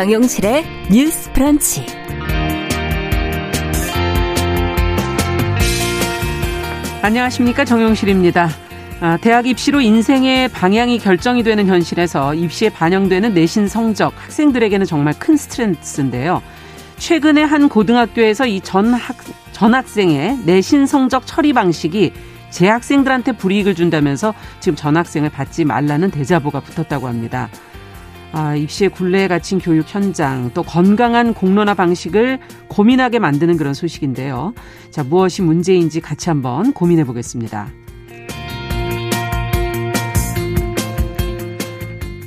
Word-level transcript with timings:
정용실의 0.00 0.64
뉴스 0.90 1.30
프런치. 1.34 1.84
안녕하십니까. 7.02 7.66
정용실입니다. 7.66 8.48
아, 9.00 9.18
대학 9.18 9.46
입시로 9.46 9.82
인생의 9.82 10.48
방향이 10.48 10.98
결정이 11.00 11.42
되는 11.42 11.66
현실에서 11.66 12.32
입시에 12.32 12.70
반영되는 12.70 13.34
내신 13.34 13.68
성적 13.68 14.14
학생들에게는 14.16 14.86
정말 14.86 15.12
큰 15.18 15.36
스트레스인데요. 15.36 16.40
최근에 16.96 17.42
한 17.42 17.68
고등학교에서 17.68 18.46
이 18.46 18.60
전 18.62 18.94
학, 18.94 19.16
전 19.52 19.74
학생의 19.74 20.38
내신 20.46 20.86
성적 20.86 21.26
처리 21.26 21.52
방식이 21.52 22.14
재학생들한테 22.48 23.32
불이익을 23.32 23.74
준다면서 23.74 24.32
지금 24.60 24.76
전 24.76 24.96
학생을 24.96 25.28
받지 25.28 25.66
말라는 25.66 26.10
대자보가 26.10 26.60
붙었다고 26.60 27.06
합니다. 27.06 27.50
아, 28.32 28.54
입시의 28.54 28.90
굴레에 28.90 29.26
갇힌 29.28 29.58
교육 29.58 29.92
현장, 29.92 30.50
또 30.54 30.62
건강한 30.62 31.34
공론화 31.34 31.74
방식을 31.74 32.38
고민하게 32.68 33.18
만드는 33.18 33.56
그런 33.56 33.74
소식인데요. 33.74 34.54
자, 34.90 35.02
무엇이 35.02 35.42
문제인지 35.42 36.00
같이 36.00 36.28
한번 36.28 36.72
고민해 36.72 37.04
보겠습니다. 37.04 37.68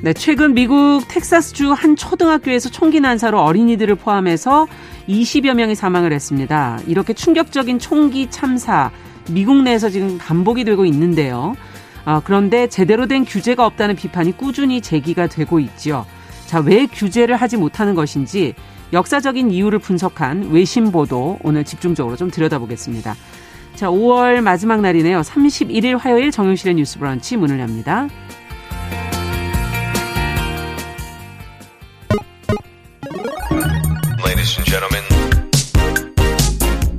네, 0.02 0.12
최근 0.12 0.54
미국 0.54 1.08
텍사스주 1.08 1.72
한 1.72 1.96
초등학교에서 1.96 2.70
총기 2.70 3.00
난사로 3.00 3.42
어린이들을 3.42 3.96
포함해서 3.96 4.68
20여 5.08 5.54
명이 5.54 5.76
사망을 5.76 6.12
했습니다. 6.12 6.80
이렇게 6.88 7.14
충격적인 7.14 7.80
총기 7.80 8.30
참사, 8.30 8.92
미국 9.30 9.64
내에서 9.64 9.90
지금 9.90 10.18
반복이 10.18 10.66
되고 10.66 10.84
있는데요. 10.84 11.56
아, 12.06 12.22
그런데 12.24 12.68
제대로 12.68 13.08
된 13.08 13.26
규제가 13.26 13.66
없다는 13.66 13.96
비판이 13.96 14.38
꾸준히 14.38 14.82
제기가 14.82 15.28
되고 15.28 15.60
있지요. 15.60 16.06
자, 16.46 16.60
왜 16.60 16.86
규제를 16.86 17.36
하지 17.36 17.58
못하는 17.58 17.96
것인지 17.96 18.54
역사적인 18.92 19.52
이유를 19.52 19.80
분석한 19.80 20.52
외신 20.52 20.92
보도 20.92 21.40
오늘 21.42 21.64
집중적으로 21.64 22.16
좀 22.16 22.30
들여다보겠습니다. 22.30 23.16
자, 23.76 23.88
5월 23.88 24.42
마지막 24.42 24.82
날이네요. 24.82 25.22
31일 25.22 25.98
화요일 25.98 26.32
정용실의 26.32 26.76
뉴스 26.76 27.00
브런치 27.00 27.38
문을 27.38 27.60
엽니다. 27.60 28.08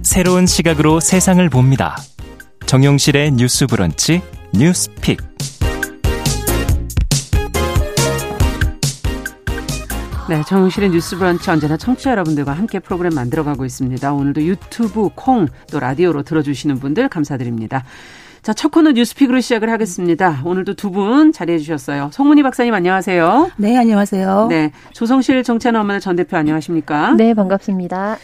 새로운 0.02 0.46
시각으로 0.46 1.00
세상을 1.00 1.48
봅니다. 1.50 1.96
정용실의 2.74 3.30
뉴스 3.30 3.68
브런치 3.68 4.20
뉴스픽. 4.52 5.20
네, 10.28 10.42
정용실의 10.48 10.90
뉴스 10.90 11.16
브런치 11.16 11.48
언제나 11.52 11.76
청취자 11.76 12.10
여러분들과 12.10 12.52
함께 12.52 12.80
프로그램 12.80 13.14
만들어가고 13.14 13.64
있습니다. 13.64 14.12
오늘도 14.12 14.42
유튜브, 14.42 15.08
콩, 15.14 15.46
또 15.70 15.78
라디오로 15.78 16.24
들어주시는 16.24 16.80
분들 16.80 17.08
감사드립니다. 17.10 17.84
자, 18.42 18.52
첫 18.52 18.72
코너 18.72 18.90
뉴스픽으로 18.90 19.40
시작을 19.40 19.70
하겠습니다. 19.70 20.42
오늘도 20.44 20.74
두 20.74 20.90
분 20.90 21.30
자리해 21.30 21.60
주셨어요. 21.60 22.10
송문희 22.12 22.42
박사님 22.42 22.74
안녕하세요. 22.74 23.52
네, 23.56 23.76
안녕하세요. 23.76 24.48
네, 24.50 24.72
조성실 24.92 25.44
정치하는 25.44 25.78
엄마들 25.78 26.00
전 26.00 26.16
대표 26.16 26.36
안녕하십니까? 26.36 27.12
네, 27.12 27.34
반갑습니다. 27.34 28.16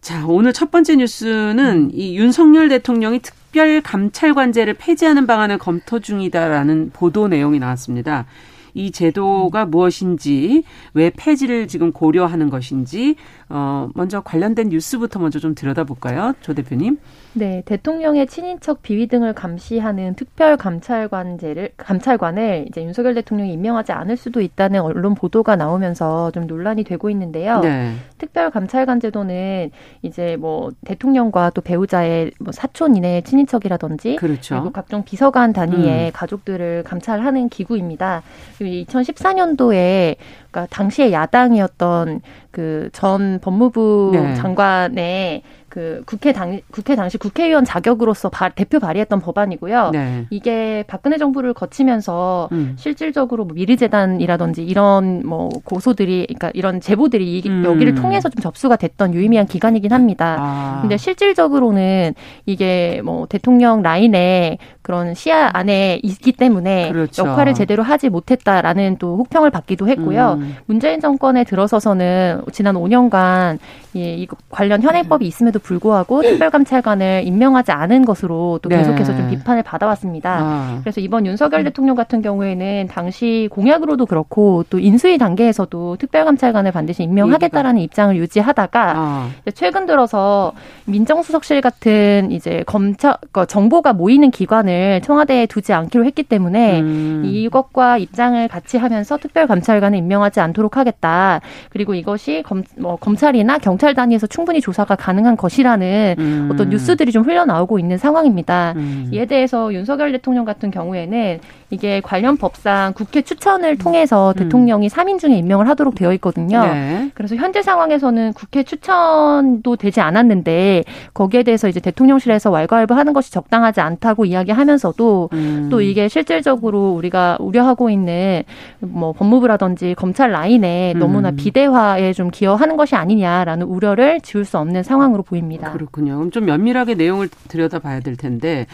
자, 0.00 0.26
오늘 0.26 0.52
첫 0.52 0.72
번째 0.72 0.96
뉴스는 0.96 1.92
이 1.94 2.16
윤석열 2.18 2.68
대통령이 2.68 3.20
특 3.20 3.43
별 3.54 3.80
감찰 3.80 4.34
관제를 4.34 4.74
폐지하는 4.74 5.28
방안을 5.28 5.58
검토 5.58 6.00
중이다라는 6.00 6.90
보도 6.92 7.28
내용이 7.28 7.60
나왔습니다. 7.60 8.26
이 8.74 8.90
제도가 8.90 9.66
무엇인지 9.66 10.64
왜 10.92 11.10
폐지를 11.10 11.68
지금 11.68 11.92
고려하는 11.92 12.50
것인지 12.50 13.16
어 13.48 13.88
먼저 13.94 14.20
관련된 14.20 14.68
뉴스부터 14.68 15.20
먼저 15.20 15.38
좀 15.38 15.54
들여다볼까요, 15.54 16.34
조 16.40 16.54
대표님? 16.54 16.98
네, 17.36 17.62
대통령의 17.66 18.28
친인척 18.28 18.82
비위 18.82 19.08
등을 19.08 19.32
감시하는 19.32 20.14
특별 20.14 20.56
감찰관제를 20.56 21.70
감찰관을 21.76 22.66
이제 22.68 22.82
윤석열 22.82 23.14
대통령이 23.14 23.52
임명하지 23.52 23.90
않을 23.90 24.16
수도 24.16 24.40
있다는 24.40 24.80
언론 24.80 25.14
보도가 25.14 25.56
나오면서 25.56 26.30
좀 26.30 26.46
논란이 26.46 26.84
되고 26.84 27.10
있는데요. 27.10 27.60
네. 27.60 27.94
특별 28.18 28.50
감찰관 28.50 29.00
제도는 29.00 29.72
이제 30.02 30.36
뭐 30.36 30.70
대통령과 30.84 31.50
또 31.50 31.60
배우자의 31.60 32.30
뭐 32.38 32.52
사촌 32.52 32.96
이내 32.96 33.20
친인척이라든지 33.22 34.16
그렇죠. 34.16 34.54
그리고 34.54 34.70
각종 34.70 35.02
비서관 35.04 35.52
단위의 35.52 36.06
음. 36.06 36.12
가족들을 36.12 36.84
감찰하는 36.84 37.48
기구입니다. 37.48 38.22
그리고 38.64 38.90
2014년도에 38.90 40.16
그러니까 40.50 40.66
당시에 40.70 41.12
야당이었던 41.12 42.20
그 42.50 42.88
전 42.92 43.40
법무부 43.40 44.10
네. 44.14 44.34
장관의 44.34 45.42
그 45.74 46.04
국회 46.06 46.32
당 46.32 46.60
국회 46.70 46.94
당시 46.94 47.18
국회의원 47.18 47.64
자격으로서 47.64 48.28
바, 48.28 48.48
대표 48.48 48.78
발의했던 48.78 49.18
법안이고요. 49.18 49.90
네. 49.90 50.24
이게 50.30 50.84
박근혜 50.86 51.18
정부를 51.18 51.52
거치면서 51.52 52.48
음. 52.52 52.76
실질적으로 52.78 53.44
뭐 53.44 53.56
미르 53.56 53.74
재단이라든지 53.74 54.62
이런 54.62 55.26
뭐 55.26 55.48
고소들이 55.64 56.26
그러니까 56.28 56.52
이런 56.54 56.80
제보들이 56.80 57.42
음. 57.46 57.64
여기를 57.64 57.96
통해서 57.96 58.28
좀 58.28 58.40
접수가 58.40 58.76
됐던 58.76 59.14
유의미한 59.14 59.46
기간이긴 59.46 59.92
합니다. 59.92 60.36
아. 60.38 60.78
근데 60.80 60.96
실질적으로는 60.96 62.14
이게 62.46 63.02
뭐 63.04 63.26
대통령 63.26 63.82
라인에 63.82 64.58
그런 64.84 65.14
시야 65.14 65.50
안에 65.54 65.98
있기 66.04 66.32
때문에 66.32 66.92
그렇죠. 66.92 67.26
역할을 67.26 67.54
제대로 67.54 67.82
하지 67.82 68.10
못했다라는 68.10 68.98
또 68.98 69.16
혹평을 69.16 69.50
받기도 69.50 69.88
했고요. 69.88 70.36
음. 70.38 70.56
문재인 70.66 71.00
정권에 71.00 71.42
들어서서는 71.42 72.42
지난 72.52 72.76
5년간 72.76 73.58
이, 73.94 74.00
이 74.00 74.28
관련 74.50 74.82
현행법이 74.82 75.26
있음에도 75.26 75.58
불구하고 75.64 76.22
특별감찰관을 76.22 77.22
임명하지 77.24 77.72
않은 77.72 78.04
것으로 78.04 78.60
또 78.62 78.68
네. 78.68 78.76
계속해서 78.76 79.12
네. 79.12 79.18
좀 79.18 79.30
비판을 79.30 79.62
받아왔습니다. 79.62 80.38
아. 80.40 80.78
그래서 80.82 81.00
이번 81.00 81.26
윤석열 81.26 81.62
음. 81.62 81.64
대통령 81.64 81.96
같은 81.96 82.22
경우에는 82.22 82.88
당시 82.90 83.48
공약으로도 83.50 84.06
그렇고 84.06 84.64
또 84.70 84.78
인수위 84.78 85.18
단계에서도 85.18 85.96
특별감찰관을 85.96 86.70
반드시 86.70 87.02
임명하겠다라는 87.02 87.80
입장을 87.80 88.14
유지하다가 88.16 88.92
아. 88.96 89.30
최근 89.54 89.86
들어서 89.86 90.52
민정수석실 90.84 91.60
같은 91.62 92.30
이제 92.30 92.62
검찰 92.66 93.14
그러니까 93.20 93.46
정보가 93.46 93.94
모이는 93.94 94.30
기관을 94.30 95.00
청와대에 95.02 95.46
두지 95.46 95.72
않기로 95.72 96.04
했기 96.04 96.22
때문에 96.22 96.80
음. 96.80 97.22
이것과 97.24 97.98
입장을 97.98 98.46
같이 98.48 98.76
하면서 98.76 99.16
특별감찰관을 99.16 99.96
임명하지 99.98 100.40
않도록 100.40 100.76
하겠다. 100.76 101.40
그리고 101.70 101.94
이것이 101.94 102.42
검, 102.44 102.62
뭐 102.78 102.96
검찰이나 102.96 103.58
경찰 103.58 103.94
단위에서 103.94 104.26
충분히 104.26 104.60
조사가 104.60 104.96
가능한 104.96 105.36
것이 105.36 105.53
것이라는 105.54 106.16
음. 106.18 106.48
어떤 106.52 106.70
뉴스들이 106.70 107.12
좀 107.12 107.22
흘러나오고 107.24 107.78
있는 107.78 107.96
상황입니다. 107.96 108.74
음. 108.76 109.08
이에 109.12 109.26
대해서 109.26 109.72
윤석열 109.72 110.12
대통령 110.12 110.44
같은 110.44 110.70
경우에는 110.70 111.38
이게 111.70 112.00
관련 112.00 112.36
법상 112.36 112.92
국회 112.94 113.22
추천을 113.22 113.78
통해서 113.78 114.32
음. 114.36 114.42
대통령이 114.42 114.88
3인 114.88 115.18
중에 115.18 115.36
임명을 115.38 115.68
하도록 115.68 115.94
되어 115.94 116.12
있거든요. 116.14 116.62
네. 116.62 117.10
그래서 117.14 117.36
현재 117.36 117.62
상황에서는 117.62 118.32
국회 118.32 118.62
추천도 118.62 119.76
되지 119.76 120.00
않았는데 120.00 120.84
거기에 121.14 121.42
대해서 121.42 121.68
이제 121.68 121.80
대통령실에서 121.80 122.50
왈가왈부하는 122.50 123.12
것이 123.12 123.32
적당하지 123.32 123.80
않다고 123.80 124.24
이야기하면서도 124.24 125.30
음. 125.32 125.68
또 125.70 125.80
이게 125.80 126.08
실질적으로 126.08 126.92
우리가 126.92 127.36
우려하고 127.40 127.90
있는 127.90 128.42
뭐 128.80 129.12
법무부라든지 129.12 129.94
검찰 129.96 130.32
라인에 130.32 130.94
너무나 130.96 131.30
음. 131.30 131.36
비대화에 131.36 132.12
좀 132.12 132.30
기여하는 132.30 132.76
것이 132.76 132.94
아니냐라는 132.94 133.66
우려를 133.66 134.20
지울 134.20 134.44
수 134.44 134.58
없는 134.58 134.82
상황으로 134.82 135.22
보입니다. 135.22 135.43
그렇군요. 135.72 136.16
그럼 136.16 136.30
좀 136.30 136.44
면밀하게 136.46 136.94
내용을 136.94 137.28
들여다봐야 137.48 138.00
될 138.00 138.16
텐데 138.16 138.66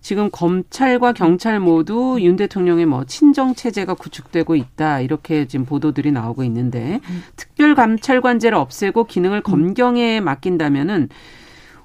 지금 0.00 0.30
검찰과 0.30 1.12
경찰 1.12 1.58
모두 1.60 2.18
윤 2.20 2.36
대통령의 2.36 2.86
뭐 2.86 3.04
친정 3.04 3.54
체제가 3.54 3.94
구축되고 3.94 4.54
있다 4.54 5.00
이렇게 5.00 5.46
지금 5.46 5.64
보도들이 5.64 6.12
나오고 6.12 6.44
있는데 6.44 7.00
음. 7.10 7.22
특별 7.36 7.74
감찰관제를 7.74 8.56
없애고 8.56 9.04
기능을 9.04 9.42
검경에 9.42 10.20
맡긴다면은 10.20 11.08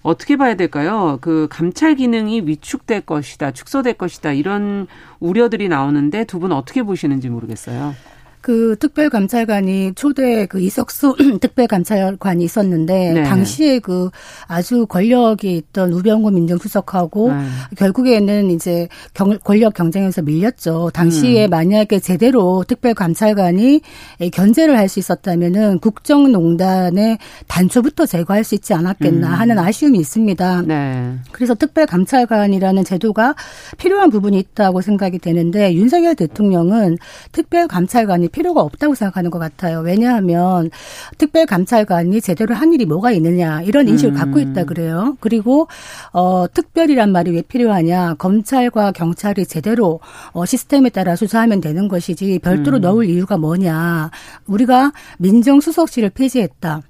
어떻게 0.04 0.36
봐야 0.36 0.56
될까요? 0.56 1.18
그 1.22 1.48
감찰 1.50 1.96
기능이 1.96 2.42
위축될 2.42 3.02
것이다, 3.02 3.52
축소될 3.52 3.94
것이다 3.96 4.34
이런 4.34 4.86
우려들이 5.20 5.70
나오는데 5.70 6.26
두 6.26 6.40
분 6.40 6.52
어떻게 6.52 6.84
보시는지 6.84 7.30
모르겠어요. 7.30 7.96
그 8.44 8.76
특별감찰관이 8.80 9.94
초대 9.96 10.46
그 10.46 10.62
이석수 10.62 11.16
특별감찰관이 11.42 12.44
있었는데 12.44 13.14
네. 13.14 13.24
당시에 13.24 13.80
그 13.80 14.10
아주 14.48 14.86
권력이 14.86 15.58
있던 15.58 15.92
우병우 15.92 16.30
민정수석하고 16.32 17.34
네. 17.34 17.44
결국에는 17.78 18.52
이제 18.52 18.88
경, 19.14 19.38
권력 19.44 19.74
경쟁에서 19.74 20.22
밀렸죠. 20.22 20.92
당시에 20.94 21.48
음. 21.48 21.50
만약에 21.50 22.00
제대로 22.00 22.64
특별감찰관이 22.68 23.82
견제를 24.32 24.78
할 24.78 24.94
수 24.94 25.00
있었다면은 25.00 25.80
국정농단의 25.80 27.18
단초부터 27.48 28.06
제거할 28.06 28.44
수 28.44 28.56
있지 28.56 28.74
않았겠나 28.74 29.28
음. 29.28 29.34
하는 29.34 29.58
아쉬움이 29.58 29.98
있습니다. 30.00 30.62
네. 30.64 31.16
그래서 31.32 31.56
특별감찰관이라는 31.56 32.84
제도가 32.84 33.36
필요한 33.78 34.10
부분이 34.10 34.38
있다고 34.38 34.82
생각이 34.82 35.20
되는데 35.20 35.74
윤석열 35.74 36.16
대통령은 36.16 36.98
특별감찰관이 37.32 38.30
필요가 38.34 38.62
없다고 38.62 38.96
생각하는 38.96 39.32
것 39.32 39.40
같아요. 39.40 39.80
왜냐하면 39.80 40.70
특별감찰관이 41.18 42.20
제대로 42.20 42.54
한 42.54 42.74
일이 42.74 42.86
뭐가 42.86 43.12
있느냐 43.12 43.62
이런 43.62 43.88
인식을 43.88 44.14
음. 44.14 44.18
갖고 44.18 44.40
있다 44.40 44.66
그래요. 44.66 45.16
그리고 45.22 45.70
어 46.12 46.46
특별이란 46.54 47.14
말이 47.14 47.32
왜 47.32 47.42
필요하냐? 47.42 48.16
검찰과 48.16 48.92
경찰이 48.92 49.46
제대로 49.46 50.02
어 50.34 50.46
시스템에 50.46 50.90
따라 50.90 51.16
수사하면 51.16 51.62
되는 51.62 51.88
것이지 51.88 52.40
별도로 52.40 52.78
음. 52.78 52.82
넣을 52.82 53.06
이유가 53.06 53.38
뭐냐? 53.38 54.12
우리가 54.48 54.92
민정수석실을 55.20 56.10
폐지했다. 56.10 56.82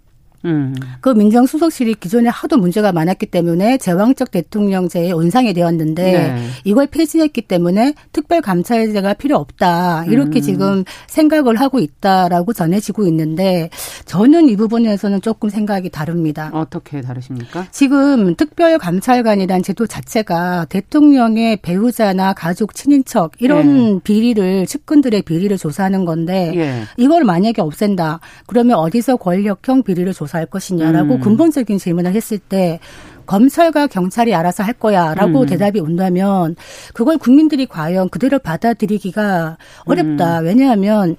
음. 0.46 0.76
그 1.00 1.10
민정수석실이 1.10 1.96
기존에 1.96 2.30
하도 2.30 2.58
문제가 2.58 2.92
많았기 2.92 3.28
때문에 3.28 3.78
제왕적 3.78 4.32
대통령제의 4.32 5.14
온상이 5.14 5.54
되었는데 5.54 6.04
네. 6.04 6.48
이걸 6.64 6.88
폐지했기 6.88 7.44
때문에 7.44 7.94
특별감찰제가 8.12 9.14
필요 9.14 9.38
없다 9.38 10.06
이렇게 10.06 10.40
음. 10.40 10.42
지금 10.42 10.84
생각을 11.08 11.60
하고 11.60 11.80
있다라고 11.80 12.54
전해지고 12.54 13.08
있는데 13.08 13.70
저는 14.06 14.50
이 14.50 14.56
부분에서는 14.56 15.22
조금 15.22 15.50
생각이 15.50 15.90
다릅니다. 15.90 16.50
어떻게 16.54 17.02
다르십니까? 17.02 17.68
지금 17.72 18.36
특별감찰관이란 18.36 19.64
제도 19.64 19.88
자체가 19.88 20.66
대통령의 20.66 21.58
배우자나 21.58 22.34
가족 22.34 22.74
친인척 22.76 23.34
이런 23.40 23.96
네. 23.96 24.00
비리를 24.04 24.66
측근들의 24.66 25.22
비리를 25.22 25.58
조사하는 25.58 26.06
건데 26.06 26.52
예. 26.56 26.84
이걸 26.98 27.24
만약에 27.24 27.62
없앤다 27.62 28.20
그러면 28.48 28.78
어디서 28.78 29.18
권력형 29.18 29.84
비리를 29.84 30.12
조사 30.14 30.33
갈 30.34 30.48
것이냐라고 30.48 31.16
음. 31.16 31.20
근본적인 31.20 31.78
질문을 31.78 32.14
했을 32.14 32.40
때 32.40 32.80
검찰과 33.28 33.88
경찰이 33.88 34.34
알아서 34.34 34.64
할 34.64 34.74
거야라고 34.74 35.42
음. 35.42 35.46
대답이 35.46 35.80
온다면 35.80 36.56
그걸 36.94 37.20
국민들이 37.20 37.68
과연 37.68 38.10
그대로 38.10 38.40
받아들이기가 38.40 39.58
어렵다. 39.86 40.40
음. 40.40 40.46
왜냐하면 40.46 41.16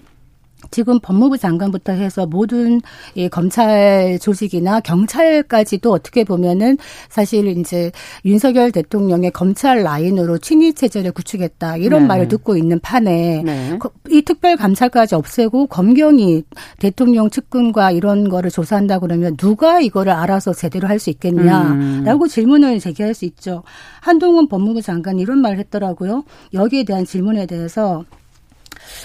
지금 0.71 0.99
법무부 1.01 1.39
장관부터 1.39 1.93
해서 1.93 2.27
모든 2.27 2.81
이 3.15 3.29
검찰 3.29 4.19
조직이나 4.21 4.81
경찰까지도 4.81 5.93
어떻게 5.93 6.25
보면은 6.25 6.79
사실 7.09 7.47
이제 7.47 7.93
윤석열 8.25 8.73
대통령의 8.73 9.31
검찰 9.31 9.83
라인으로 9.83 10.39
친위 10.39 10.73
체제를 10.75 11.13
구축했다 11.13 11.77
이런 11.77 12.03
네. 12.03 12.09
말을 12.09 12.29
듣고 12.29 12.57
있는 12.57 12.81
판에 12.81 13.43
네. 13.45 13.79
이 14.11 14.23
특별 14.23 14.57
감찰까지 14.57 15.15
없애고 15.15 15.67
검경이 15.69 16.43
대통령 16.81 17.31
측근과 17.31 17.93
이런 17.93 18.29
거를 18.29 18.51
조사한다 18.51 18.99
그러면 18.99 19.37
누가 19.37 19.81
이거를 19.81 20.13
알아서 20.13 20.53
제대로 20.53 20.89
할 20.89 21.05
수 21.05 21.11
있겠냐라고 21.11 22.25
음. 22.25 22.29
질문을 22.29 22.81
제기할 22.81 23.15
수 23.15 23.25
있죠. 23.27 23.63
한동훈 24.01 24.49
법무부 24.49 24.83
장관이 24.83 25.23
이런 25.23 25.39
말을 25.39 25.59
했더라고요. 25.59 26.25
여기에 26.53 26.85
대한 26.85 27.05
질문에 27.05 27.47
대해서 27.47 28.05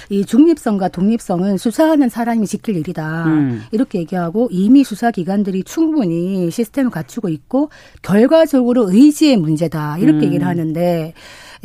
이 0.10 0.26
중립성과 0.26 0.90
독립성은 0.90 1.58
수사하는 1.58 2.10
사람이 2.10 2.48
지킬 2.48 2.78
일이다. 2.78 3.26
음. 3.26 3.62
이렇게 3.72 4.00
얘기하고 4.00 4.50
이미 4.52 4.84
수사 4.84 5.12
기관들이 5.12 5.64
충분히 5.64 6.50
시스템을 6.52 6.92
갖추고 6.92 7.30
있고 7.30 7.70
결과적으로 8.02 8.92
의지의 8.92 9.38
문제다. 9.38 9.98
이렇게 10.00 10.20
음. 10.20 10.24
얘기를 10.24 10.48
하는데 10.48 11.14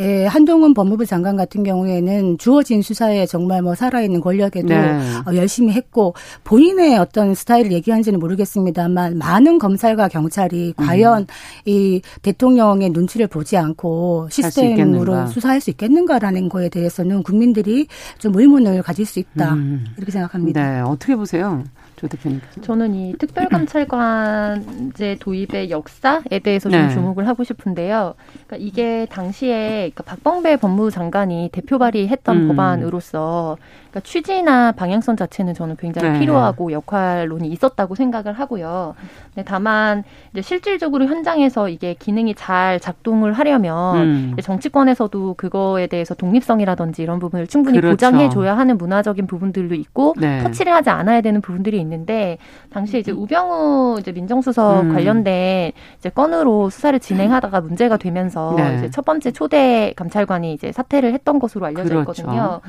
예, 0.01 0.27
한동훈 0.27 0.75
법무부 0.75 1.07
장관 1.07 1.37
같은 1.37 1.63
경우에는 1.63 2.39
주어진 2.39 2.83
수사에 2.83 3.27
정말 3.27 3.63
뭐 3.63 3.75
살아있는 3.75 4.21
권력에도 4.21 4.69
네. 4.69 5.01
어, 5.27 5.35
열심히 5.35 5.73
했고 5.73 6.15
본인의 6.43 6.99
어떤 6.99 7.35
스타일을 7.35 7.71
얘기한지는 7.73 8.19
모르겠습니다만 8.19 9.19
많은 9.19 9.59
검찰과 9.59 10.09
경찰이 10.09 10.75
음. 10.79 10.87
과연 10.87 11.27
이 11.65 12.03
대통령의 12.23 12.91
눈치를 12.91 13.29
보지 13.29 13.57
않고 13.57 14.29
시스템으로 14.31 15.29
수 15.29 15.35
수사할 15.35 15.61
수 15.61 15.71
있겠는가라는 15.71 16.49
거에 16.49 16.69
대해서는 16.69 17.23
국민들이 17.23 17.87
좀 18.19 18.37
의문을 18.37 18.83
가질 18.83 19.07
수 19.07 19.19
있다 19.19 19.55
음. 19.55 19.85
이렇게 19.97 20.11
생각합니다. 20.11 20.61
네, 20.61 20.81
어떻게 20.81 21.15
보세요? 21.15 21.63
조 21.97 22.09
대표님. 22.09 22.41
저는 22.63 22.95
이 22.95 23.15
특별감찰관제 23.19 25.17
도입의 25.21 25.71
역사에 25.71 26.41
대해서 26.43 26.69
좀 26.69 26.81
네. 26.81 26.91
주목을 26.91 27.27
하고 27.29 27.45
싶은데요. 27.45 28.15
그러니까 28.47 28.57
이게 28.59 29.07
당시에 29.11 29.91
그러니까 29.95 30.03
박범배 30.05 30.57
법무부 30.57 30.91
장관이 30.91 31.51
대표 31.53 31.79
발의했던 31.79 32.37
음. 32.37 32.49
법안으로서 32.49 33.57
그러니까 33.95 34.01
취지나 34.01 34.73
방향성 34.73 35.17
자체는 35.17 35.55
저는 35.55 35.77
굉장히 35.77 36.11
네. 36.11 36.19
필요하고 36.19 36.73
역할론이 36.73 37.49
있었다고 37.49 37.95
생각을 37.95 38.33
하고요. 38.33 38.97
네, 39.37 39.45
다만 39.47 40.03
이제 40.33 40.43
실질적으로 40.43 41.07
현장에서 41.07 41.69
이게 41.69 41.95
기능이 41.95 42.35
잘 42.35 42.81
작동을 42.81 43.33
하려면 43.33 43.97
음. 43.97 44.37
정치권에서도 44.43 45.35
그거에 45.35 45.87
대해서 45.87 46.15
독립성이라든지 46.15 47.03
이런 47.03 47.21
부분을 47.21 47.47
충분히 47.47 47.81
그렇죠. 47.81 47.93
보장해줘야 47.93 48.59
하는 48.59 48.77
문화적인 48.79 49.29
부분들도 49.29 49.77
있고 49.77 50.15
네. 50.19 50.43
터치를 50.43 50.73
하지 50.73 50.91
않아야 50.91 51.21
되는 51.21 51.41
부분들이 51.41 51.79
있는데 51.81 52.39
당시에 52.71 52.99
이제 53.01 53.13
우병우 53.13 53.99
이제 54.01 54.11
민정수석 54.11 54.83
음. 54.83 54.93
관련된 54.93 55.71
이제 55.99 56.09
건으로 56.09 56.69
수사를 56.71 56.99
진행하다가 56.99 57.61
문제가 57.61 57.97
되면서 57.97 58.55
네. 58.57 58.77
이제 58.79 58.91
첫 58.91 59.05
번째 59.05 59.31
초대 59.31 59.93
감찰관이 59.95 60.53
이제 60.53 60.73
사퇴를 60.73 61.13
했던 61.13 61.39
것으로 61.39 61.67
알려져 61.67 61.91
그렇죠. 61.91 62.23
있거든요. 62.23 62.61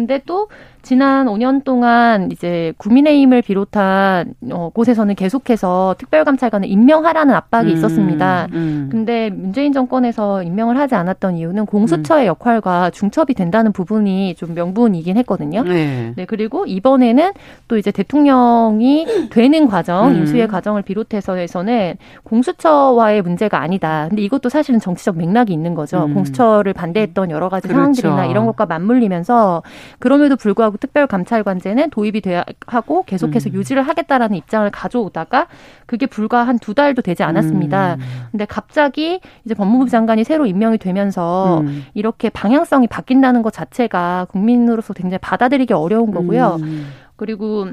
근데 0.00 0.22
또 0.24 0.48
지난 0.82 1.26
5년 1.26 1.64
동안 1.64 2.30
이제 2.32 2.72
국민의힘을 2.78 3.42
비롯한 3.42 4.34
어, 4.50 4.70
곳에서는 4.72 5.14
계속해서 5.14 5.96
특별감찰관을 5.98 6.68
임명하라는 6.68 7.34
압박이 7.34 7.70
음, 7.70 7.76
있었습니다. 7.76 8.48
음. 8.52 8.88
근데 8.90 9.30
문재인 9.30 9.72
정권에서 9.72 10.42
임명을 10.42 10.78
하지 10.78 10.94
않았던 10.94 11.36
이유는 11.36 11.66
공수처의 11.66 12.24
음. 12.24 12.28
역할과 12.28 12.90
중첩이 12.90 13.34
된다는 13.34 13.72
부분이 13.72 14.34
좀 14.36 14.54
명분이긴 14.54 15.16
했거든요. 15.18 15.62
네. 15.62 16.12
네. 16.16 16.24
그리고 16.24 16.66
이번에는 16.66 17.32
또 17.68 17.76
이제 17.76 17.90
대통령이 17.90 19.28
되는 19.30 19.68
과정, 19.68 20.08
음. 20.10 20.16
인수의 20.16 20.48
과정을 20.48 20.82
비롯해서에서는 20.82 21.96
공수처와의 22.24 23.22
문제가 23.22 23.60
아니다. 23.60 24.06
근데 24.08 24.22
이것도 24.22 24.48
사실은 24.48 24.80
정치적 24.80 25.16
맥락이 25.18 25.52
있는 25.52 25.74
거죠. 25.74 26.04
음. 26.04 26.14
공수처를 26.14 26.72
반대했던 26.72 27.30
여러 27.30 27.48
가지 27.48 27.68
그렇죠. 27.68 27.80
상황들이나 27.80 28.26
이런 28.26 28.46
것과 28.46 28.66
맞물리면서 28.66 29.62
그럼에도 29.98 30.36
불구하고 30.36 30.69
특별감찰관제는 30.78 31.90
도입이 31.90 32.20
돼야 32.20 32.44
하고 32.66 33.02
계속해서 33.04 33.50
음. 33.50 33.54
유지를 33.54 33.82
하겠다라는 33.82 34.36
입장을 34.36 34.70
가져오다가 34.70 35.46
그게 35.86 36.06
불과 36.06 36.46
한 36.46 36.60
두 36.60 36.74
달도 36.74 37.00
되지 37.02 37.22
않았습니다. 37.22 37.94
음. 37.94 38.00
근데 38.30 38.44
갑자기 38.44 39.20
이제 39.44 39.54
법무부 39.54 39.88
장관이 39.88 40.24
새로 40.24 40.44
임명이 40.46 40.78
되면서 40.78 41.60
음. 41.60 41.86
이렇게 41.94 42.28
방향성이 42.28 42.86
바뀐다는 42.86 43.42
것 43.42 43.52
자체가 43.52 44.26
국민으로서 44.30 44.92
굉장히 44.92 45.18
받아들이기 45.18 45.72
어려운 45.72 46.10
거고요. 46.12 46.58
음. 46.60 46.92
그리고 47.16 47.68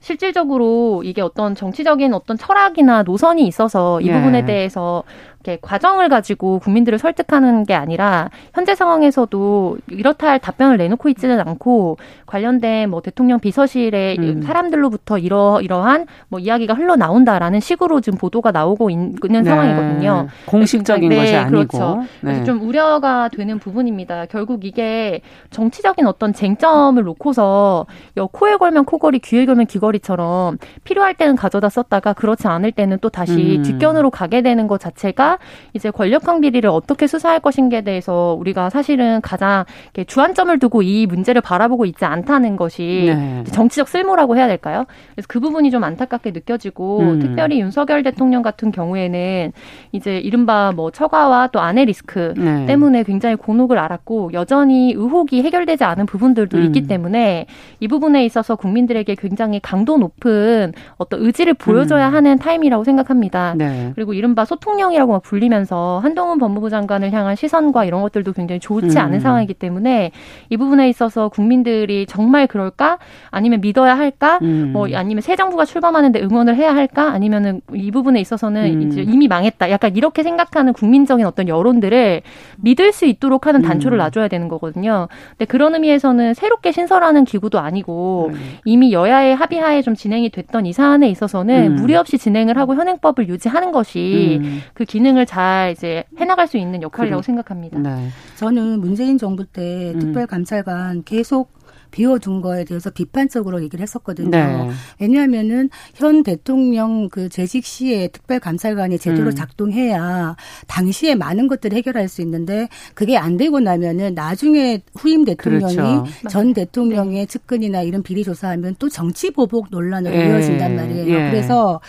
실질적으로 0.00 1.02
이게 1.04 1.22
어떤 1.22 1.54
정치적인 1.54 2.12
어떤 2.12 2.36
철학이나 2.36 3.02
노선이 3.02 3.46
있어서 3.46 4.00
이 4.02 4.08
예. 4.08 4.12
부분에 4.12 4.44
대해서 4.44 5.02
이렇게 5.44 5.58
과정을 5.60 6.08
가지고 6.08 6.58
국민들을 6.58 6.98
설득하는 6.98 7.64
게 7.64 7.74
아니라 7.74 8.30
현재 8.54 8.74
상황에서도 8.74 9.76
이렇다 9.90 10.28
할 10.28 10.38
답변을 10.38 10.78
내놓고 10.78 11.10
있지는 11.10 11.38
않고 11.40 11.98
관련된 12.24 12.88
뭐 12.88 13.02
대통령 13.02 13.38
비서실의 13.38 14.16
음. 14.18 14.42
사람들로부터 14.42 15.18
이러 15.18 15.60
이러한 15.60 16.06
뭐 16.28 16.40
이야기가 16.40 16.72
흘러 16.74 16.96
나온다라는 16.96 17.60
식으로 17.60 18.00
지금 18.00 18.18
보도가 18.18 18.52
나오고 18.52 18.88
있는 18.90 19.16
네. 19.20 19.44
상황이거든요. 19.44 20.28
공식적인 20.46 21.10
네, 21.10 21.16
것이 21.16 21.36
아니고 21.36 21.50
그렇죠. 21.50 22.04
네. 22.22 22.42
좀 22.44 22.62
우려가 22.62 23.28
되는 23.28 23.58
부분입니다. 23.58 24.26
결국 24.26 24.64
이게 24.64 25.20
정치적인 25.50 26.06
어떤 26.06 26.32
쟁점을 26.32 27.02
놓고서 27.02 27.86
코에 28.32 28.56
걸면 28.56 28.86
코걸이, 28.86 29.18
귀에 29.18 29.44
걸면 29.44 29.66
귀걸이처럼 29.66 30.58
필요할 30.84 31.14
때는 31.14 31.36
가져다 31.36 31.68
썼다가 31.68 32.14
그렇지 32.14 32.48
않을 32.48 32.72
때는 32.72 32.98
또 33.02 33.10
다시 33.10 33.58
음. 33.58 33.62
뒷견으로 33.62 34.10
가게 34.10 34.40
되는 34.40 34.66
것 34.66 34.80
자체가 34.80 35.33
이제 35.72 35.90
권력형 35.90 36.40
비리를 36.40 36.68
어떻게 36.68 37.06
수사할 37.06 37.40
것인가에 37.40 37.82
대해서 37.82 38.36
우리가 38.38 38.70
사실은 38.70 39.20
가장 39.20 39.64
주안점을 40.06 40.58
두고 40.58 40.82
이 40.82 41.06
문제를 41.06 41.40
바라보고 41.40 41.84
있지 41.86 42.04
않다는 42.04 42.56
것이 42.56 43.12
네. 43.14 43.44
정치적 43.44 43.88
쓸모라고 43.88 44.36
해야 44.36 44.46
될까요? 44.46 44.84
그래서 45.14 45.26
그 45.28 45.40
부분이 45.40 45.70
좀 45.70 45.84
안타깝게 45.84 46.32
느껴지고 46.32 47.00
음. 47.00 47.18
특별히 47.20 47.60
윤석열 47.60 48.02
대통령 48.02 48.42
같은 48.42 48.72
경우에는 48.72 49.52
이제 49.92 50.18
이른바 50.18 50.72
뭐 50.74 50.90
처가와 50.90 51.48
또 51.48 51.60
아내 51.60 51.84
리스크 51.84 52.34
네. 52.36 52.66
때문에 52.66 53.02
굉장히 53.02 53.36
곤혹을 53.36 53.78
알았고 53.78 54.32
여전히 54.32 54.92
의혹이 54.92 55.42
해결되지 55.42 55.84
않은 55.84 56.06
부분들도 56.06 56.58
음. 56.58 56.64
있기 56.64 56.86
때문에 56.86 57.46
이 57.80 57.88
부분에 57.88 58.24
있어서 58.24 58.56
국민들에게 58.56 59.14
굉장히 59.16 59.60
강도 59.60 59.98
높은 59.98 60.72
어떤 60.96 61.22
의지를 61.22 61.54
보여줘야 61.54 62.08
음. 62.08 62.14
하는 62.14 62.38
타임이라고 62.38 62.84
생각합니다. 62.84 63.54
네. 63.56 63.92
그리고 63.94 64.14
이른바 64.14 64.44
소통령이라고 64.44 65.14
불리면서 65.24 66.00
한동훈 66.02 66.38
법무부 66.38 66.70
장관을 66.70 67.12
향한 67.12 67.34
시선과 67.34 67.86
이런 67.86 68.02
것들도 68.02 68.32
굉장히 68.32 68.60
좋지 68.60 68.98
않은 68.98 69.14
음. 69.14 69.20
상황이기 69.20 69.54
때문에 69.54 70.12
이 70.50 70.56
부분에 70.56 70.88
있어서 70.90 71.28
국민들이 71.28 72.04
정말 72.06 72.46
그럴까? 72.46 72.98
아니면 73.30 73.60
믿어야 73.62 73.96
할까? 73.96 74.38
음. 74.42 74.70
뭐 74.72 74.86
아니면 74.94 75.22
새 75.22 75.34
정부가 75.34 75.64
출범하는데 75.64 76.20
응원을 76.20 76.56
해야 76.56 76.74
할까? 76.74 77.10
아니면은 77.10 77.62
이 77.74 77.90
부분에 77.90 78.20
있어서는 78.20 78.64
음. 78.64 78.82
이제 78.82 79.02
이미 79.02 79.26
망했다. 79.26 79.70
약간 79.70 79.96
이렇게 79.96 80.22
생각하는 80.22 80.74
국민적인 80.74 81.24
어떤 81.24 81.48
여론들을 81.48 82.20
믿을 82.58 82.92
수 82.92 83.06
있도록 83.06 83.46
하는 83.46 83.62
단초를 83.62 83.96
음. 83.96 84.00
놔줘야 84.00 84.28
되는 84.28 84.48
거거든요. 84.48 85.08
근데 85.30 85.46
그런 85.46 85.74
의미에서는 85.74 86.34
새롭게 86.34 86.70
신설하는 86.70 87.24
기구도 87.24 87.58
아니고 87.58 88.30
네. 88.32 88.38
이미 88.66 88.92
여야의 88.92 89.34
합의하에 89.34 89.80
좀 89.80 89.94
진행이 89.94 90.30
됐던 90.30 90.66
이 90.66 90.74
사안에 90.74 91.08
있어서는 91.08 91.72
음. 91.72 91.76
무리 91.76 91.94
없이 91.94 92.18
진행을 92.18 92.58
하고 92.58 92.74
현행법을 92.74 93.28
유지하는 93.28 93.72
것이 93.72 94.40
음. 94.42 94.60
그 94.74 94.84
기능 94.84 95.13
을 95.16 95.26
잘 95.26 95.72
이제 95.72 96.04
해나갈 96.18 96.46
수 96.48 96.56
있는 96.56 96.82
역할이라고 96.82 97.22
생각합니다. 97.22 97.78
네. 97.78 98.08
저는 98.36 98.80
문재인 98.80 99.18
정부 99.18 99.44
때 99.44 99.92
음. 99.94 99.98
특별감찰관 100.00 101.04
계속 101.04 101.52
비워둔 101.90 102.40
거에 102.40 102.64
대해서 102.64 102.90
비판적으로 102.90 103.62
얘기를 103.62 103.80
했었거든요. 103.80 104.30
네. 104.30 104.70
왜냐하면은 104.98 105.70
현 105.94 106.24
대통령 106.24 107.08
그 107.08 107.28
재직 107.28 107.64
시에 107.64 108.08
특별감찰관이 108.08 108.98
제대로 108.98 109.28
음. 109.28 109.34
작동해야 109.34 110.34
당시에 110.66 111.14
많은 111.14 111.46
것들을 111.46 111.76
해결할 111.76 112.08
수 112.08 112.20
있는데 112.22 112.68
그게 112.94 113.16
안 113.16 113.36
되고 113.36 113.60
나면은 113.60 114.14
나중에 114.14 114.82
후임 114.96 115.24
대통령이 115.24 115.74
그렇죠. 115.74 116.04
전 116.28 116.52
대통령의 116.52 117.20
네. 117.20 117.26
측근이나 117.26 117.82
이런 117.82 118.02
비리 118.02 118.24
조사하면 118.24 118.74
또 118.80 118.88
정치 118.88 119.30
보복 119.30 119.68
논란으로 119.70 120.16
예. 120.16 120.26
이어진단 120.26 120.74
말이에요. 120.74 121.14
예. 121.14 121.30
그래서 121.30 121.80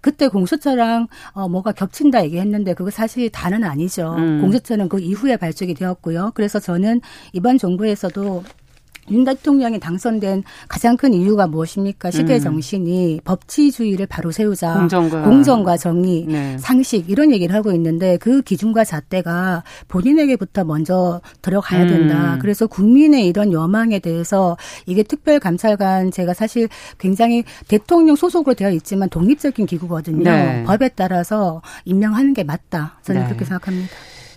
그때 0.00 0.28
공수처랑 0.28 1.08
어 1.32 1.48
뭐가 1.48 1.72
겹친다 1.72 2.24
얘기했는데 2.24 2.74
그거 2.74 2.90
사실 2.90 3.30
다는 3.30 3.64
아니죠. 3.64 4.14
음. 4.18 4.40
공수처는 4.40 4.88
그 4.88 4.98
이후에 5.00 5.36
발족이 5.36 5.74
되었고요. 5.74 6.32
그래서 6.34 6.58
저는 6.58 7.00
이번 7.32 7.58
정부에서도 7.58 8.44
윤 9.10 9.24
대통령이 9.24 9.80
당선된 9.80 10.44
가장 10.68 10.96
큰 10.96 11.12
이유가 11.14 11.46
무엇입니까? 11.46 12.10
시대 12.10 12.34
음. 12.34 12.40
정신이 12.40 13.20
법치주의를 13.24 14.06
바로 14.06 14.30
세우자. 14.30 14.74
공정과, 14.74 15.22
공정과 15.22 15.76
정의, 15.76 16.26
네. 16.26 16.56
상식 16.58 17.10
이런 17.10 17.32
얘기를 17.32 17.54
하고 17.54 17.72
있는데 17.72 18.16
그 18.18 18.42
기준과 18.42 18.84
잣대가 18.84 19.64
본인에게부터 19.88 20.64
먼저 20.64 21.20
들어가야 21.42 21.86
된다. 21.86 22.34
음. 22.34 22.38
그래서 22.40 22.66
국민의 22.66 23.26
이런 23.26 23.52
여망에 23.52 23.98
대해서 23.98 24.56
이게 24.86 25.02
특별감찰관 25.02 26.10
제가 26.10 26.34
사실 26.34 26.68
굉장히 26.98 27.44
대통령 27.68 28.16
소속으로 28.16 28.54
되어 28.54 28.70
있지만 28.70 29.08
독립적인 29.08 29.66
기구거든요. 29.66 30.24
네. 30.24 30.64
법에 30.64 30.88
따라서 30.90 31.62
임명하는 31.84 32.34
게 32.34 32.44
맞다. 32.44 32.98
저는 33.02 33.22
네. 33.22 33.26
그렇게 33.28 33.44
생각합니다. 33.44 33.90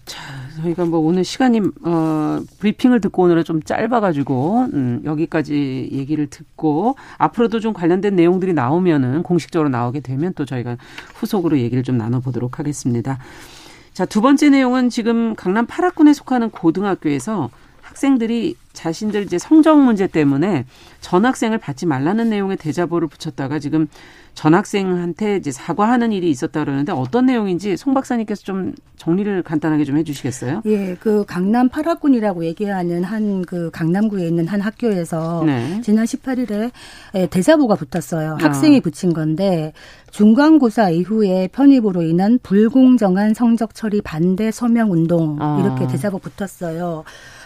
자, 0.05 0.21
저희가 0.57 0.85
뭐 0.85 0.99
오늘 0.99 1.23
시간이 1.23 1.61
어 1.83 2.39
브리핑을 2.59 2.99
듣고 3.01 3.23
오늘은 3.23 3.43
좀 3.43 3.63
짧아가지고 3.63 4.67
음, 4.73 5.01
여기까지 5.05 5.89
얘기를 5.91 6.27
듣고 6.27 6.95
앞으로도 7.17 7.59
좀 7.59 7.73
관련된 7.73 8.15
내용들이 8.15 8.53
나오면은 8.53 9.23
공식적으로 9.23 9.69
나오게 9.69 10.01
되면 10.01 10.33
또 10.35 10.45
저희가 10.45 10.77
후속으로 11.15 11.57
얘기를 11.59 11.83
좀 11.83 11.97
나눠보도록 11.97 12.59
하겠습니다. 12.59 13.19
자, 13.93 14.05
두 14.05 14.21
번째 14.21 14.49
내용은 14.49 14.89
지금 14.89 15.35
강남 15.35 15.65
파락군에 15.65 16.13
속하는 16.13 16.49
고등학교에서 16.49 17.49
학생들이 17.81 18.55
자신들 18.73 19.23
이제 19.23 19.37
성적 19.37 19.79
문제 19.79 20.07
때문에 20.07 20.65
전학생을 21.01 21.59
받지 21.59 21.85
말라는 21.85 22.29
내용의 22.29 22.57
대자보를 22.57 23.07
붙였다가 23.07 23.59
지금 23.59 23.87
전 24.33 24.55
학생한테 24.55 25.37
이제 25.37 25.51
사과하는 25.51 26.11
일이 26.11 26.29
있었다 26.29 26.63
그러는데 26.63 26.91
어떤 26.91 27.27
내용인지 27.27 27.77
송 27.77 27.93
박사님께서 27.93 28.43
좀 28.43 28.73
정리를 28.97 29.43
간단하게 29.43 29.83
좀 29.83 29.97
해주시겠어요? 29.97 30.61
예, 30.65 30.95
그 30.99 31.25
강남 31.25 31.69
파라군이라고 31.69 32.45
얘기하는 32.45 33.03
한 33.03 33.43
그 33.45 33.69
강남구에 33.71 34.27
있는 34.27 34.47
한 34.47 34.61
학교에서 34.61 35.43
네. 35.45 35.81
지난 35.81 36.05
18일에 36.05 36.71
예, 37.15 37.27
대자보가 37.27 37.75
붙었어요. 37.75 38.37
아. 38.39 38.43
학생이 38.43 38.81
붙인 38.81 39.13
건데 39.13 39.73
중간고사 40.11 40.89
이후에 40.89 41.49
편입으로 41.51 42.01
인한 42.03 42.39
불공정한 42.41 43.33
성적 43.33 43.75
처리 43.75 44.01
반대 44.01 44.51
서명 44.51 44.91
운동 44.91 45.37
아. 45.39 45.59
이렇게 45.61 45.87
대자보 45.87 46.19
붙었어요. 46.19 47.03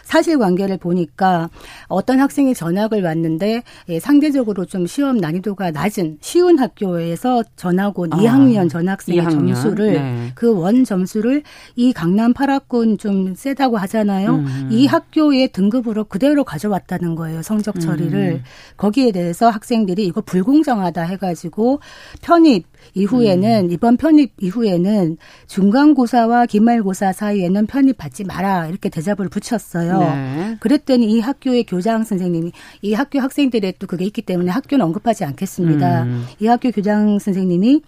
사실관계를 0.07 0.77
보니까 0.77 1.49
어떤 1.87 2.19
학생이 2.19 2.53
전학을 2.53 3.03
왔는데 3.03 3.63
예, 3.89 3.99
상대적으로 3.99 4.65
좀 4.65 4.87
시험 4.87 5.17
난이도가 5.17 5.71
낮은 5.71 6.19
쉬운 6.21 6.59
학교에서 6.59 7.43
전학 7.55 7.99
온 7.99 8.11
아, 8.13 8.17
2학년 8.17 8.69
전학생의 8.69 9.21
2학년? 9.21 9.31
점수를 9.31 9.93
네. 9.93 10.31
그원 10.35 10.85
점수를 10.85 11.43
이 11.75 11.91
강남 11.91 12.33
파라군 12.33 12.97
좀 12.97 13.35
세다고 13.35 13.77
하잖아요. 13.77 14.35
음. 14.35 14.69
이 14.71 14.87
학교의 14.87 15.49
등급으로 15.49 16.05
그대로 16.05 16.43
가져왔다는 16.43 17.15
거예요. 17.15 17.41
성적 17.41 17.79
처리를. 17.79 18.39
음. 18.39 18.43
거기에 18.77 19.11
대해서 19.11 19.49
학생들이 19.49 20.05
이거 20.05 20.21
불공정하다 20.21 21.01
해가지고 21.03 21.81
편입 22.21 22.65
이후에는 22.93 23.65
음. 23.65 23.71
이번 23.71 23.97
편입 23.97 24.33
이후에는 24.39 25.17
중간고사와 25.47 26.45
기말고사 26.45 27.11
사이에는 27.11 27.65
편입 27.67 27.97
받지 27.97 28.23
마라 28.23 28.67
이렇게 28.67 28.89
대답을 28.89 29.27
붙였어요. 29.29 29.96
네. 29.99 30.57
그랬더니 30.59 31.11
이 31.11 31.19
학교의 31.19 31.63
교장 31.65 32.03
선생님이 32.03 32.51
이 32.81 32.93
학교 32.93 33.19
학생들의 33.19 33.75
또 33.79 33.87
그게 33.87 34.05
있기 34.05 34.21
때문에 34.21 34.51
학교는 34.51 34.85
언급하지 34.85 35.23
않겠습니다. 35.25 36.03
음. 36.03 36.25
이 36.39 36.47
학교 36.47 36.71
교장 36.71 37.19
선생님이 37.19 37.81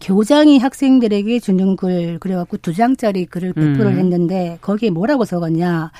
교장이 0.00 0.58
학생들에게 0.58 1.40
주는 1.40 1.76
글 1.76 2.18
그래갖고 2.18 2.56
두 2.58 2.74
장짜리 2.74 3.26
글을 3.26 3.52
배포를 3.52 3.86
음. 3.92 3.98
했는데 3.98 4.58
거기에 4.60 4.90
뭐라고 4.90 5.24
적었냐. 5.24 5.92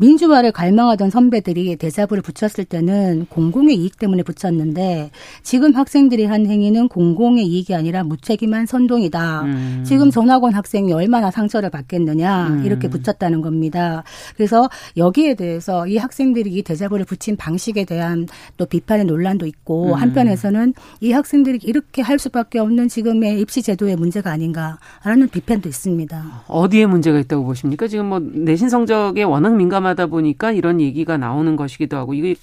민주화를 0.00 0.50
갈망하던 0.50 1.10
선배들이 1.10 1.76
대자부를 1.76 2.22
붙였을 2.22 2.64
때는 2.64 3.26
공공의 3.28 3.76
이익 3.76 3.98
때문에 3.98 4.22
붙였는데 4.22 5.10
지금 5.42 5.74
학생들이 5.74 6.24
한 6.24 6.46
행위는 6.46 6.88
공공의 6.88 7.46
이익이 7.46 7.74
아니라 7.74 8.02
무책임한 8.02 8.64
선동이다. 8.64 9.42
음. 9.42 9.84
지금 9.86 10.10
전학원 10.10 10.54
학생이 10.54 10.92
얼마나 10.92 11.30
상처를 11.30 11.68
받겠느냐 11.68 12.48
음. 12.48 12.64
이렇게 12.64 12.88
붙였다는 12.88 13.42
겁니다. 13.42 14.02
그래서 14.36 14.70
여기에 14.96 15.34
대해서 15.34 15.86
이 15.86 15.98
학생들이 15.98 16.50
이 16.50 16.62
대자부를 16.62 17.04
붙인 17.04 17.36
방식에 17.36 17.84
대한 17.84 18.26
또 18.56 18.64
비판의 18.64 19.04
논란도 19.04 19.46
있고 19.46 19.88
음. 19.88 19.94
한편에서는 19.94 20.72
이 21.00 21.12
학생들이 21.12 21.58
이렇게 21.62 22.00
할 22.00 22.18
수밖에 22.18 22.58
없는 22.58 22.88
지금의 22.88 23.38
입시 23.38 23.60
제도의 23.62 23.96
문제가 23.96 24.30
아닌가라는 24.30 25.28
비판도 25.30 25.68
있습니다. 25.68 26.44
어디에 26.48 26.86
문제가 26.86 27.18
있다고 27.18 27.44
보십니까? 27.44 27.86
지금 27.86 28.06
뭐 28.06 28.18
내신 28.18 28.70
성적에 28.70 29.24
워낙 29.24 29.54
민감한 29.54 29.89
하다 29.90 30.06
보니까 30.06 30.52
이런 30.52 30.80
얘기가 30.80 31.16
나오는 31.16 31.54
것이기도 31.56 31.96
하고 31.96 32.14
이게 32.14 32.34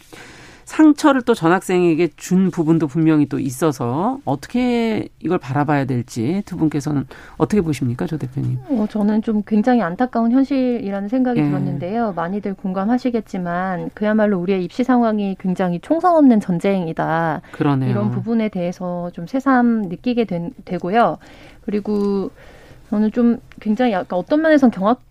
상처를 0.68 1.22
또 1.22 1.34
전학생에게 1.34 2.10
준 2.18 2.52
부분도 2.52 2.88
분명히 2.88 3.26
또 3.26 3.40
있어서 3.40 4.20
어떻게 4.26 5.08
이걸 5.22 5.38
바라봐야 5.38 5.86
될지 5.86 6.44
두 6.46 6.58
분께서는 6.58 7.08
어떻게 7.38 7.62
보십니까, 7.62 8.06
조 8.06 8.18
대표님? 8.18 8.60
어, 8.68 8.86
저는 8.90 9.22
좀 9.22 9.44
굉장히 9.48 9.82
안타까운 9.82 10.34
현실이라는 10.34 11.08
생각이 11.08 11.40
예. 11.40 11.46
들었는데요. 11.46 12.12
많이들 12.18 12.54
공감하시겠지만 12.54 13.92
그야말로 13.94 14.40
우리의 14.40 14.62
입시 14.66 14.84
상황이 14.84 15.38
굉장히 15.40 15.80
총성 15.80 16.18
없는 16.18 16.42
전쟁이다. 16.42 17.42
그러네요. 17.54 17.90
이런 17.90 18.12
부분에 18.12 18.50
대해서 18.50 19.10
좀 19.14 19.26
새삼 19.26 19.84
느끼게 19.84 20.26
된, 20.26 20.52
되고요. 20.66 21.18
그리고 21.62 22.30
저는 22.90 23.14
좀 23.14 23.38
굉장히 23.62 23.94
약간 23.94 24.20
어떤 24.20 24.42
면에선 24.42 24.70
경악 24.72 25.02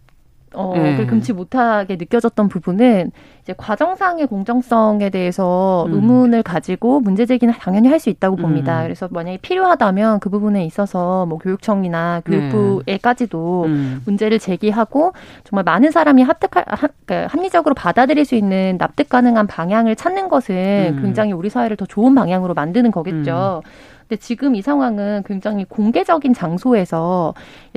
어, 0.54 0.72
네. 0.74 0.96
그 0.96 1.06
금치 1.06 1.32
못하게 1.32 1.96
느껴졌던 1.96 2.48
부분은 2.48 3.10
이제 3.42 3.54
과정상의 3.56 4.26
공정성에 4.26 5.10
대해서 5.10 5.84
음. 5.88 5.94
의문을 5.94 6.42
가지고 6.42 7.00
문제 7.00 7.26
제기는 7.26 7.52
당연히 7.58 7.88
할 7.88 7.96
수 7.96 8.10
있다고 8.10 8.36
봅니다. 8.36 8.80
음. 8.80 8.84
그래서 8.84 9.08
만약에 9.10 9.38
필요하다면 9.38 10.20
그 10.20 10.28
부분에 10.28 10.64
있어서 10.66 11.26
뭐 11.26 11.38
교육청이나 11.38 12.20
교육부에까지도 12.24 13.64
네. 13.66 13.72
음. 13.72 14.02
문제를 14.04 14.38
제기하고 14.38 15.12
정말 15.44 15.64
많은 15.64 15.90
사람이 15.90 16.22
합득할 16.22 16.64
하, 16.68 16.88
그러니까 17.04 17.32
합리적으로 17.32 17.74
받아들일 17.74 18.24
수 18.24 18.34
있는 18.34 18.76
납득 18.78 19.08
가능한 19.08 19.46
방향을 19.46 19.96
찾는 19.96 20.28
것은 20.28 20.96
음. 20.98 21.02
굉장히 21.02 21.32
우리 21.32 21.48
사회를 21.50 21.76
더 21.76 21.86
좋은 21.86 22.14
방향으로 22.14 22.54
만드는 22.54 22.90
거겠죠. 22.90 23.62
음. 24.06 24.08
근데 24.08 24.16
지금 24.20 24.54
이 24.54 24.62
상황은 24.62 25.24
굉장히 25.26 25.64
공개적인 25.64 26.32
장소에서 26.32 27.34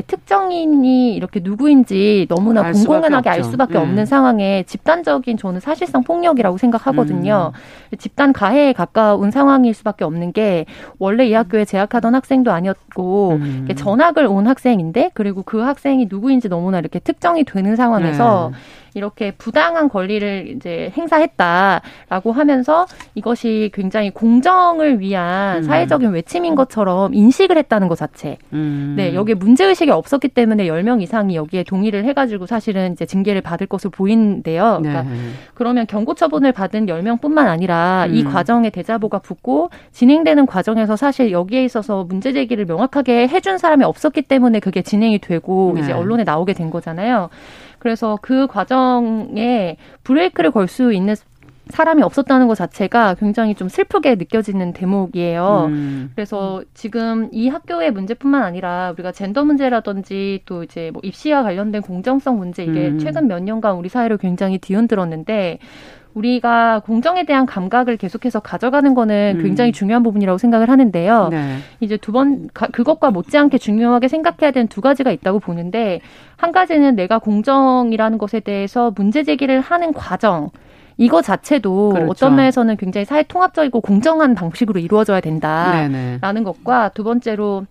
특정인이 0.07 1.15
이렇게 1.15 1.39
누구인지 1.39 2.27
너무나 2.29 2.61
알 2.61 2.73
공공연하게 2.73 3.29
알 3.29 3.43
수밖에 3.43 3.77
음. 3.77 3.81
없는 3.81 4.05
상황에 4.05 4.63
집단적인 4.63 5.37
저는 5.37 5.59
사실상 5.59 6.03
폭력이라고 6.03 6.57
생각하거든요. 6.57 7.51
음. 7.53 7.97
집단 7.97 8.31
가해에 8.31 8.73
가까운 8.73 9.31
상황일 9.31 9.73
수밖에 9.73 10.05
없는 10.05 10.31
게 10.31 10.65
원래 10.99 11.27
이 11.27 11.33
학교에 11.33 11.65
재학하던 11.65 12.15
학생도 12.15 12.51
아니었고 12.51 13.31
음. 13.31 13.67
전학을 13.75 14.25
온 14.27 14.47
학생인데 14.47 15.11
그리고 15.13 15.41
그 15.43 15.59
학생이 15.59 16.07
누구인지 16.09 16.49
너무나 16.49 16.79
이렇게 16.79 16.99
특정이 16.99 17.43
되는 17.43 17.75
상황에서 17.75 18.51
네. 18.53 18.57
이렇게 18.93 19.31
부당한 19.31 19.89
권리를 19.89 20.53
이제 20.55 20.91
행사했다라고 20.97 22.31
하면서 22.31 22.85
이것이 23.15 23.71
굉장히 23.73 24.11
공정을 24.11 24.99
위한 24.99 25.57
음. 25.57 25.63
사회적인 25.63 26.11
외침인 26.11 26.55
것처럼 26.55 27.13
인식을 27.13 27.57
했다는 27.57 27.87
것 27.87 27.97
자체. 27.97 28.37
음. 28.53 28.95
네, 28.97 29.13
여기에 29.13 29.35
문제의식이 29.35 29.91
없었기 29.91 30.29
때문에 30.29 30.65
10명 30.65 31.01
이상이 31.01 31.35
여기에 31.35 31.63
동의를 31.63 32.05
해가지고 32.05 32.45
사실은 32.45 32.93
이제 32.93 33.05
징계를 33.05 33.41
받을 33.41 33.67
것으로 33.67 33.91
보이는데요. 33.91 34.79
그러니까 34.79 35.03
네. 35.03 35.09
그러면 35.53 35.85
경고 35.87 36.13
처분을 36.13 36.51
받은 36.51 36.85
10명뿐만 36.85 37.47
아니라 37.47 38.05
음. 38.07 38.15
이 38.15 38.23
과정에 38.23 38.69
대자보가 38.69 39.19
붙고 39.19 39.69
진행되는 39.91 40.45
과정에서 40.45 40.95
사실 40.95 41.31
여기에 41.31 41.63
있어서 41.65 42.03
문제 42.03 42.33
제기를 42.33 42.65
명확하게 42.65 43.27
해준 43.27 43.57
사람이 43.57 43.83
없었기 43.83 44.23
때문에 44.23 44.59
그게 44.59 44.81
진행이 44.81 45.19
되고 45.19 45.73
네. 45.75 45.81
이제 45.81 45.91
언론에 45.91 46.23
나오게 46.23 46.53
된 46.53 46.69
거잖아요. 46.69 47.29
그래서 47.79 48.17
그 48.21 48.47
과정에 48.47 49.77
브레이크를 50.03 50.51
걸 50.51 50.67
수 50.67 50.93
있는 50.93 51.15
사람이 51.69 52.01
없었다는 52.01 52.47
것 52.47 52.55
자체가 52.55 53.15
굉장히 53.15 53.53
좀 53.55 53.69
슬프게 53.69 54.15
느껴지는 54.15 54.73
대목이에요. 54.73 55.65
음. 55.69 56.11
그래서 56.15 56.63
지금 56.73 57.29
이 57.31 57.47
학교의 57.47 57.91
문제뿐만 57.91 58.43
아니라 58.43 58.91
우리가 58.93 59.11
젠더 59.11 59.45
문제라든지 59.45 60.41
또 60.45 60.63
이제 60.63 60.89
뭐 60.91 61.01
입시와 61.03 61.43
관련된 61.43 61.81
공정성 61.83 62.37
문제 62.37 62.63
이게 62.63 62.87
음. 62.87 62.99
최근 62.99 63.27
몇 63.27 63.43
년간 63.43 63.75
우리 63.75 63.87
사회를 63.87 64.17
굉장히 64.17 64.57
뒤흔들었는데 64.57 65.59
우리가 66.13 66.79
공정에 66.85 67.23
대한 67.23 67.45
감각을 67.45 67.97
계속해서 67.97 68.39
가져가는 68.39 68.93
거는 68.95 69.35
음. 69.37 69.43
굉장히 69.43 69.71
중요한 69.71 70.03
부분이라고 70.03 70.37
생각을 70.37 70.69
하는데요. 70.69 71.29
네. 71.29 71.57
이제 71.79 71.97
두 71.97 72.11
번 72.11 72.49
그것과 72.53 73.11
못지않게 73.11 73.59
중요하게 73.59 74.07
생각해야 74.07 74.51
되는 74.51 74.67
두 74.67 74.81
가지가 74.81 75.11
있다고 75.11 75.39
보는데 75.39 76.01
한 76.37 76.51
가지는 76.51 76.95
내가 76.95 77.19
공정이라는 77.19 78.17
것에 78.17 78.39
대해서 78.39 78.91
문제 78.95 79.23
제기를 79.23 79.61
하는 79.61 79.93
과정 79.93 80.49
이거 80.97 81.21
자체도 81.21 81.89
그렇죠. 81.93 82.11
어떤 82.11 82.35
면에서는 82.35 82.75
굉장히 82.75 83.05
사회 83.05 83.23
통합적이고 83.23 83.79
공정한 83.79 84.35
방식으로 84.35 84.79
이루어져야 84.79 85.21
된다라는 85.21 86.19
네네. 86.21 86.43
것과 86.43 86.89
두 86.89 87.03
번째로 87.05 87.65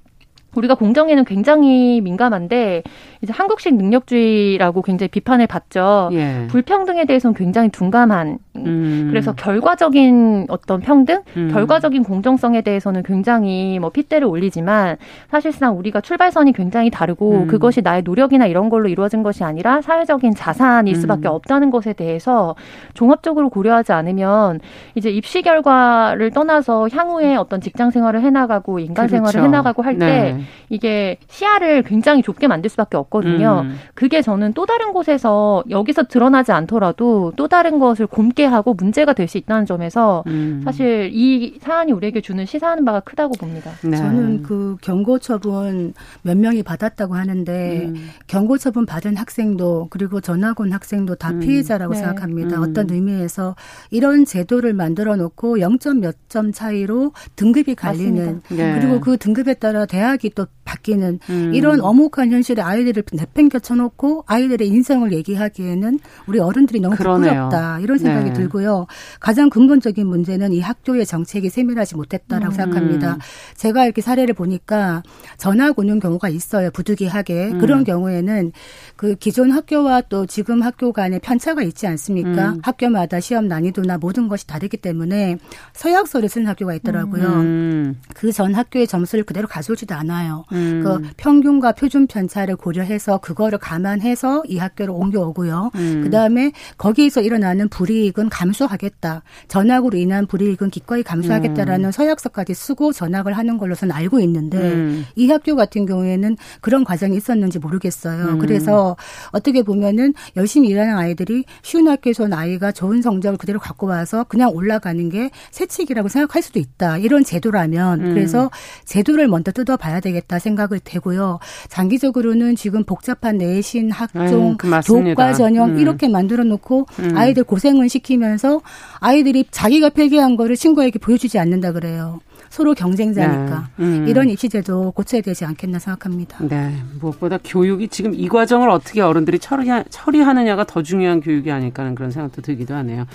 우리가 0.59 0.75
공정에는 0.75 1.25
굉장히 1.25 2.00
민감한데 2.00 2.83
이제 3.23 3.33
한국식 3.33 3.75
능력주의라고 3.75 4.83
굉장히 4.83 5.09
비판을 5.09 5.47
받죠. 5.47 6.11
예. 6.12 6.47
불평등에 6.49 7.05
대해서는 7.05 7.35
굉장히 7.35 7.69
둔감한. 7.71 8.38
음. 8.57 9.07
그래서 9.11 9.33
결과적인 9.35 10.47
어떤 10.49 10.81
평등, 10.81 11.23
음. 11.37 11.50
결과적인 11.53 12.03
공정성에 12.03 12.62
대해서는 12.62 13.03
굉장히 13.03 13.79
뭐 13.79 13.91
핏대를 13.91 14.27
올리지만 14.27 14.97
사실상 15.31 15.79
우리가 15.79 16.00
출발선이 16.00 16.53
굉장히 16.53 16.91
다르고 16.91 17.33
음. 17.33 17.47
그것이 17.47 17.83
나의 17.83 18.03
노력이나 18.03 18.47
이런 18.47 18.69
걸로 18.69 18.88
이루어진 18.88 19.23
것이 19.23 19.45
아니라 19.45 19.81
사회적인 19.81 20.35
자산일 20.35 20.95
음. 20.95 21.00
수밖에 21.00 21.29
없다는 21.29 21.71
것에 21.71 21.93
대해서 21.93 22.57
종합적으로 22.95 23.49
고려하지 23.49 23.93
않으면 23.93 24.61
이제 24.95 25.11
입시 25.11 25.43
결과를 25.43 26.31
떠나서 26.31 26.88
향후에 26.93 27.37
어떤 27.37 27.61
직장 27.61 27.91
생활을 27.91 28.23
해나가고 28.23 28.79
인간 28.81 29.07
그렇죠. 29.07 29.29
생활을 29.29 29.49
해나가고 29.49 29.83
할때 29.83 29.99
네. 29.99 30.41
이게 30.69 31.19
시야를 31.28 31.83
굉장히 31.85 32.23
좁게 32.23 32.49
만들 32.49 32.69
수밖에 32.71 32.97
없거든요. 32.97 33.62
음. 33.64 33.76
그게 33.95 34.21
저는 34.23 34.52
또 34.55 34.67
다른 34.67 34.93
곳에서 34.93 35.62
여기서 35.71 36.05
드러나지 36.05 36.52
않더라도 36.52 37.33
또 37.37 37.49
다른 37.49 37.78
것을 37.78 38.07
곰게 38.07 38.45
하고 38.45 38.75
문제가 38.75 39.12
될 39.12 39.28
수 39.28 39.37
있다는 39.37 39.67
점에서 39.67 40.25
음. 40.26 40.62
사실 40.64 41.11
이 41.12 41.59
사안이 41.61 41.93
우리에게 41.93 42.23
주는 42.23 42.47
시사하는 42.47 42.85
바가 42.87 43.00
크다고 43.00 43.35
봅니다. 43.35 43.73
네. 43.85 43.95
저는 43.97 44.43
그 44.43 44.76
경고 44.81 45.19
처분 45.19 45.93
몇 46.23 46.37
명이 46.37 46.62
받았다고 46.62 47.14
하는데 47.14 47.87
음. 47.88 48.09
경고 48.26 48.57
처분 48.57 48.87
받은 48.87 49.17
학생도 49.17 49.88
그리고 49.90 50.21
전학 50.23 50.61
온 50.61 50.73
학생도 50.73 51.17
다 51.17 51.31
음. 51.31 51.40
피해자라고 51.40 51.93
네. 51.93 52.00
생각합니다. 52.00 52.57
음. 52.57 52.62
어떤 52.62 52.88
의미에서 52.90 53.55
이런 53.90 54.25
제도를 54.25 54.73
만들어 54.73 55.17
놓고 55.17 55.59
0점 55.59 56.00
몇 56.00 56.14
점 56.28 56.52
차이로 56.52 57.12
등급이 57.37 57.75
갈리는 57.75 58.43
네. 58.50 58.75
그리고 58.78 59.00
그 59.00 59.17
등급에 59.17 59.55
따라 59.55 59.87
대학이 59.87 60.27
또 60.30 60.47
바뀌는 60.64 61.20
음. 61.30 61.54
이런 61.54 61.80
어목한 61.80 62.30
현실에 62.30 62.62
아이들을 62.62 63.02
내팽겨 63.12 63.58
쳐놓고 63.58 64.25
아이들의 64.26 64.68
인생을 64.68 65.12
얘기하기에는 65.12 65.99
우리 66.26 66.38
어른들이 66.38 66.80
너무. 66.80 66.99
부끄럽다 66.99 67.80
이런 67.80 67.99
생각이 67.99 68.30
네. 68.30 68.32
들고요. 68.32 68.87
가장 69.20 69.50
근본적인 69.50 70.06
문제는 70.06 70.52
이 70.52 70.61
학교의 70.61 71.06
정책이 71.06 71.49
세밀하지 71.49 71.97
못했다라고 71.97 72.52
음. 72.52 72.56
생각합니다. 72.56 73.18
제가 73.56 73.85
이렇게 73.85 74.02
사례를 74.02 74.35
보니까 74.35 75.02
전학 75.37 75.78
오는 75.78 76.00
경우가 76.00 76.28
있어요. 76.28 76.70
부득이하게 76.70 77.52
음. 77.52 77.58
그런 77.58 77.85
경우에는 77.85 78.53
그 78.96 79.14
기존 79.14 79.50
학교와 79.53 80.03
또 80.03 80.26
지금 80.26 80.62
학교 80.62 80.92
간에 80.92 81.18
편차가 81.18 81.62
있지 81.62 81.87
않습니까? 81.87 82.50
음. 82.50 82.61
학교마다 82.62 83.20
시험 83.20 83.48
난이도나 83.48 83.98
모든 83.98 84.29
것이 84.29 84.46
다르기 84.46 84.76
때문에 84.76 85.38
서약서를 85.72 86.29
쓴 86.29 86.46
학교가 86.46 86.74
있더라고요. 86.74 87.26
음. 87.29 88.00
그전 88.14 88.55
학교의 88.55 88.87
점수를 88.87 89.24
그대로 89.24 89.46
가져오지도 89.48 89.94
않아요. 89.94 90.17
음. 90.52 90.83
그 90.85 91.00
평균과 91.16 91.72
표준 91.72 92.07
편차를 92.07 92.57
고려해서 92.57 93.18
그거를 93.18 93.59
감안해서 93.59 94.44
이 94.46 94.59
학교를 94.59 94.92
옮겨오고요. 94.94 95.70
음. 95.74 96.00
그 96.04 96.11
다음에 96.11 96.52
거기에서 96.76 97.20
일어나는 97.20 97.68
불이익은 97.68 98.28
감수하겠다. 98.28 99.22
전학으로 99.48 99.98
인한 99.98 100.26
불이익은 100.26 100.70
기꺼이 100.70 101.02
감수하겠다라는 101.02 101.87
음. 101.87 101.92
서약서까지 101.92 102.54
쓰고 102.54 102.92
전학을 102.92 103.33
하는 103.33 103.59
걸로서는 103.59 103.94
알고 103.94 104.20
있는데 104.20 104.59
음. 104.59 105.04
이 105.16 105.31
학교 105.31 105.57
같은 105.57 105.87
경우에는 105.87 106.37
그런 106.61 106.85
과정이 106.85 107.16
있었는지 107.16 107.59
모르겠어요. 107.59 108.26
음. 108.26 108.38
그래서 108.38 108.96
어떻게 109.31 109.62
보면은 109.62 110.14
열심히 110.37 110.68
일하는 110.68 110.96
아이들이 110.96 111.44
쉬운 111.62 111.88
학교에서 111.88 112.28
아이가 112.33 112.72
좋은 112.72 113.02
성적을 113.02 113.38
그대로 113.38 113.59
갖고 113.59 113.87
와서 113.87 114.24
그냥 114.24 114.50
올라가는 114.50 115.09
게 115.09 115.31
세칙이라고 115.50 116.09
생각할 116.09 116.42
수도 116.42 116.59
있다. 116.59 116.98
이런 116.98 117.24
제도라면 117.24 118.00
음. 118.00 118.14
그래서 118.14 118.50
제도를 118.85 119.28
먼저 119.28 119.52
뜯어봐야 119.52 120.00
되 120.00 120.08
겠다 120.12 120.38
생각을 120.38 120.81
되고요. 120.81 121.38
장기적으로는 121.68 122.57
지금 122.57 122.85
복잡한 122.85 123.38
내신, 123.38 123.90
학종, 123.90 124.57
음, 124.64 124.81
교과 124.81 125.33
전형 125.35 125.71
음. 125.71 125.79
이렇게 125.79 126.09
만들어 126.09 126.44
놓고 126.44 126.87
음. 127.01 127.16
아이들 127.16 127.44
고생을 127.44 127.88
시키면서 127.88 128.61
아이들이 129.01 129.47
자기가 129.51 129.90
필기한 129.90 130.37
거를 130.37 130.57
친구에게 130.57 130.99
보여주지 130.99 131.38
않는다 131.38 131.73
그래요. 131.73 132.21
서로 132.50 132.74
경쟁자니까 132.74 133.68
네. 133.76 133.84
음. 133.84 134.08
이런 134.08 134.30
입시제도 134.30 134.92
고쳐야 134.92 135.20
되지 135.20 135.44
않겠나 135.44 135.78
생각합니다. 135.78 136.38
네, 136.40 136.74
무엇보다 137.00 137.38
교육이 137.44 137.88
지금 137.88 138.14
이 138.14 138.28
과정을 138.28 138.70
어떻게 138.70 139.00
어른들이 139.00 139.38
처리하, 139.38 139.84
처리하느냐가 139.90 140.64
더 140.64 140.82
중요한 140.82 141.20
교육이 141.20 141.50
아닐까 141.50 141.82
하는 141.82 141.94
그런 141.94 142.11
생각도 142.11 142.42
들기도 142.42 142.74
하네요. 142.74 143.06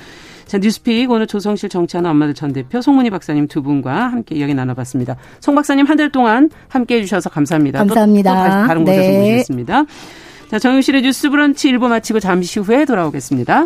자, 0.45 0.57
뉴스픽 0.57 1.09
오늘 1.09 1.25
조성실 1.25 1.69
정치하는 1.69 2.09
엄마들 2.11 2.33
전 2.33 2.53
대표 2.53 2.81
송문희 2.81 3.09
박사님 3.09 3.47
두 3.47 3.63
분과 3.63 4.07
함께 4.09 4.35
이야기 4.35 4.53
나눠봤습니다. 4.53 5.15
송 5.39 5.55
박사님 5.55 5.85
한 5.87 5.97
달 5.97 6.11
동안 6.11 6.49
함께 6.69 6.97
해주셔서 6.97 7.29
감사합니다. 7.29 7.79
감사합니다. 7.79 8.33
또, 8.33 8.61
또 8.61 8.67
다른 8.67 8.83
곳에서 8.83 9.01
네. 9.01 9.19
모시겠습니다. 9.19 9.83
자, 10.49 10.59
정유실의 10.59 11.01
뉴스 11.03 11.29
브런치 11.29 11.69
일부 11.69 11.87
마치고 11.87 12.19
잠시 12.19 12.59
후에 12.59 12.85
돌아오겠습니다. 12.85 13.65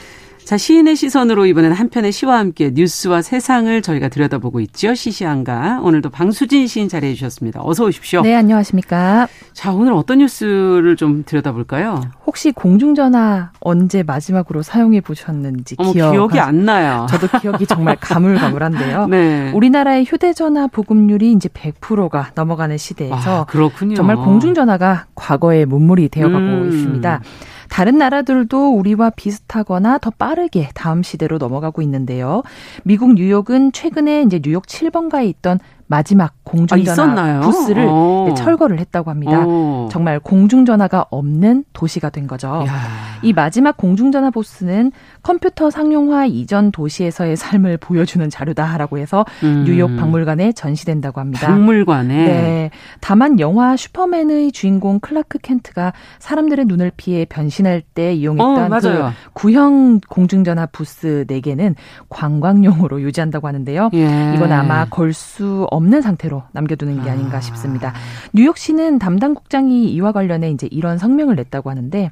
자, 0.51 0.57
시인의 0.57 0.97
시선으로 0.97 1.45
이번에는 1.45 1.73
한 1.77 1.87
편의 1.87 2.11
시와 2.11 2.37
함께 2.37 2.71
뉴스와 2.73 3.21
세상을 3.21 3.81
저희가 3.81 4.09
들여다보고 4.09 4.59
있죠. 4.59 4.93
시시한가. 4.93 5.79
오늘도 5.81 6.09
방수진 6.09 6.67
시인 6.67 6.89
자리해 6.89 7.13
주셨습니다. 7.13 7.61
어서 7.63 7.85
오십시오. 7.85 8.21
네, 8.21 8.35
안녕하십니까. 8.35 9.29
자, 9.53 9.71
오늘 9.71 9.93
어떤 9.93 10.17
뉴스를 10.17 10.97
좀 10.97 11.23
들여다볼까요? 11.25 12.01
혹시 12.27 12.51
공중전화 12.51 13.51
언제 13.61 14.03
마지막으로 14.03 14.61
사용해 14.61 14.99
보셨는지 14.99 15.75
어머, 15.77 15.93
기억 15.93 16.11
기억이 16.11 16.39
안 16.41 16.65
나요. 16.65 17.07
저도 17.09 17.27
기억이 17.39 17.65
정말 17.65 17.95
가물가물한데요. 17.95 19.07
네. 19.11 19.53
우리나라의 19.53 20.03
휴대전화 20.03 20.67
보급률이 20.67 21.31
이제 21.31 21.47
100%가 21.47 22.31
넘어가는 22.35 22.77
시대에서 22.77 23.43
아, 23.43 23.45
그렇군요. 23.45 23.95
정말 23.95 24.17
공중전화가 24.17 25.05
과거의 25.15 25.65
문물이 25.65 26.09
되어가고 26.09 26.37
음. 26.37 26.69
있습니다. 26.73 27.21
다른 27.71 27.97
나라들도 27.97 28.75
우리와 28.75 29.11
비슷하거나 29.11 29.97
더 29.99 30.09
빠르게 30.09 30.69
다음 30.75 31.03
시대로 31.03 31.37
넘어가고 31.37 31.81
있는데요. 31.83 32.43
미국 32.83 33.13
뉴욕은 33.13 33.71
최근에 33.71 34.23
이제 34.23 34.39
뉴욕 34.39 34.67
7번가에 34.67 35.25
있던 35.29 35.59
마지막 35.91 36.35
공중전화 36.45 37.21
아, 37.21 37.39
부스를 37.41 37.85
어. 37.85 38.33
철거를 38.37 38.79
했다고 38.79 39.09
합니다. 39.09 39.45
오. 39.45 39.49
어. 39.49 39.89
정말 39.91 40.21
공중전화가 40.21 41.07
없는 41.09 41.65
도시가 41.73 42.09
된 42.09 42.27
거죠. 42.27 42.63
야. 42.65 42.79
이 43.21 43.33
마지막 43.33 43.75
공중전화 43.75 44.31
부스는 44.31 44.93
컴퓨터 45.21 45.69
상용화 45.69 46.27
이전 46.27 46.71
도시에서의 46.71 47.35
삶을 47.35 47.77
보여주는 47.77 48.27
자료다라고 48.29 48.99
해서 48.99 49.25
음. 49.43 49.65
뉴욕 49.67 49.93
박물관에 49.97 50.53
전시된다고 50.53 51.19
합니다. 51.19 51.47
박물관에. 51.47 52.15
네. 52.25 52.69
다만 53.01 53.41
영화 53.41 53.75
슈퍼맨의 53.75 54.53
주인공 54.53 55.01
클라크 55.01 55.39
켄트가 55.39 55.91
사람들의 56.19 56.65
눈을 56.65 56.93
피해 56.95 57.25
변신할 57.25 57.81
때 57.93 58.13
이용했던 58.13 58.73
어, 58.73 58.79
그 58.79 59.11
구형 59.33 59.99
공중전화 60.07 60.67
부스 60.67 61.25
4개는 61.27 61.75
관광용으로 62.07 63.01
유지한다고 63.01 63.47
하는데요. 63.47 63.89
예. 63.93 64.33
이건 64.35 64.53
아마 64.53 64.85
걸수 64.85 65.67
없는 65.69 65.80
상태로 66.01 66.43
남겨두는 66.51 67.03
게 67.03 67.09
아닌가 67.09 67.37
아. 67.37 67.41
싶습니다. 67.41 67.93
뉴욕시는 68.33 68.99
담당 68.99 69.33
국장이 69.33 69.91
이와 69.91 70.11
관련해 70.11 70.51
이제 70.51 70.67
이런 70.69 70.97
성명을 70.97 71.35
냈다고 71.35 71.69
하는데 71.69 72.11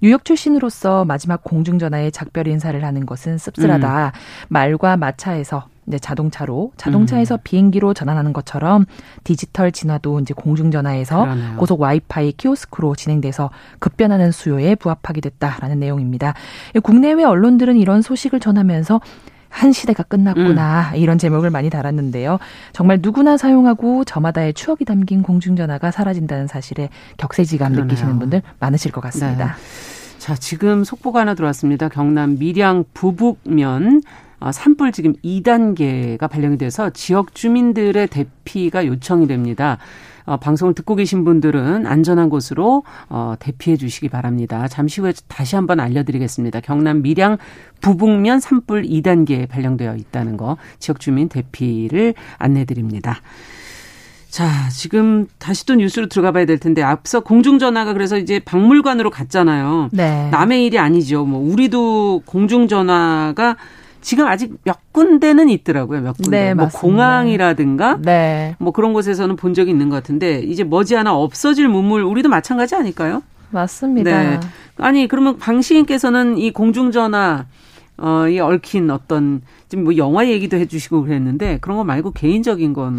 뉴욕 0.00 0.24
출신으로서 0.24 1.04
마지막 1.04 1.42
공중전화에 1.42 2.10
작별 2.10 2.46
인사를 2.46 2.84
하는 2.84 3.06
것은 3.06 3.38
씁쓸하다. 3.38 4.06
음. 4.06 4.10
말과 4.48 4.96
마차에서 4.96 5.66
이제 5.88 5.98
자동차로 5.98 6.72
자동차에서 6.76 7.36
음. 7.36 7.38
비행기로 7.42 7.94
전환하는 7.94 8.32
것처럼 8.32 8.84
디지털 9.24 9.72
진화도 9.72 10.20
이제 10.20 10.34
공중전화에서 10.34 11.22
그러네요. 11.22 11.56
고속 11.56 11.80
와이파이 11.80 12.32
키오스크로 12.32 12.94
진행돼서 12.94 13.50
급변하는 13.78 14.30
수요에 14.30 14.74
부합하게 14.74 15.22
됐다라는 15.22 15.80
내용입니다. 15.80 16.34
국내외 16.82 17.24
언론들은 17.24 17.76
이런 17.76 18.02
소식을 18.02 18.38
전하면서 18.38 19.00
한 19.48 19.72
시대가 19.72 20.02
끝났구나 20.02 20.92
음. 20.92 20.96
이런 20.96 21.18
제목을 21.18 21.50
많이 21.50 21.70
달았는데요. 21.70 22.38
정말 22.72 22.98
누구나 23.00 23.36
사용하고 23.36 24.04
저마다의 24.04 24.54
추억이 24.54 24.84
담긴 24.84 25.22
공중전화가 25.22 25.90
사라진다는 25.90 26.46
사실에 26.46 26.90
격세지감 27.16 27.72
그러네요. 27.72 27.86
느끼시는 27.86 28.18
분들 28.18 28.42
많으실 28.60 28.92
것 28.92 29.00
같습니다. 29.00 29.46
네. 29.46 30.18
자, 30.18 30.34
지금 30.34 30.84
속보가 30.84 31.20
하나 31.20 31.34
들어왔습니다. 31.34 31.88
경남 31.88 32.38
밀양 32.38 32.84
부북면 32.92 34.02
어, 34.40 34.52
산불 34.52 34.92
지금 34.92 35.14
2단계가 35.24 36.28
발령이 36.28 36.58
돼서 36.58 36.90
지역 36.90 37.34
주민들의 37.34 38.06
대피가 38.06 38.86
요청이 38.86 39.26
됩니다. 39.26 39.78
어, 40.28 40.36
방송을 40.36 40.74
듣고 40.74 40.94
계신 40.94 41.24
분들은 41.24 41.86
안전한 41.86 42.28
곳으로 42.28 42.82
어, 43.08 43.34
대피해 43.40 43.78
주시기 43.78 44.10
바랍니다. 44.10 44.68
잠시 44.68 45.00
후에 45.00 45.14
다시 45.26 45.56
한번 45.56 45.80
알려드리겠습니다. 45.80 46.60
경남 46.60 47.00
밀양 47.00 47.38
부북면 47.80 48.40
산불 48.40 48.82
2단계 48.82 49.48
발령되어 49.48 49.96
있다는 49.96 50.36
거 50.36 50.58
지역 50.78 51.00
주민 51.00 51.30
대피를 51.30 52.12
안내드립니다. 52.36 53.22
자, 54.28 54.68
지금 54.70 55.26
다시 55.38 55.64
또 55.64 55.74
뉴스로 55.74 56.08
들어가 56.08 56.32
봐야 56.32 56.44
될 56.44 56.58
텐데 56.58 56.82
앞서 56.82 57.20
공중전화가 57.20 57.94
그래서 57.94 58.18
이제 58.18 58.38
박물관으로 58.40 59.08
갔잖아요. 59.08 59.88
네. 59.92 60.28
남의 60.30 60.66
일이 60.66 60.78
아니죠. 60.78 61.24
뭐 61.24 61.40
우리도 61.40 62.24
공중전화가 62.26 63.56
지금 64.08 64.26
아직 64.26 64.54
몇 64.64 64.78
군데는 64.92 65.50
있더라고요. 65.50 66.00
몇 66.00 66.16
군데. 66.16 66.30
네, 66.30 66.54
뭐 66.54 66.68
공항이라든가 66.68 67.98
네. 68.00 68.56
뭐 68.58 68.72
그런 68.72 68.94
곳에서는 68.94 69.36
본 69.36 69.52
적이 69.52 69.72
있는 69.72 69.90
것 69.90 69.96
같은데 69.96 70.38
이제 70.38 70.64
머지않아 70.64 71.14
없어질 71.14 71.68
문물 71.68 72.00
우리도 72.04 72.30
마찬가지 72.30 72.74
아닐까요? 72.74 73.22
맞습니다. 73.50 74.10
네. 74.10 74.40
아니 74.78 75.08
그러면 75.08 75.36
방 75.36 75.60
시인께서는 75.60 76.38
이 76.38 76.52
공중전화 76.52 77.44
어, 77.98 78.28
이 78.28 78.40
얽힌 78.40 78.90
어떤 78.90 79.42
지금 79.68 79.84
뭐 79.84 79.96
영화 79.98 80.26
얘기도 80.26 80.56
해주시고 80.56 81.02
그랬는데 81.02 81.58
그런 81.60 81.76
거 81.76 81.84
말고 81.84 82.12
개인적인 82.12 82.72
건 82.72 82.98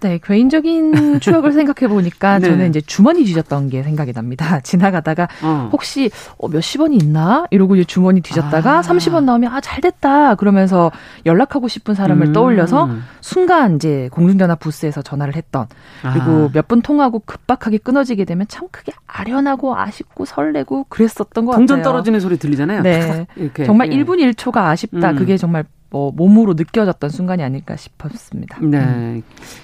네, 0.00 0.18
개인적인 0.22 1.20
추억을 1.20 1.52
생각해 1.52 1.88
보니까 1.92 2.38
네. 2.38 2.48
저는 2.48 2.68
이제 2.68 2.80
주머니 2.82 3.24
뒤졌던 3.24 3.70
게 3.70 3.82
생각이 3.82 4.12
납니다. 4.12 4.60
지나가다가 4.64 5.28
어. 5.42 5.70
혹시 5.72 6.10
어, 6.38 6.48
몇십 6.48 6.80
원이 6.82 6.96
있나 6.96 7.46
이러고 7.50 7.76
이제 7.76 7.84
주머니 7.84 8.20
뒤졌다가 8.20 8.78
아. 8.78 8.80
30원 8.82 9.24
나오면 9.24 9.52
아 9.52 9.60
잘 9.60 9.80
됐다 9.82 10.34
그러면서 10.36 10.90
연락하고 11.26 11.68
싶은 11.68 11.94
사람을 11.94 12.28
음. 12.28 12.32
떠올려서 12.32 12.88
순간 13.20 13.76
이제 13.76 14.08
공중전화 14.10 14.54
부스에서 14.56 15.02
전화를 15.02 15.36
했던 15.36 15.66
그리고 16.02 16.46
아. 16.46 16.50
몇분 16.52 16.82
통하고 16.82 17.20
급박하게 17.20 17.78
끊어지게 17.78 18.24
되면 18.24 18.46
참 18.48 18.68
크게 18.70 18.92
아련하고 19.06 19.76
아쉽고 19.76 20.24
설레고 20.24 20.86
그랬었던 20.88 21.44
것 21.44 21.52
동전 21.52 21.52
같아요. 21.52 21.66
동전 21.66 21.82
떨어지는 21.82 22.20
소리 22.20 22.38
들리잖아요. 22.38 22.82
네. 22.82 23.26
정말 23.64 23.92
예. 23.92 23.96
1분 23.96 24.18
1초가 24.34 24.56
아쉽다. 24.56 25.10
음. 25.10 25.16
그게 25.16 25.36
정말 25.36 25.64
뭐 25.90 26.12
몸으로 26.12 26.54
느껴졌던 26.54 27.10
순간이 27.10 27.42
아닐까 27.42 27.76
싶었습니다. 27.76 28.58
네. 28.60 28.78
음. 28.78 29.22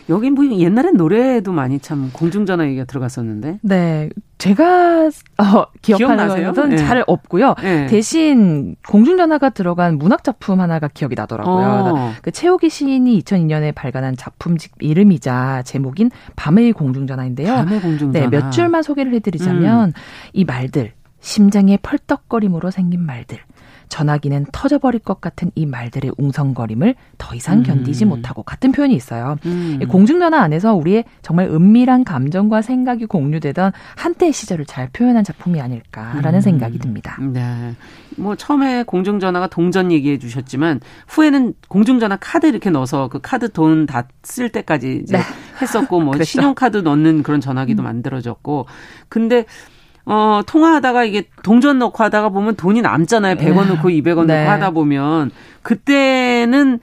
여기 0.09 0.31
뭐 0.31 0.45
옛날엔 0.45 0.97
노래도 0.97 1.53
많이 1.53 1.79
참 1.79 2.11
공중전화 2.13 2.67
얘기가 2.67 2.85
들어갔었는데. 2.85 3.61
네. 3.63 4.11
제가 4.39 5.07
어, 5.07 5.67
기억하는 5.81 6.53
것은 6.53 6.71
네. 6.71 6.77
잘 6.77 7.03
없고요. 7.07 7.55
네. 7.63 7.87
대신 7.87 8.77
공중전화가 8.87 9.51
들어간 9.51 9.97
문학 9.97 10.25
작품 10.25 10.61
하나가 10.61 10.89
기억이 10.89 11.15
나더라고요. 11.15 11.95
어. 11.97 12.13
그 12.21 12.31
최호기 12.31 12.69
시인이 12.69 13.23
2002년에 13.23 13.75
발간한 13.75 14.17
작품 14.17 14.57
이름이자 14.81 15.63
제목인 15.65 16.11
밤의 16.35 16.73
공중전화인데요. 16.73 17.55
밤의 17.55 17.81
공중전화. 17.81 18.29
네, 18.29 18.29
몇 18.29 18.51
줄만 18.51 18.83
소개를 18.83 19.15
해드리자면 19.15 19.89
음. 19.89 19.93
이 20.33 20.45
말들 20.45 20.93
심장의 21.21 21.79
펄떡거림으로 21.83 22.71
생긴 22.71 23.01
말들. 23.01 23.39
전화기는 23.89 24.47
터져버릴 24.53 25.01
것 25.01 25.21
같은 25.21 25.51
이 25.55 25.67
말들의 25.67 26.13
웅성거림을 26.19 26.95
더 27.19 27.35
이상 27.35 27.63
견디지 27.63 28.05
음. 28.05 28.09
못하고 28.11 28.43
같은 28.43 28.73
표현이 28.73 28.95
있어요. 28.95 29.37
음. 29.47 29.81
공중전화 29.89 30.41
안에서 30.41 30.75
우리의 30.75 31.05
정말 31.23 31.49
은밀한 31.49 32.05
감정과 32.05 32.63
생각이 32.63 33.07
공유되던 33.07 33.73
한때의 33.97 34.33
시절을 34.33 34.67
잘 34.67 34.89
표현한 34.93 35.25
작품이 35.25 35.61
아닐까라는 35.61 36.35
음. 36.35 36.41
생각이 36.41 36.79
듭니다. 36.79 37.19
네. 37.21 37.75
뭐 38.17 38.35
처음에 38.35 38.83
공중전화가 38.85 39.49
동전 39.49 39.93
얘기해 39.93 40.19
주셨지만 40.19 40.81
후에는 41.09 41.55
공중전화 41.69 42.17
카드 42.21 42.47
이렇게 42.47 42.71
넣어서 42.71 43.09
그 43.09 43.21
카드 43.21 43.51
돈 43.53 43.87
다 43.87 44.07
쓸 44.23 44.51
때까지 44.51 45.01
이제 45.05 45.17
네. 45.19 45.23
했었고 45.63 46.01
뭐 46.01 46.13
신용카드 46.23 46.79
넣는 46.79 47.23
그런 47.23 47.41
전화기도 47.41 47.83
음. 47.83 47.85
만들어졌고 47.85 48.67
근데 49.09 49.45
어, 50.07 50.41
통화하다가 50.47 51.05
이게 51.05 51.25
동전 51.43 51.79
넣고 51.81 52.03
하다가 52.03 52.29
보면 52.31 52.55
돈이 52.57 52.81
남잖아요. 52.83 53.35
100원 53.37 53.67
넣고 53.75 53.89
200원 53.89 54.27
네. 54.27 54.39
넣고 54.41 54.51
하다 54.51 54.71
보면 54.71 55.31
그때는 55.63 56.79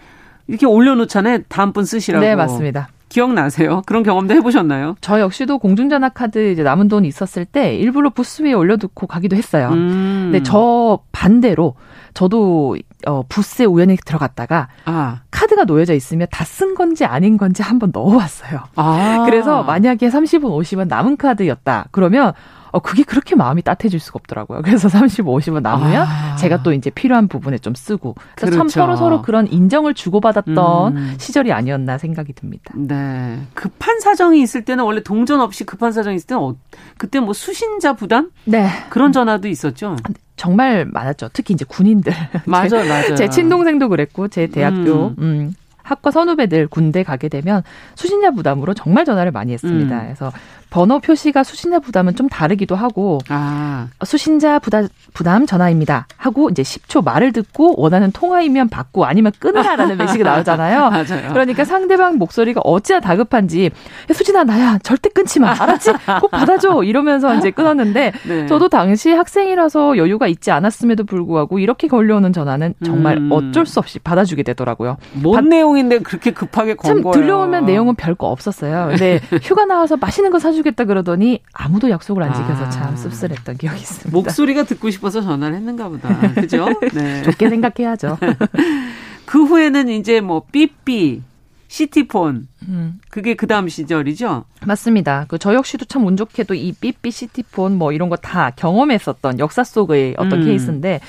이렇게 0.47 0.65
올려놓잖아요. 0.65 1.39
다음 1.47 1.71
분 1.73 1.85
쓰시라고. 1.85 2.23
네, 2.23 2.35
맞습니다. 2.35 2.89
기억나세요? 3.09 3.83
그런 3.85 4.01
경험도 4.01 4.33
해보셨나요? 4.33 4.95
저 4.99 5.19
역시도 5.19 5.59
공중전화 5.59 6.09
카드 6.09 6.51
이제 6.51 6.63
남은 6.63 6.87
돈 6.87 7.05
있었을 7.05 7.45
때 7.45 7.75
일부러 7.75 8.09
부스 8.09 8.41
위에 8.41 8.53
올려두고 8.53 9.05
가기도 9.05 9.35
했어요. 9.35 9.69
음. 9.71 10.29
근데 10.31 10.41
저 10.41 10.99
반대로 11.11 11.75
저도 12.15 12.75
어, 13.05 13.23
부스에 13.29 13.65
우연히 13.65 13.97
들어갔다가 13.97 14.67
아. 14.85 15.21
카드가 15.29 15.65
놓여져 15.65 15.93
있으면 15.93 16.27
다 16.31 16.43
쓴 16.43 16.73
건지 16.75 17.05
아닌 17.05 17.37
건지 17.37 17.61
한번 17.61 17.91
넣어왔어요. 17.93 18.61
아. 18.75 19.23
그래서 19.25 19.61
만약에 19.63 20.09
30원, 20.09 20.45
50원 20.45 20.87
남은 20.87 21.17
카드였다. 21.17 21.89
그러면 21.91 22.33
어, 22.73 22.79
그게 22.79 23.03
그렇게 23.03 23.35
마음이 23.35 23.61
따뜻해질 23.61 23.99
수가 23.99 24.17
없더라고요. 24.17 24.63
그래서 24.63 24.89
30, 24.89 25.25
50원 25.25 25.61
남으면 25.61 26.07
아. 26.07 26.35
제가 26.37 26.63
또 26.63 26.73
이제 26.73 26.89
필요한 26.89 27.27
부분에 27.27 27.59
좀 27.59 27.75
쓰고. 27.75 28.15
그래서 28.35 28.51
그렇죠. 28.51 28.57
참 28.57 28.67
서로 28.67 28.95
서로 28.95 29.21
그런 29.21 29.47
인정을 29.47 29.93
주고받았던 29.93 30.97
음. 30.97 31.15
시절이 31.19 31.53
아니었나 31.53 31.99
생각이 31.99 32.33
듭니다. 32.33 32.73
네. 32.75 33.39
급한 33.53 33.99
사정이 33.99 34.41
있을 34.41 34.65
때는 34.65 34.83
원래 34.83 35.03
동전 35.03 35.39
없이 35.39 35.65
급한 35.65 35.91
사정이 35.91 36.15
있을 36.15 36.25
때는 36.27 36.41
어, 36.41 36.55
그때 36.97 37.19
뭐 37.19 37.33
수신자 37.33 37.93
부담? 37.93 38.31
네. 38.45 38.67
그런 38.89 39.11
전화도 39.11 39.47
있었죠. 39.47 39.95
정말 40.35 40.85
많았죠. 40.85 41.29
특히 41.31 41.53
이제 41.53 41.65
군인들. 41.67 42.11
맞아, 42.47 42.77
맞아. 42.83 43.13
제 43.13 43.29
친동생도 43.29 43.87
그랬고 43.87 44.29
제 44.29 44.47
대학교 44.47 45.09
음. 45.09 45.15
음 45.19 45.53
학과 45.83 46.11
선후배들 46.11 46.67
군대 46.67 47.03
가게 47.03 47.29
되면 47.29 47.61
수신자 47.95 48.31
부담으로 48.31 48.73
정말 48.73 49.05
전화를 49.05 49.31
많이 49.31 49.53
했습니다. 49.53 49.95
음. 49.95 50.01
그래서 50.03 50.31
번호 50.73 50.99
표시가 50.99 51.43
수신자 51.43 51.79
부담은 51.79 52.15
좀 52.15 52.27
다르기도 52.27 52.75
하고 52.75 53.19
아. 53.29 53.89
수신자 54.03 54.57
부담, 54.57 54.87
부담 55.13 55.45
전화입니다 55.45 56.07
하고 56.17 56.49
이제 56.49 56.63
10초 56.63 57.03
말을 57.03 57.31
듣고 57.31 57.75
원하는 57.77 58.11
통화이면 58.11 58.69
받고 58.69 59.05
아니면 59.05 59.33
끊으라라는 59.37 59.97
메시지가 60.01 60.31
나오잖아요. 60.31 60.89
맞아요. 60.89 61.29
그러니까 61.31 61.63
상대방 61.63 62.17
목소리가 62.17 62.61
어찌나 62.63 63.01
다급한지 63.01 63.69
수진아 64.11 64.45
나야 64.45 64.79
절대 64.81 65.09
끊지 65.09 65.39
마 65.39 65.51
알았지 65.51 65.91
꼭 66.21 66.31
받아줘 66.31 66.81
이러면서 66.83 67.35
이제 67.35 67.51
끊었는데 67.51 68.11
네. 68.27 68.47
저도 68.47 68.67
당시 68.69 69.11
학생이라서 69.11 69.97
여유가 69.97 70.25
있지 70.25 70.49
않았음에도 70.49 71.03
불구하고 71.03 71.59
이렇게 71.59 71.87
걸려오는 71.87 72.33
전화는 72.33 72.73
정말 72.83 73.17
음. 73.17 73.31
어쩔 73.31 73.67
수 73.67 73.77
없이 73.77 73.99
받아주게 73.99 74.41
되더라고요. 74.41 74.97
뭔 75.13 75.35
받, 75.35 75.45
내용 75.45 75.72
인데 75.77 75.99
그렇게 75.99 76.31
급하게 76.31 76.75
건 76.75 77.01
거예요? 77.01 77.13
들려오면 77.13 77.65
내용은 77.65 77.95
별거 77.95 78.27
없었어요. 78.27 78.87
근데 78.89 79.19
휴가 79.43 79.65
나와서 79.65 79.97
맛있는 79.97 80.31
거 80.31 80.39
사주 80.39 80.53
해주겠다 80.63 80.85
그러더니 80.85 81.41
아무도 81.53 81.89
약속을 81.89 82.23
안 82.23 82.33
지켜서 82.33 82.65
아. 82.65 82.69
참 82.69 82.95
씁쓸했던 82.95 83.57
기억이 83.57 83.79
있습니다. 83.79 84.17
목소리가 84.17 84.63
듣고 84.63 84.89
싶어서 84.89 85.21
전화를 85.21 85.55
했는가 85.57 85.89
보다. 85.89 86.33
그죠? 86.35 86.67
네. 86.93 87.21
좋게 87.23 87.49
생각해야죠. 87.49 88.17
그 89.25 89.43
후에는 89.43 89.89
이제 89.89 90.21
뭐 90.21 90.43
삐삐, 90.51 91.21
시티폰, 91.67 92.47
음. 92.67 92.99
그게 93.09 93.33
그 93.35 93.47
다음 93.47 93.67
시절이죠? 93.67 94.45
맞습니다. 94.65 95.25
그 95.27 95.37
저 95.39 95.53
역시도 95.53 95.85
참 95.85 96.05
운 96.05 96.15
좋게도 96.17 96.53
이 96.53 96.71
삐삐, 96.73 97.09
시티폰 97.11 97.77
뭐 97.77 97.91
이런 97.91 98.09
거 98.09 98.15
다 98.17 98.51
경험했었던 98.55 99.39
역사 99.39 99.63
속의 99.63 100.15
어떤 100.17 100.41
음. 100.41 100.45
케이스인데 100.45 100.99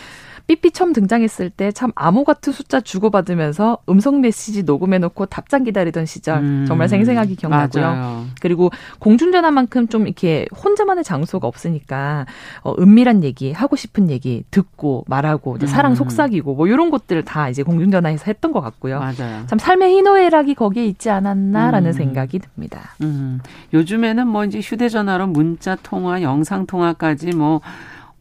삐삐 0.46 0.70
처음 0.72 0.92
등장했을 0.92 1.50
때 1.50 1.72
참 1.74 1.90
암호 1.96 2.24
같은 2.24 2.52
숫자 2.52 2.80
주고받으면서 2.80 3.78
음성 3.88 4.20
메시지 4.20 4.62
녹음해놓고 4.62 5.26
답장 5.26 5.64
기다리던 5.64 6.06
시절 6.06 6.38
음, 6.38 6.64
정말 6.66 6.88
생생하게 6.88 7.34
기억나고요. 7.34 7.82
맞아요. 7.82 8.24
그리고 8.40 8.70
공중전화만큼 9.00 9.88
좀 9.88 10.06
이렇게 10.06 10.46
혼자만의 10.64 11.04
장소가 11.04 11.48
없으니까 11.48 12.26
어, 12.62 12.74
은밀한 12.78 13.24
얘기, 13.24 13.52
하고 13.52 13.76
싶은 13.76 14.10
얘기 14.10 14.44
듣고 14.50 15.04
말하고 15.08 15.56
이제 15.56 15.66
사랑 15.66 15.92
음. 15.92 15.96
속삭이고 15.96 16.54
뭐 16.54 16.66
이런 16.68 16.90
것들 16.90 17.24
다 17.24 17.48
이제 17.48 17.62
공중전화에서 17.62 18.24
했던 18.26 18.52
것 18.52 18.60
같고요. 18.60 19.00
맞아요. 19.00 19.44
참 19.46 19.58
삶의 19.58 19.96
희노애락이 19.96 20.54
거기에 20.54 20.86
있지 20.86 21.10
않았나라는 21.10 21.90
음. 21.90 21.92
생각이 21.92 22.38
듭니다. 22.38 22.94
음. 23.02 23.40
요즘에는 23.72 24.26
뭐 24.28 24.44
이제 24.44 24.60
휴대전화로 24.60 25.26
문자 25.26 25.76
통화, 25.76 26.22
영상 26.22 26.66
통화까지 26.66 27.30
뭐 27.34 27.60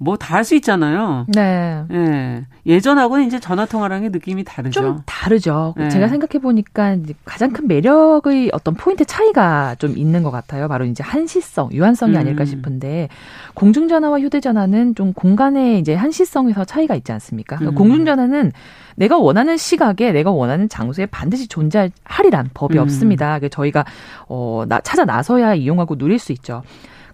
뭐 0.03 0.15
다 0.17 0.35
할 0.35 0.43
수 0.43 0.55
있잖아요. 0.55 1.25
네. 1.33 1.83
예. 1.91 2.45
예전하고는 2.65 3.25
이제 3.25 3.39
전화 3.39 3.65
통화랑의 3.65 4.09
느낌이 4.09 4.43
다르죠. 4.43 4.81
좀 4.81 5.01
다르죠. 5.05 5.73
네. 5.77 5.89
제가 5.89 6.07
생각해 6.07 6.41
보니까 6.41 6.97
가장 7.25 7.51
큰 7.51 7.67
매력의 7.67 8.49
어떤 8.53 8.73
포인트 8.73 9.05
차이가 9.05 9.75
좀 9.79 9.97
있는 9.97 10.23
것 10.23 10.31
같아요. 10.31 10.67
바로 10.67 10.85
이제 10.85 11.03
한시성, 11.03 11.71
유한성이 11.73 12.13
음. 12.13 12.17
아닐까 12.17 12.45
싶은데 12.45 13.09
공중전화와 13.53 14.19
휴대전화는 14.19 14.95
좀 14.95 15.13
공간의 15.13 15.79
이제 15.79 15.93
한시성에서 15.93 16.65
차이가 16.65 16.95
있지 16.95 17.11
않습니까? 17.11 17.57
그러니까 17.57 17.75
음. 17.75 17.77
공중전화는 17.77 18.51
내가 18.95 19.17
원하는 19.17 19.57
시각에 19.57 20.11
내가 20.11 20.31
원하는 20.31 20.69
장소에 20.69 21.05
반드시 21.07 21.47
존재하리란 21.47 22.49
법이 22.53 22.77
음. 22.77 22.83
없습니다. 22.83 23.39
저희가 23.39 23.85
어, 24.27 24.63
나, 24.67 24.79
찾아 24.81 25.05
나서야 25.05 25.55
이용하고 25.55 25.97
누릴 25.97 26.19
수 26.19 26.31
있죠. 26.31 26.63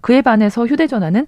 그에 0.01 0.21
반해서 0.21 0.65
휴대전화는 0.65 1.25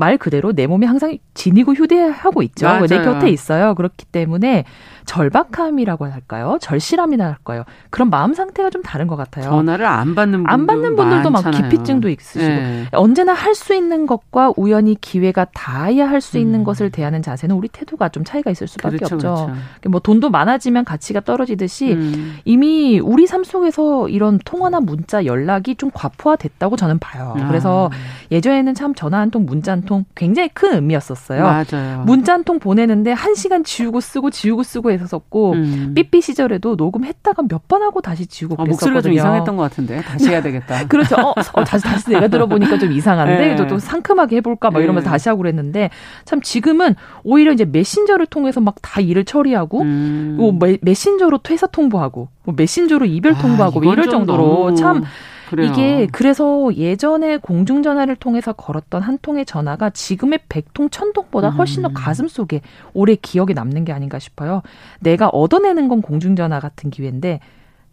말 0.00 0.16
그대로 0.16 0.52
내 0.52 0.66
몸이 0.66 0.86
항상 0.86 1.18
지니고 1.34 1.74
휴대하고 1.74 2.42
있죠. 2.42 2.66
맞아요. 2.66 2.86
내 2.86 3.02
곁에 3.02 3.28
있어요. 3.28 3.74
그렇기 3.74 4.06
때문에 4.06 4.64
절박함이라고 5.06 6.06
할까요? 6.06 6.58
절실함이나 6.60 7.24
할까요? 7.26 7.64
그런 7.90 8.10
마음 8.10 8.34
상태가 8.34 8.70
좀 8.70 8.82
다른 8.82 9.06
것 9.06 9.16
같아요. 9.16 9.44
전화를 9.44 9.86
안 9.86 10.14
받는 10.14 10.44
안 10.46 10.66
받는 10.66 10.96
분들도 10.96 11.30
많잖아요. 11.30 11.62
막 11.62 11.70
기피증도 11.70 12.08
있으시고 12.08 12.46
네. 12.46 12.86
언제나 12.92 13.32
할 13.32 13.54
수 13.54 13.74
있는 13.74 14.06
것과 14.06 14.52
우연히 14.56 14.96
기회가 15.00 15.44
닿아야 15.52 16.08
할 16.08 16.20
수 16.20 16.38
있는 16.38 16.60
음. 16.60 16.64
것을 16.64 16.90
대하는 16.90 17.20
자세는 17.22 17.54
우리 17.56 17.68
태도가 17.68 18.08
좀 18.10 18.24
차이가 18.24 18.50
있을 18.50 18.66
수밖에 18.68 18.96
그렇죠, 18.98 19.14
없죠. 19.16 19.34
그렇죠. 19.46 19.54
뭐 19.90 20.00
돈도 20.00 20.30
많아지면 20.30 20.84
가치가 20.84 21.20
떨어지듯이 21.20 21.92
음. 21.92 22.38
이미 22.44 23.00
우리 23.00 23.26
삶 23.26 23.42
속에서 23.44 24.08
이런 24.08 24.38
통화나 24.44 24.80
문자 24.80 25.24
연락이 25.24 25.74
좀 25.74 25.90
과포화됐다고 25.92 26.76
저는 26.76 26.98
봐요. 27.00 27.34
아. 27.38 27.48
그래서 27.48 27.90
예전에는 28.30 28.74
참 28.74 28.94
전화 28.94 29.18
한 29.18 29.30
통, 29.30 29.44
문자 29.46 29.72
한 29.72 29.82
통 29.82 30.04
굉장히 30.14 30.48
큰 30.50 30.74
의미였었어요. 30.74 31.42
맞아요. 31.42 32.02
문자 32.06 32.32
한 32.34 32.44
통 32.44 32.58
보내는데 32.58 33.12
한 33.12 33.34
시간 33.34 33.64
지우고 33.64 34.00
쓰고 34.00 34.30
지우고 34.30 34.62
쓰고 34.62 34.89
했었고 34.92 35.52
음. 35.52 35.92
삐삐 35.94 36.20
시절에도 36.20 36.74
녹음했다가 36.76 37.42
몇 37.48 37.60
번 37.68 37.82
하고 37.82 38.00
다시 38.00 38.26
지우고 38.26 38.54
아, 38.54 38.64
그랬었거든요. 38.64 38.70
목소리가 38.94 39.00
좀 39.02 39.12
이상했던 39.12 39.56
것 39.56 39.62
같은데 39.62 40.00
다시 40.02 40.28
해야 40.30 40.42
되겠다. 40.42 40.86
그렇죠. 40.88 41.14
어, 41.16 41.34
어, 41.52 41.64
다시 41.64 41.84
다시 41.84 42.10
내가 42.10 42.26
들어보니까 42.26 42.78
좀 42.78 42.90
이상한데 42.90 43.36
네. 43.48 43.56
또, 43.56 43.66
또 43.68 43.78
상큼하게 43.78 44.36
해볼까 44.36 44.70
막 44.72 44.80
이러면서 44.80 45.08
네. 45.08 45.10
다시 45.12 45.28
하고 45.28 45.38
그랬는데 45.42 45.90
참 46.24 46.40
지금은 46.40 46.96
오히려 47.22 47.52
이제 47.52 47.64
메신저를 47.64 48.26
통해서 48.26 48.60
막 48.60 48.76
다 48.82 49.00
일을 49.00 49.24
처리하고 49.24 49.82
음. 49.82 50.36
뭐 50.38 50.58
메신저로 50.80 51.38
퇴사 51.38 51.66
통보하고 51.68 52.28
뭐 52.44 52.54
메신저로 52.56 53.06
이별 53.06 53.34
아, 53.34 53.38
통보하고 53.38 53.80
아, 53.80 53.92
이럴 53.92 54.08
정도로 54.08 54.74
참 54.74 55.04
그래요. 55.50 55.72
이게 55.72 56.06
그래서 56.12 56.70
예전에 56.76 57.36
공중전화를 57.38 58.14
통해서 58.14 58.52
걸었던 58.52 59.02
한 59.02 59.18
통의 59.20 59.44
전화가 59.44 59.90
지금의 59.90 60.42
백통 60.48 60.90
천통보다 60.90 61.50
훨씬 61.50 61.82
더 61.82 61.88
음. 61.88 61.94
가슴 61.94 62.28
속에 62.28 62.60
오래 62.94 63.16
기억에 63.16 63.52
남는 63.52 63.84
게 63.84 63.92
아닌가 63.92 64.20
싶어요. 64.20 64.62
내가 65.00 65.28
얻어내는 65.28 65.88
건 65.88 66.02
공중전화 66.02 66.60
같은 66.60 66.90
기회인데 66.90 67.40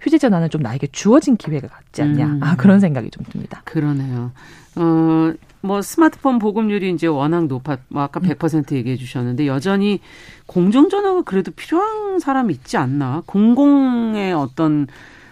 휴대전화는 0.01 0.51
좀 0.51 0.61
나에게 0.61 0.85
주어진 0.91 1.35
기회가 1.35 1.67
같지 1.67 2.03
않냐. 2.03 2.25
음. 2.27 2.39
아, 2.43 2.55
그런 2.57 2.79
생각이 2.79 3.09
좀 3.09 3.25
듭니다. 3.27 3.63
그러네요. 3.65 4.31
어, 4.75 5.33
뭐 5.61 5.81
스마트폰 5.81 6.37
보급률이 6.37 6.91
이제 6.91 7.07
워낙 7.07 7.47
높아, 7.47 7.77
뭐 7.87 8.03
아까 8.03 8.19
100% 8.19 8.71
음. 8.71 8.77
얘기해 8.77 8.97
주셨는데 8.97 9.47
여전히 9.47 9.99
공중전화가 10.45 11.23
그래도 11.23 11.49
필요한 11.55 12.19
사람이 12.19 12.53
있지 12.53 12.77
않나. 12.77 13.23
공공의 13.25 14.33
어떤 14.33 14.85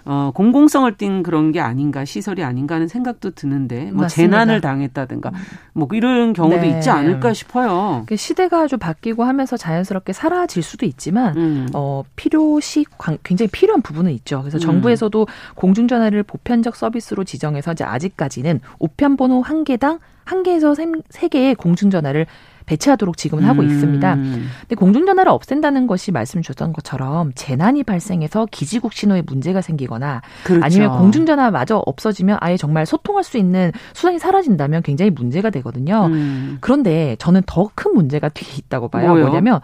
어, 0.05 0.31
공공성을 0.35 0.95
띈 0.97 1.23
그런 1.23 1.51
게 1.51 1.59
아닌가 1.59 2.05
시설이 2.05 2.43
아닌가 2.43 2.75
하는 2.75 2.87
생각도 2.87 3.31
드는데 3.31 3.91
뭐 3.91 4.03
맞습니다. 4.03 4.37
재난을 4.37 4.61
당했다든가 4.61 5.31
뭐 5.73 5.87
이런 5.93 6.33
경우도 6.33 6.61
네. 6.61 6.69
있지 6.69 6.89
않을까 6.91 7.33
싶어요. 7.33 8.03
그 8.05 8.15
시대가 8.15 8.67
좀 8.67 8.77
바뀌고 8.77 9.23
하면서 9.23 9.57
자연스럽게 9.57 10.13
사라질 10.13 10.61
수도 10.61 10.85
있지만 10.85 11.35
음. 11.37 11.67
어, 11.73 12.03
필요시 12.15 12.85
굉장히 13.23 13.49
필요한 13.49 13.81
부분은 13.81 14.11
있죠. 14.11 14.41
그래서 14.41 14.57
음. 14.57 14.59
정부에서도 14.59 15.27
공중전화를 15.55 16.23
보편적 16.23 16.75
서비스로 16.75 17.23
지정해서 17.23 17.71
이제 17.71 17.83
아직까지는 17.83 18.59
우편번호 18.79 19.41
한 19.41 19.63
개당 19.63 19.99
한 20.23 20.43
개에서 20.43 20.75
세 21.09 21.27
개의 21.27 21.55
공중전화를 21.55 22.25
배치하도록 22.65 23.17
지금은 23.17 23.43
하고 23.43 23.61
음. 23.61 23.67
있습니다. 23.67 24.15
근데 24.15 24.75
공중전화를 24.75 25.31
없앤다는 25.31 25.87
것이 25.87 26.11
말씀 26.11 26.41
주셨던 26.41 26.73
것처럼 26.73 27.31
재난이 27.35 27.83
발생해서 27.83 28.47
기지국 28.51 28.93
신호에 28.93 29.21
문제가 29.25 29.61
생기거나 29.61 30.21
그렇죠. 30.43 30.63
아니면 30.65 30.97
공중전화 30.97 31.51
마저 31.51 31.77
없어지면 31.85 32.37
아예 32.41 32.57
정말 32.57 32.85
소통할 32.85 33.23
수 33.23 33.37
있는 33.37 33.71
수단이 33.93 34.19
사라진다면 34.19 34.81
굉장히 34.83 35.11
문제가 35.11 35.49
되거든요. 35.49 36.07
음. 36.07 36.57
그런데 36.61 37.15
저는 37.19 37.41
더 37.45 37.69
큰 37.75 37.93
문제가 37.93 38.29
뒤에 38.29 38.47
있다고 38.57 38.87
봐요. 38.87 39.09
뭐요? 39.09 39.25
뭐냐면 39.25 39.59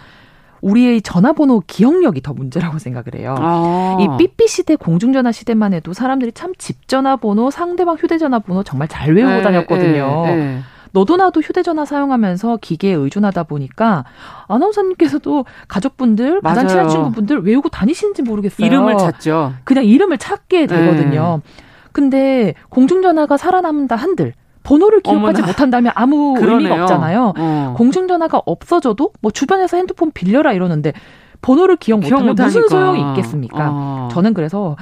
우리의 0.61 1.01
전화번호 1.01 1.63
기억력이 1.65 2.21
더 2.21 2.33
문제라고 2.33 2.77
생각을 2.77 3.15
해요. 3.15 3.35
아. 3.39 3.97
이 3.99 4.07
삐삐 4.17 4.47
시대 4.47 4.75
공중전화 4.75 5.31
시대만 5.31 5.73
해도 5.73 5.93
사람들이 5.93 6.33
참 6.33 6.51
집 6.57 6.87
전화번호, 6.87 7.49
상대방 7.49 7.95
휴대전화 7.95 8.39
번호 8.39 8.61
정말 8.63 8.87
잘 8.87 9.15
외우고 9.15 9.31
에, 9.33 9.41
다녔거든요. 9.41 10.23
에, 10.27 10.31
에. 10.31 10.59
너도 10.91 11.15
나도 11.17 11.41
휴대전화 11.41 11.85
사용하면서 11.85 12.57
기계에 12.61 12.93
의존하다 12.93 13.43
보니까 13.43 14.03
아나운서님께서도 14.47 15.45
가족분들, 15.67 16.41
가장 16.41 16.67
친한 16.67 16.89
친구분들 16.89 17.43
외우고 17.43 17.69
다니시는지 17.69 18.21
모르겠어요. 18.23 18.65
이름을 18.65 18.97
찾죠. 18.97 19.53
그냥 19.63 19.85
이름을 19.85 20.17
찾게 20.17 20.67
되거든요. 20.67 21.41
네. 21.45 21.53
근데 21.91 22.53
공중전화가 22.69 23.37
살아남는다 23.37 23.95
한들 23.95 24.33
번호를 24.63 25.01
기억하지 25.01 25.41
어머나. 25.41 25.47
못한다면 25.47 25.91
아무 25.95 26.33
그러네요. 26.35 26.57
의미가 26.57 26.83
없잖아요. 26.83 27.33
어. 27.37 27.73
공중전화가 27.77 28.41
없어져도 28.45 29.11
뭐 29.21 29.31
주변에서 29.31 29.77
핸드폰 29.77 30.11
빌려라 30.11 30.53
이러는데 30.53 30.93
번호를 31.41 31.77
기억 31.77 32.01
못하면 32.01 32.35
무슨 32.35 32.67
소용이 32.67 33.01
있겠습니까? 33.09 33.69
어. 33.71 34.09
저는 34.11 34.33
그래서 34.35 34.75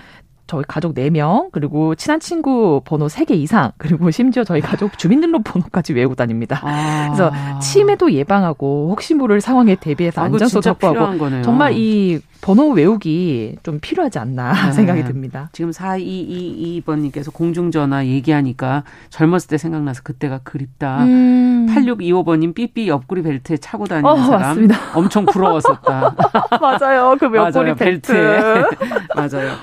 저희 0.49 0.63
가족 0.67 0.95
4명, 0.95 1.49
그리고 1.51 1.93
친한 1.93 2.19
친구 2.19 2.81
번호 2.83 3.05
3개 3.05 3.35
이상, 3.35 3.71
그리고 3.77 4.09
심지어 4.09 4.43
저희 4.43 4.61
가족 4.61 4.97
주민등록 4.97 5.43
번호까지 5.43 5.93
외우고 5.93 6.15
다닙니다. 6.15 6.59
아. 6.63 7.05
그래서 7.05 7.31
치매도 7.61 8.11
예방하고 8.13 8.87
혹시 8.89 9.13
모를 9.13 9.41
상황에 9.41 9.75
대비해서 9.75 10.21
안전소 10.21 10.59
확보하고 10.65 11.43
정말 11.43 11.73
이 11.77 12.19
번호 12.41 12.69
외우기 12.69 13.57
좀 13.61 13.79
필요하지 13.79 14.17
않나 14.17 14.53
네. 14.53 14.71
생각이 14.73 15.03
듭니다. 15.03 15.49
지금 15.51 15.69
4222번님께서 15.69 17.31
공중전화 17.31 18.07
얘기하니까 18.07 18.85
젊었을 19.11 19.49
때 19.49 19.57
생각나서 19.59 20.01
그때가 20.03 20.39
그립다. 20.39 21.03
음. 21.03 21.67
8625번님 21.69 22.55
삐삐 22.55 22.87
옆구리 22.87 23.21
벨트에 23.21 23.57
차고 23.57 23.85
다니는 23.85 24.09
어, 24.09 24.15
사람 24.15 24.41
맞습니다. 24.41 24.77
엄청 24.95 25.27
부러웠었다. 25.27 26.15
맞아요. 26.59 27.15
그 27.19 27.35
옆구리 27.35 27.75
벨트. 27.75 28.13
맞아요. 29.15 29.53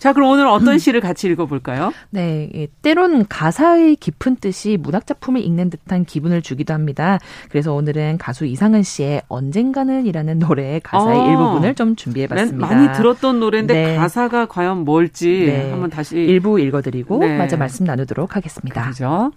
자, 0.00 0.14
그럼 0.14 0.30
오늘 0.30 0.46
어떤 0.46 0.68
음. 0.74 0.78
시를 0.78 1.02
같이 1.02 1.28
읽어볼까요? 1.28 1.92
네, 2.08 2.68
때론 2.80 3.26
가사의 3.28 3.96
깊은 3.96 4.36
뜻이 4.36 4.78
문학 4.78 5.06
작품을 5.06 5.42
읽는 5.42 5.68
듯한 5.68 6.06
기분을 6.06 6.40
주기도 6.40 6.72
합니다. 6.72 7.18
그래서 7.50 7.74
오늘은 7.74 8.16
가수 8.16 8.46
이상은 8.46 8.82
씨의 8.82 9.20
언젠가는이라는 9.28 10.38
노래의 10.38 10.80
가사의 10.80 11.20
아, 11.20 11.30
일부분을 11.30 11.74
좀 11.74 11.96
준비해봤습니다. 11.96 12.66
많이 12.66 12.96
들었던 12.96 13.40
노래인데 13.40 13.74
네. 13.74 13.96
가사가 13.96 14.46
과연 14.46 14.86
뭘지 14.86 15.44
네. 15.46 15.70
한번 15.70 15.90
다시 15.90 16.16
일부 16.16 16.58
읽어드리고 16.58 17.18
네. 17.18 17.36
마저 17.36 17.58
말씀 17.58 17.84
나누도록 17.84 18.36
하겠습니다. 18.36 18.88
그죠? 18.88 19.32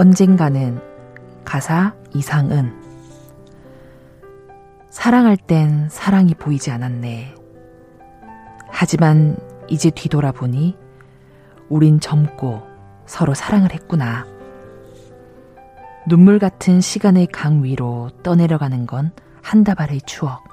언젠가는 0.00 0.80
가사 1.44 1.94
이상은 2.14 2.74
사랑할 4.88 5.36
땐 5.36 5.88
사랑이 5.90 6.32
보이지 6.32 6.70
않았네. 6.70 7.34
하지만 8.70 9.36
이제 9.68 9.90
뒤돌아보니 9.90 10.74
우린 11.68 12.00
젊고 12.00 12.62
서로 13.04 13.34
사랑을 13.34 13.74
했구나. 13.74 14.26
눈물 16.08 16.38
같은 16.38 16.80
시간의 16.80 17.26
강 17.26 17.62
위로 17.62 18.10
떠내려가는 18.22 18.86
건 18.86 19.12
한 19.42 19.64
다발의 19.64 20.02
추억. 20.06 20.44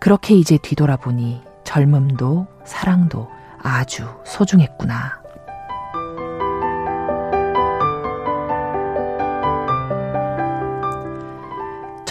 그렇게 0.00 0.34
이제 0.34 0.58
뒤돌아보니 0.60 1.42
젊음도 1.62 2.46
사랑도 2.64 3.28
아주 3.62 4.04
소중했구나. 4.24 5.23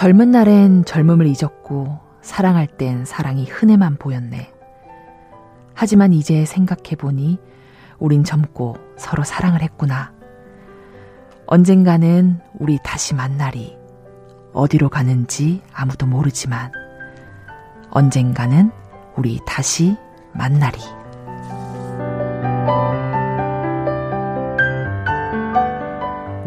젊은 0.03 0.31
날엔 0.31 0.83
젊음을 0.83 1.27
잊었고 1.27 1.97
사랑할 2.21 2.67
땐 2.67 3.05
사랑이 3.05 3.45
흔해만 3.45 3.95
보였네. 3.95 4.51
하지만 5.73 6.11
이제 6.11 6.43
생각해보니 6.43 7.39
우린 7.99 8.25
젊고 8.25 8.75
서로 8.97 9.23
사랑을 9.23 9.61
했구나. 9.61 10.11
언젠가는 11.45 12.37
우리 12.59 12.79
다시 12.83 13.15
만나리. 13.15 13.77
어디로 14.51 14.89
가는지 14.89 15.61
아무도 15.73 16.05
모르지만 16.05 16.73
언젠가는 17.89 18.71
우리 19.15 19.39
다시 19.47 19.95
만나리. 20.33 20.81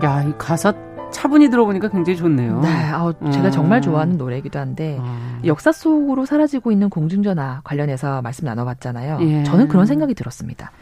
야, 0.05 0.23
이 0.25 0.35
가사 0.37 0.75
차분히 1.16 1.48
들어보니까 1.48 1.88
굉장히 1.88 2.18
좋네요. 2.18 2.61
네, 2.61 2.92
어, 2.92 3.14
제가 3.31 3.50
정말 3.50 3.81
좋아하는 3.81 4.18
노래이기도 4.18 4.59
한데 4.59 4.98
어. 5.00 5.40
역사 5.46 5.72
속으로 5.72 6.26
사라지고 6.26 6.72
있는 6.72 6.90
공중전화 6.90 7.62
관련해서 7.64 8.20
말씀 8.20 8.44
나눠봤잖아요. 8.44 9.18
예. 9.22 9.42
저는 9.44 9.68
그런 9.68 9.87
생각이 9.87 10.12
들었습니다. 10.12 10.72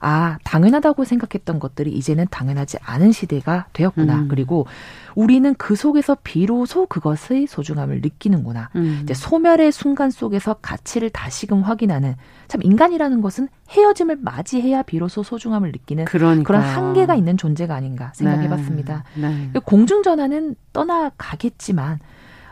아, 0.00 0.38
당연하다고 0.44 1.04
생각했던 1.04 1.58
것들이 1.58 1.90
이제는 1.92 2.26
당연하지 2.30 2.78
않은 2.82 3.12
시대가 3.12 3.66
되었구나. 3.72 4.20
음. 4.20 4.28
그리고 4.28 4.66
우리는 5.14 5.54
그 5.54 5.74
속에서 5.74 6.16
비로소 6.22 6.86
그것의 6.86 7.46
소중함을 7.48 8.00
느끼는구나. 8.02 8.70
음. 8.76 9.00
이제 9.02 9.14
소멸의 9.14 9.72
순간 9.72 10.10
속에서 10.10 10.54
가치를 10.54 11.10
다시금 11.10 11.62
확인하는 11.62 12.14
참 12.46 12.62
인간이라는 12.62 13.20
것은 13.20 13.48
헤어짐을 13.70 14.18
맞이해야 14.22 14.82
비로소 14.82 15.22
소중함을 15.22 15.72
느끼는 15.72 16.04
그러니까. 16.04 16.44
그런 16.44 16.62
한계가 16.62 17.14
있는 17.14 17.36
존재가 17.36 17.74
아닌가 17.74 18.12
생각해 18.14 18.48
봤습니다. 18.48 19.04
네. 19.14 19.28
네. 19.28 19.50
그 19.52 19.60
공중전화는 19.60 20.54
떠나가겠지만 20.72 21.98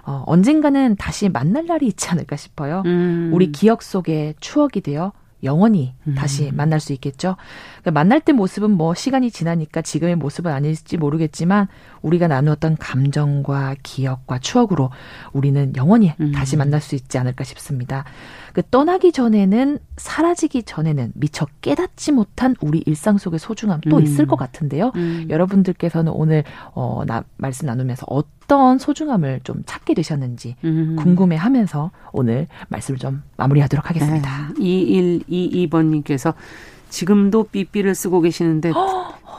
어, 0.04 0.22
언젠가는 0.26 0.96
다시 0.96 1.28
만날 1.28 1.66
날이 1.66 1.86
있지 1.86 2.08
않을까 2.08 2.36
싶어요. 2.36 2.82
음. 2.86 3.30
우리 3.32 3.50
기억 3.50 3.82
속에 3.82 4.34
추억이 4.40 4.80
되어 4.82 5.12
영원히 5.42 5.94
다시 6.16 6.48
음. 6.48 6.56
만날 6.56 6.80
수 6.80 6.92
있겠죠. 6.94 7.36
그러니까 7.80 7.90
만날 7.92 8.20
때 8.20 8.32
모습은 8.32 8.70
뭐 8.70 8.94
시간이 8.94 9.30
지나니까 9.30 9.82
지금의 9.82 10.16
모습은 10.16 10.50
아닐지 10.50 10.96
모르겠지만 10.96 11.68
우리가 12.02 12.28
나누었던 12.28 12.76
감정과 12.78 13.76
기억과 13.82 14.38
추억으로 14.38 14.90
우리는 15.32 15.74
영원히 15.76 16.14
음. 16.20 16.32
다시 16.32 16.56
만날 16.56 16.80
수 16.80 16.94
있지 16.94 17.18
않을까 17.18 17.44
싶습니다. 17.44 18.04
그 18.56 18.62
떠나기 18.70 19.12
전에는 19.12 19.78
사라지기 19.98 20.62
전에는 20.62 21.12
미처 21.14 21.46
깨닫지 21.60 22.10
못한 22.10 22.56
우리 22.62 22.82
일상 22.86 23.18
속의 23.18 23.38
소중함 23.38 23.82
또 23.90 23.98
음. 23.98 24.02
있을 24.02 24.26
것 24.26 24.36
같은데요. 24.36 24.92
음. 24.96 25.26
여러분들께서는 25.28 26.10
오늘 26.10 26.42
어, 26.72 27.02
나, 27.06 27.22
말씀 27.36 27.66
나누면서 27.66 28.06
어떤 28.08 28.78
소중함을 28.78 29.40
좀 29.44 29.62
찾게 29.66 29.92
되셨는지 29.92 30.56
음. 30.64 30.96
궁금해하면서 30.98 31.90
오늘 32.12 32.46
말씀을 32.68 32.98
좀 32.98 33.22
마무리하도록 33.36 33.90
하겠습니다. 33.90 34.48
네. 34.58 34.64
2122번님께서 34.64 36.32
지금도 36.88 37.48
삐삐를 37.52 37.94
쓰고 37.94 38.22
계시는데 38.22 38.72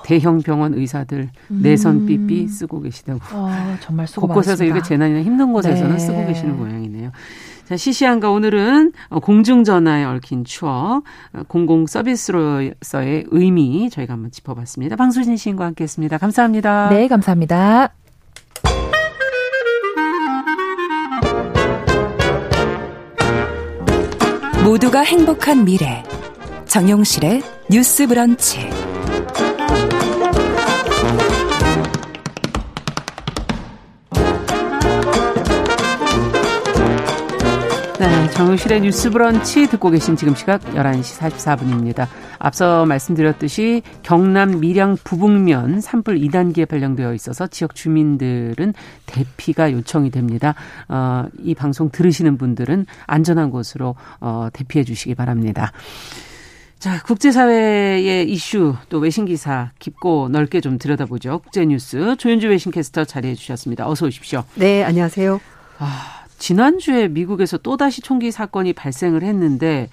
대형 0.03 0.43
병원 0.43 0.75
의사들 0.75 1.32
음. 1.49 1.60
내선 1.63 2.06
삐삐 2.06 2.47
쓰고 2.49 2.82
계시다고. 2.82 3.19
아, 3.32 3.77
정말 3.82 4.06
수고 4.06 4.27
곳곳에서. 4.27 4.63
이렇게 4.63 4.84
재난이나 4.84 5.23
힘든 5.23 5.51
곳에서는 5.53 5.93
네. 5.93 5.97
쓰고 5.97 6.25
계시는 6.27 6.56
모양이네요. 6.56 7.12
자, 7.67 7.75
시시한가 7.75 8.32
오늘은 8.32 8.93
공중전화에 9.21 10.06
얽힌 10.06 10.45
추억, 10.45 11.03
공공 11.49 11.86
서비스로서의 11.86 13.25
의미 13.27 13.89
저희가 13.89 14.13
한번 14.13 14.32
짚어봤습니다. 14.32 14.95
방수진 14.95 15.36
시인과 15.36 15.65
함께 15.65 15.84
했습니다. 15.84 16.17
감사합니다. 16.17 16.88
네, 16.91 17.10
감사합니다. 17.10 17.93
모두가 24.63 25.01
행복한 25.01 25.65
미래 25.65 26.03
정용실의 26.67 27.41
뉴스 27.69 28.08
브런치 28.08 28.87
네, 37.99 38.29
정용실의 38.29 38.81
뉴스 38.81 39.10
브런치 39.10 39.67
듣고 39.69 39.89
계신 39.89 40.15
지금 40.15 40.36
시각 40.36 40.62
11시 40.62 41.17
44분입니다. 41.19 42.07
앞서 42.38 42.86
말씀드렸듯이 42.86 43.81
경남 44.03 44.60
밀양 44.60 44.97
부북면 45.03 45.81
산불 45.81 46.19
2단계에 46.19 46.67
발령되어 46.67 47.15
있어서 47.15 47.47
지역 47.47 47.73
주민들은 47.73 48.75
대피가 49.07 49.71
요청이 49.71 50.12
됩니다. 50.12 50.53
어, 50.88 51.25
이 51.39 51.55
방송 51.55 51.89
들으시는 51.89 52.38
분들은 52.38 52.86
안전한 53.07 53.49
곳으로 53.49 53.95
어, 54.19 54.49
대피해 54.53 54.83
주시기 54.83 55.15
바랍니다. 55.15 55.71
자, 56.77 57.01
국제사회의 57.01 58.29
이슈 58.31 58.75
또 58.89 58.99
외신 58.99 59.25
기사 59.25 59.71
깊고 59.79 60.29
넓게 60.29 60.62
좀 60.62 60.77
들여다보죠. 60.77 61.39
국제뉴스 61.39 62.15
조윤주 62.17 62.49
외신캐스터 62.49 63.05
자리해 63.05 63.33
주셨습니다. 63.33 63.89
어서 63.89 64.05
오십시오. 64.05 64.43
네, 64.53 64.83
안녕하세요. 64.83 65.41
아, 65.79 66.26
지난주에 66.38 67.08
미국에서 67.08 67.58
또다시 67.58 68.02
총기 68.02 68.32
사건이 68.32 68.73
발생을 68.73 69.23
했는데 69.23 69.89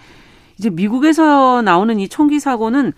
이제 0.59 0.71
미국에서 0.71 1.63
나오는 1.63 1.99
이 1.99 2.09
총기 2.09 2.41
사고는 2.41 2.93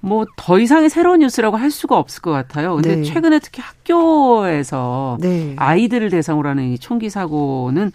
뭐 0.00 0.24
더 0.36 0.58
이상의 0.58 0.88
새로운 0.88 1.20
뉴스라고 1.20 1.56
할 1.56 1.70
수가 1.70 1.98
없을 1.98 2.22
것 2.22 2.30
같아요. 2.30 2.74
근데 2.76 2.96
네. 2.96 3.02
최근에 3.02 3.38
특히 3.40 3.62
학교에서 3.62 5.18
네. 5.20 5.54
아이들을 5.58 6.10
대상으로 6.10 6.48
하는 6.48 6.72
이 6.72 6.78
총기 6.78 7.10
사고는 7.10 7.92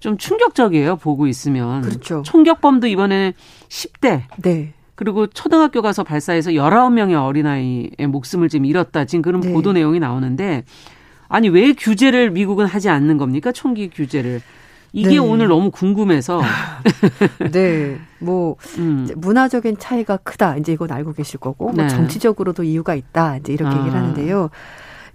좀 0.00 0.18
충격적이에요. 0.18 0.96
보고 0.96 1.26
있으면. 1.26 1.82
그렇죠. 1.82 2.22
총격범도 2.24 2.88
이번에 2.88 3.32
10대. 3.68 4.22
네. 4.42 4.72
그리고 4.96 5.26
초등학교 5.26 5.82
가서 5.82 6.04
발사해서 6.04 6.52
19명의 6.52 7.14
어린아이의 7.14 8.08
목숨을 8.08 8.48
지금 8.48 8.64
잃었다. 8.66 9.04
지금 9.04 9.22
그런 9.22 9.40
네. 9.40 9.52
보도 9.52 9.72
내용이 9.72 10.00
나오는데 10.00 10.64
아니 11.28 11.48
왜 11.48 11.72
규제를 11.72 12.30
미국은 12.30 12.66
하지 12.66 12.88
않는 12.88 13.18
겁니까? 13.18 13.52
총기 13.52 13.88
규제를. 13.88 14.40
이게 14.92 15.10
네. 15.10 15.18
오늘 15.18 15.48
너무 15.48 15.72
궁금해서. 15.72 16.40
네. 17.50 17.98
뭐, 18.20 18.54
음. 18.78 19.08
문화적인 19.16 19.78
차이가 19.78 20.16
크다. 20.18 20.56
이제 20.56 20.72
이건 20.72 20.92
알고 20.92 21.14
계실 21.14 21.40
거고, 21.40 21.64
뭐 21.64 21.74
네. 21.74 21.82
뭐 21.82 21.88
정치적으로도 21.88 22.62
이유가 22.62 22.94
있다. 22.94 23.38
이제 23.38 23.52
이렇게 23.52 23.74
아. 23.74 23.80
얘기를 23.80 23.98
하는데요. 23.98 24.50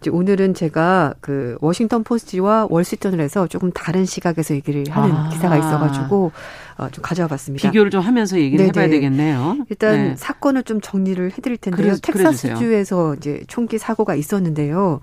이제 0.01 0.09
오늘은 0.09 0.53
제가 0.53 1.13
그 1.19 1.57
워싱턴 1.61 2.03
포스트와 2.03 2.67
월스트리트에서 2.69 3.47
조금 3.47 3.71
다른 3.71 4.05
시각에서 4.05 4.55
얘기를 4.55 4.83
하는 4.89 5.15
아. 5.15 5.29
기사가 5.29 5.57
있어가지고 5.57 6.31
어, 6.77 6.89
좀 6.89 7.01
가져와 7.01 7.27
봤습니다. 7.27 7.69
비교를 7.69 7.91
좀 7.91 8.01
하면서 8.01 8.37
얘기를 8.37 8.57
네네. 8.65 8.69
해봐야 8.69 8.89
되겠네요. 8.89 9.57
일단 9.69 9.95
네. 9.95 10.15
사건을 10.15 10.63
좀 10.63 10.79
정리를 10.79 11.31
해드릴 11.31 11.57
텐데요. 11.57 11.87
그래, 11.87 11.97
텍사스주에서 12.01 13.15
이제 13.15 13.43
총기 13.47 13.77
사고가 13.77 14.15
있었는데요. 14.15 15.01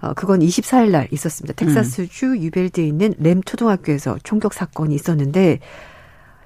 어, 0.00 0.14
그건 0.14 0.40
24일 0.40 0.90
날 0.90 1.08
있었습니다. 1.10 1.54
텍사스주 1.54 2.26
음. 2.26 2.42
유벨드에 2.42 2.84
있는 2.86 3.14
램 3.18 3.42
초등학교에서 3.42 4.18
총격 4.22 4.52
사건이 4.54 4.94
있었는데 4.94 5.60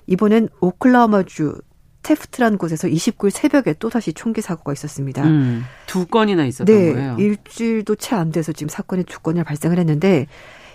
이번엔 0.06 0.48
오클라호마주 0.60 1.54
테프트라는 2.02 2.56
곳에서 2.58 2.88
29일 2.88 3.30
새벽에 3.30 3.74
또다시 3.74 4.12
총기 4.14 4.40
사고가 4.40 4.72
있었습니다. 4.72 5.22
음, 5.24 5.64
두 5.86 6.06
건이나 6.06 6.46
있었던 6.46 6.74
네, 6.74 6.92
거예요. 6.94 7.16
일주일도 7.18 7.96
채 7.96 8.16
안 8.16 8.32
돼서 8.32 8.52
지금 8.52 8.68
사건이 8.68 9.04
두 9.04 9.20
건이 9.20 9.42
발생을 9.44 9.78
했는데 9.78 10.26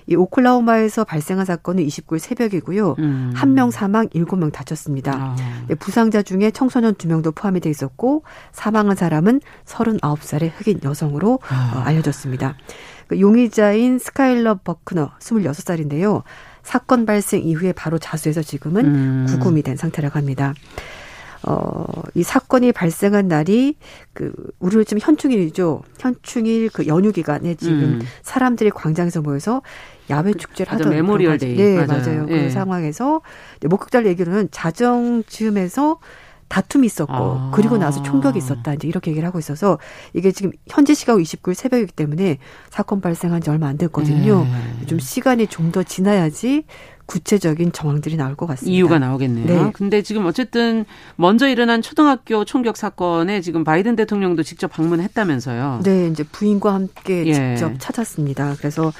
이 0.08 0.16
오클라호마에서 0.16 1.04
발생한 1.04 1.46
사건은 1.46 1.86
29일 1.86 2.20
새벽이고요. 2.20 2.96
음. 3.00 3.32
한명 3.36 3.72
사망, 3.72 4.08
7명 4.10 4.52
다쳤습니다. 4.52 5.14
아. 5.14 5.36
네, 5.68 5.76
부상자 5.76 6.22
중에 6.22 6.52
청소년 6.52 6.94
2명도 6.96 7.34
포함이 7.34 7.60
돼 7.60 7.70
있었고 7.70 8.24
사망한 8.52 8.96
사람은 8.96 9.42
39살의 9.66 10.52
흑인 10.56 10.80
여성으로 10.84 11.40
아. 11.50 11.74
어, 11.76 11.80
알려졌습니다. 11.80 12.56
그 13.08 13.20
용의자인 13.20 14.00
스카일러 14.00 14.60
버크너 14.64 15.12
26살인데요. 15.20 16.24
사건 16.64 17.06
발생 17.06 17.44
이후에 17.44 17.74
바로 17.74 18.00
자수해서 18.00 18.42
지금은 18.42 18.86
음. 18.86 19.26
구금이 19.30 19.62
된 19.62 19.78
상태라고 19.78 20.18
합니다. 20.18 20.54
어, 21.48 21.86
이 22.16 22.24
사건이 22.24 22.72
발생한 22.72 23.28
날이 23.28 23.76
그 24.14 24.34
우리 24.60 24.78
요즘 24.78 24.98
현충일이죠. 25.00 25.84
현충일 26.00 26.70
그 26.74 26.88
연휴 26.88 27.12
기간에 27.12 27.56
지금 27.56 27.76
음. 27.84 28.02
사람들이 28.24 28.72
광장에서 28.72 29.22
모여서 29.22 29.62
야외 30.10 30.32
그 30.32 30.40
축제를 30.40 30.74
하던 30.74 30.90
Memorial 30.90 31.38
Day. 31.38 31.56
네, 31.56 31.76
맞아요. 31.86 32.02
맞아요. 32.02 32.26
예. 32.30 32.44
그 32.44 32.50
상황에서 32.50 33.22
목격자들 33.64 34.08
얘기로는 34.08 34.50
자정 34.52 35.24
즈음에서 35.28 36.00
다툼이 36.48 36.86
있었고 36.86 37.14
아. 37.14 37.52
그리고 37.54 37.78
나서 37.78 38.04
총격이 38.04 38.38
있었다 38.38 38.76
이제 38.76 38.88
이렇게 38.88 39.10
얘기를 39.10 39.28
하고 39.28 39.40
있어서 39.40 39.80
이게 40.14 40.32
지금 40.32 40.52
현재 40.68 40.94
시각 40.94 41.18
29일 41.18 41.56
새벽이기 41.56 41.94
때문에 41.94 42.38
사건 42.70 43.02
발생한 43.02 43.42
지 43.42 43.50
얼마 43.50 43.68
안 43.68 43.78
됐거든요. 43.78 44.44
네. 44.44 44.86
좀 44.86 45.00
시간이 45.00 45.48
좀 45.48 45.72
더 45.72 45.82
지나야지 45.84 46.66
구체적인 47.06 47.72
정황들이 47.72 48.18
나올 48.18 48.36
것 48.36 48.46
같습니다. 48.48 48.76
이유가 48.76 49.00
나오겠네요. 49.00 49.46
네. 49.46 49.72
근데 49.74 50.02
지금 50.02 50.26
어쨌든 50.26 50.86
먼저 51.16 51.48
일어난 51.48 51.82
초등학교 51.82 52.46
총격 52.46 52.78
사건에 52.78 53.42
지금 53.42 53.64
바이든 53.64 53.96
대통령도 53.96 54.44
직접 54.44 54.68
방문했다면서요. 54.70 55.82
네, 55.84 56.08
이제 56.08 56.24
부인과 56.24 56.74
함께 56.74 57.26
예. 57.28 57.34
직접 57.34 57.74
찾았습니다. 57.80 58.56
그래서 58.58 58.92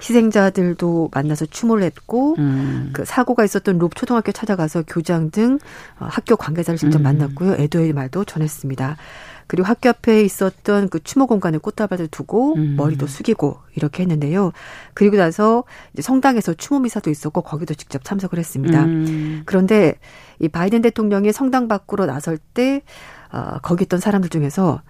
희생자들도 0.00 1.10
만나서 1.12 1.46
추모를 1.46 1.82
했고 1.82 2.36
음. 2.38 2.90
그 2.92 3.04
사고가 3.04 3.44
있었던 3.44 3.78
롭 3.78 3.96
초등학교 3.96 4.30
찾아가서 4.30 4.84
교장 4.86 5.30
등 5.30 5.58
어, 5.98 6.06
학교 6.08 6.36
관계자를 6.36 6.78
직접 6.78 7.00
음. 7.00 7.02
만났고요. 7.02 7.54
애도의 7.54 7.92
말도 7.92 8.24
전했습니다. 8.24 8.96
그리고 9.48 9.66
학교 9.66 9.88
앞에 9.88 10.22
있었던 10.22 10.90
그 10.90 11.02
추모 11.02 11.26
공간에 11.26 11.58
꽃다발을 11.58 12.08
두고 12.08 12.54
음. 12.54 12.76
머리도 12.76 13.06
숙이고 13.06 13.58
이렇게 13.74 14.02
했는데요. 14.02 14.52
그리고 14.94 15.16
나서 15.16 15.64
이제 15.94 16.02
성당에서 16.02 16.54
추모 16.54 16.80
미사도 16.80 17.10
있었고 17.10 17.40
거기도 17.40 17.74
직접 17.74 18.04
참석을 18.04 18.38
했습니다. 18.38 18.84
음. 18.84 19.42
그런데 19.46 19.94
이 20.38 20.48
바이든 20.48 20.82
대통령이 20.82 21.32
성당 21.32 21.66
밖으로 21.66 22.06
나설 22.06 22.38
때 22.38 22.82
어, 23.32 23.58
거기 23.62 23.84
있던 23.84 24.00
사람들 24.00 24.28
중에서 24.30 24.82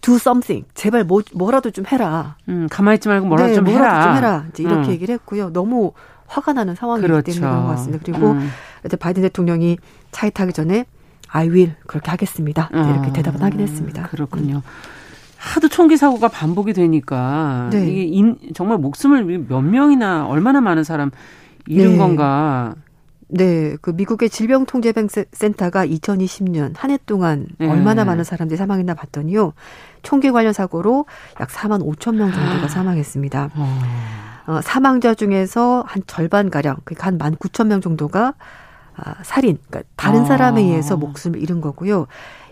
do 0.00 0.14
something. 0.14 0.66
제발 0.74 1.04
뭐, 1.04 1.22
뭐라도 1.34 1.70
좀 1.70 1.84
해라. 1.86 2.36
음, 2.48 2.66
가만히 2.70 2.96
있지 2.96 3.08
말고 3.08 3.26
뭐라도 3.26 3.48
네, 3.50 3.54
좀 3.56 3.64
뭐라도 3.64 3.84
해라. 3.84 4.04
좀 4.04 4.16
해라. 4.16 4.46
이제 4.50 4.62
이렇게 4.62 4.88
음. 4.88 4.92
얘기를 4.92 5.12
했고요. 5.14 5.50
너무 5.50 5.92
화가 6.26 6.54
나는 6.54 6.74
상황이기 6.74 7.06
그렇죠. 7.06 7.32
때문에 7.32 7.46
그런 7.46 7.62
것 7.64 7.70
같습니다. 7.72 8.02
그리고 8.04 8.30
음. 8.32 8.50
바이든 8.98 9.22
대통령이 9.22 9.78
차에 10.12 10.30
타기 10.30 10.52
전에 10.52 10.86
I 11.30 11.48
will 11.48 11.72
그렇게 11.86 12.10
하겠습니다. 12.10 12.68
네, 12.72 12.80
이렇게 12.80 13.08
아, 13.10 13.12
대답은 13.12 13.42
하긴 13.42 13.60
했습니다. 13.60 14.02
그렇군요. 14.08 14.62
하도 15.36 15.68
총기 15.68 15.96
사고가 15.96 16.28
반복이 16.28 16.72
되니까 16.72 17.68
네. 17.70 17.86
이게 17.88 18.02
인, 18.04 18.38
정말 18.54 18.78
목숨을 18.78 19.24
몇 19.48 19.60
명이나 19.60 20.26
얼마나 20.26 20.60
많은 20.60 20.82
사람 20.84 21.10
잃은 21.68 21.92
네. 21.92 21.98
건가 21.98 22.74
네, 23.28 23.76
그 23.82 23.90
미국의 23.90 24.30
질병통제센터가 24.30 25.86
2020년 25.86 26.72
한 26.76 26.90
해 26.90 26.98
동안 27.06 27.46
네. 27.58 27.68
얼마나 27.68 28.04
많은 28.04 28.24
사람들이 28.24 28.56
사망했나 28.56 28.94
봤더니요. 28.94 29.52
총기 30.02 30.30
관련 30.30 30.52
사고로 30.52 31.04
약 31.40 31.48
4만 31.50 31.84
5천 31.86 32.16
명 32.16 32.32
정도가 32.32 32.64
아. 32.64 32.68
사망했습니다. 32.68 33.50
어. 33.54 33.78
어, 34.46 34.60
사망자 34.62 35.14
중에서 35.14 35.84
한 35.86 36.02
절반 36.06 36.48
가량, 36.48 36.78
그러니까 36.84 37.06
한 37.06 37.18
1만 37.18 37.38
9천 37.38 37.66
명 37.66 37.82
정도가 37.82 38.28
아, 38.28 38.34
살인, 39.24 39.58
그러니까 39.68 39.90
다른 39.96 40.24
사람에 40.24 40.60
아. 40.60 40.64
의해서 40.64 40.96
목숨을 40.96 41.40
잃은 41.40 41.60
거고요. 41.60 42.06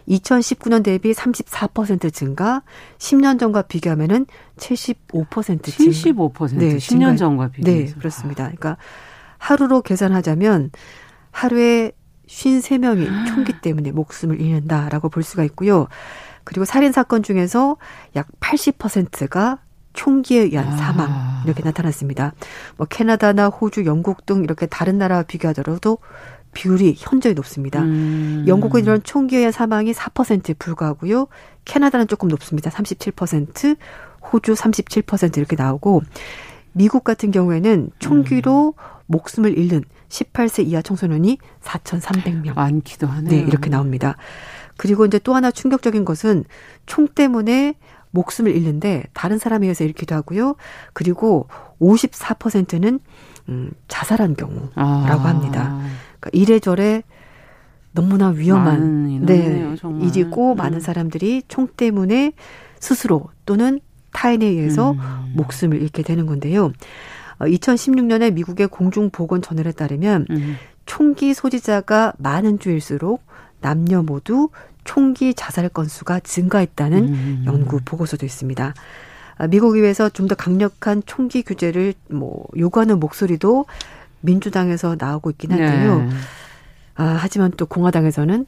2019년 0.09 0.85
대비 0.85 1.13
34% 1.13 2.13
증가, 2.13 2.63
10년 2.99 3.39
전과 3.39 3.63
비교하면은 3.63 4.27
75% 4.57 5.65
증가. 5.65 5.65
75%. 5.65 6.57
네, 6.57 6.77
10년 6.77 7.19
전과 7.19 7.49
비교해서. 7.49 7.95
네, 7.95 7.99
그렇습니다. 7.99 8.45
그러니까 8.45 8.77
하루로 9.39 9.83
계산하자면 9.83 10.71
하루에 11.33 11.93
53명이 12.29 13.27
총기 13.29 13.61
때문에 13.61 13.93
목숨을 13.93 14.41
잃는다라고 14.41 15.09
볼 15.09 15.23
수가 15.23 15.45
있고요. 15.45 15.87
그리고 16.45 16.65
살인 16.65 16.93
사건 16.93 17.23
중에서 17.23 17.77
약 18.15 18.29
80%가 18.41 19.59
총기에 19.93 20.43
의한 20.43 20.69
아. 20.69 20.77
사망 20.77 21.43
이렇게 21.45 21.63
나타났습니다. 21.63 22.35
뭐 22.77 22.87
캐나다나 22.87 23.49
호주, 23.49 23.85
영국 23.87 24.27
등 24.27 24.45
이렇게 24.45 24.67
다른 24.67 24.99
나라와 24.99 25.23
비교하더라도 25.23 25.99
비율이 26.57 26.95
현저히 26.97 27.35
높습니다. 27.35 27.83
음. 27.83 28.45
영국은 28.47 28.83
이런 28.83 29.03
총기에 29.03 29.41
의한 29.41 29.53
사망이 29.53 29.93
4%에 29.93 30.55
불과하고요. 30.55 31.29
캐나다는 31.67 32.09
조금 32.09 32.31
높습니다. 32.31 32.71
37%, 32.71 33.77
호주 34.33 34.55
37% 34.55 35.37
이렇게 35.37 35.55
나오고 35.55 36.03
미국 36.73 37.05
같은 37.05 37.31
경우에는 37.31 37.91
총기로 37.99 38.75
음. 38.75 38.83
목숨을 39.05 39.59
잃는 39.59 39.85
18세 40.09 40.67
이하 40.67 40.81
청소년이 40.81 41.37
4,300명. 41.63 42.55
많기도 42.55 43.07
하네요. 43.07 43.31
네, 43.31 43.39
이렇게 43.47 43.69
나옵니다. 43.69 44.17
그리고 44.79 45.05
이제 45.05 45.19
또 45.19 45.35
하나 45.35 45.51
충격적인 45.51 46.07
것은 46.07 46.45
총 46.87 47.07
때문에 47.07 47.75
목숨을 48.13 48.57
잃는데 48.57 49.05
다른 49.13 49.37
사람에 49.37 49.67
의해서 49.67 49.85
잃기도 49.85 50.15
하고요. 50.15 50.57
그리고 50.95 51.49
54%는 51.83 53.01
음, 53.49 53.71
자살한 53.89 54.37
경우라고 54.37 54.73
아. 54.75 55.29
합니다. 55.29 55.79
그러니까 56.27 56.31
이래저래 56.33 57.03
너무나 57.93 58.29
위험한 58.29 59.25
네, 59.25 59.75
일이고 60.03 60.53
음. 60.53 60.57
많은 60.57 60.81
사람들이 60.81 61.43
총 61.49 61.67
때문에 61.67 62.33
스스로 62.79 63.29
또는 63.47 63.81
타인에 64.13 64.45
의해서 64.45 64.93
음. 64.93 65.33
목숨을 65.35 65.81
잃게 65.81 66.03
되는 66.03 66.27
건데요. 66.27 66.73
2016년에 67.41 68.29
어, 68.29 68.31
미국의 68.33 68.69
공중보건전널에 68.69 69.73
따르면 69.73 70.27
음. 70.31 70.57
총기 70.85 71.35
소지자가 71.35 72.15
많은 72.19 72.59
주일수록 72.59 73.23
남녀 73.61 74.03
모두 74.03 74.51
총기 74.85 75.35
자살 75.35 75.69
건수가 75.69 76.21
증가했다는 76.21 76.99
음. 77.09 77.43
연구 77.47 77.81
보고서도 77.85 78.25
있습니다. 78.25 78.75
아, 79.39 79.47
미국 79.49 79.75
의회에서 79.75 80.11
좀 80.11 80.29
더 80.29 80.35
강력한 80.35 81.03
총기 81.07 81.43
규제를 81.43 81.95
뭐 82.09 82.47
요구하는 82.57 83.01
목소리도 83.01 83.67
민주당에서 84.21 84.97
나오고 84.99 85.31
있긴 85.31 85.53
한데요. 85.53 86.01
네. 86.01 86.09
아, 86.97 87.17
하지만 87.19 87.51
또 87.57 87.67
공화당에서는 87.67 88.47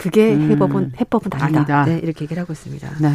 그게 0.00 0.32
음. 0.32 0.50
해법은 0.50 0.92
해법은 0.98 1.30
아니다. 1.34 1.58
아니다. 1.58 1.84
네, 1.84 1.98
이렇게 1.98 2.24
얘기를 2.24 2.40
하고 2.40 2.54
있습니다. 2.54 2.88
네. 3.02 3.10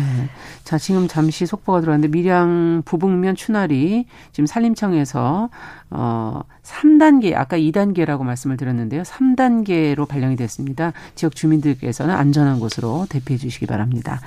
자, 0.63 0.77
지금 0.77 1.07
잠시 1.07 1.47
속보가 1.47 1.81
들어왔는데 1.81 2.15
밀양 2.15 2.83
부북면 2.85 3.33
추날이 3.35 4.05
지금 4.31 4.45
산림청에서 4.45 5.49
어 5.89 6.41
3단계 6.61 7.33
아까 7.33 7.57
2단계라고 7.57 8.21
말씀을 8.21 8.55
드렸는데요. 8.57 9.01
3단계로 9.01 10.07
발령이 10.07 10.35
됐습니다. 10.35 10.93
지역 11.15 11.35
주민들께서는 11.35 12.13
안전한 12.13 12.59
곳으로 12.59 13.07
대피해 13.09 13.39
주시기 13.39 13.65
바랍니다. 13.65 14.21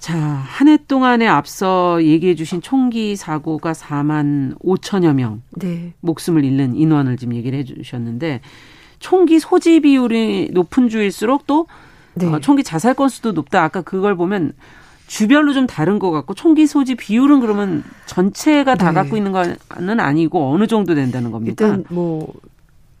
자, 0.00 0.16
한 0.18 0.68
해 0.68 0.78
동안에 0.78 1.26
앞서 1.28 2.02
얘기해 2.02 2.34
주신 2.34 2.62
총기 2.62 3.16
사고가 3.16 3.72
4만 3.72 4.58
5천여 4.60 5.12
명 5.14 5.42
네. 5.50 5.92
목숨을 6.00 6.42
잃는 6.44 6.74
인원을 6.74 7.18
지금 7.18 7.34
얘기를 7.34 7.58
해 7.58 7.64
주셨는데 7.64 8.40
총기 8.98 9.38
소지 9.38 9.80
비율이 9.80 10.50
높은 10.52 10.88
주일수록 10.88 11.46
또 11.46 11.66
네. 12.14 12.26
어, 12.26 12.40
총기 12.40 12.62
자살 12.64 12.94
건수도 12.94 13.32
높다. 13.32 13.62
아까 13.62 13.82
그걸 13.82 14.16
보면 14.16 14.52
주별로 15.06 15.52
좀 15.52 15.66
다른 15.66 15.98
것 15.98 16.10
같고 16.10 16.34
총기 16.34 16.66
소지 16.66 16.94
비율은 16.94 17.40
그러면 17.40 17.84
전체가 18.06 18.76
다 18.76 18.88
네. 18.88 18.94
갖고 18.94 19.16
있는 19.16 19.32
거는 19.32 20.00
아니고 20.00 20.52
어느 20.52 20.66
정도 20.66 20.94
된다는 20.94 21.30
겁니까? 21.30 21.66
일단 21.66 21.84
뭐 21.90 22.32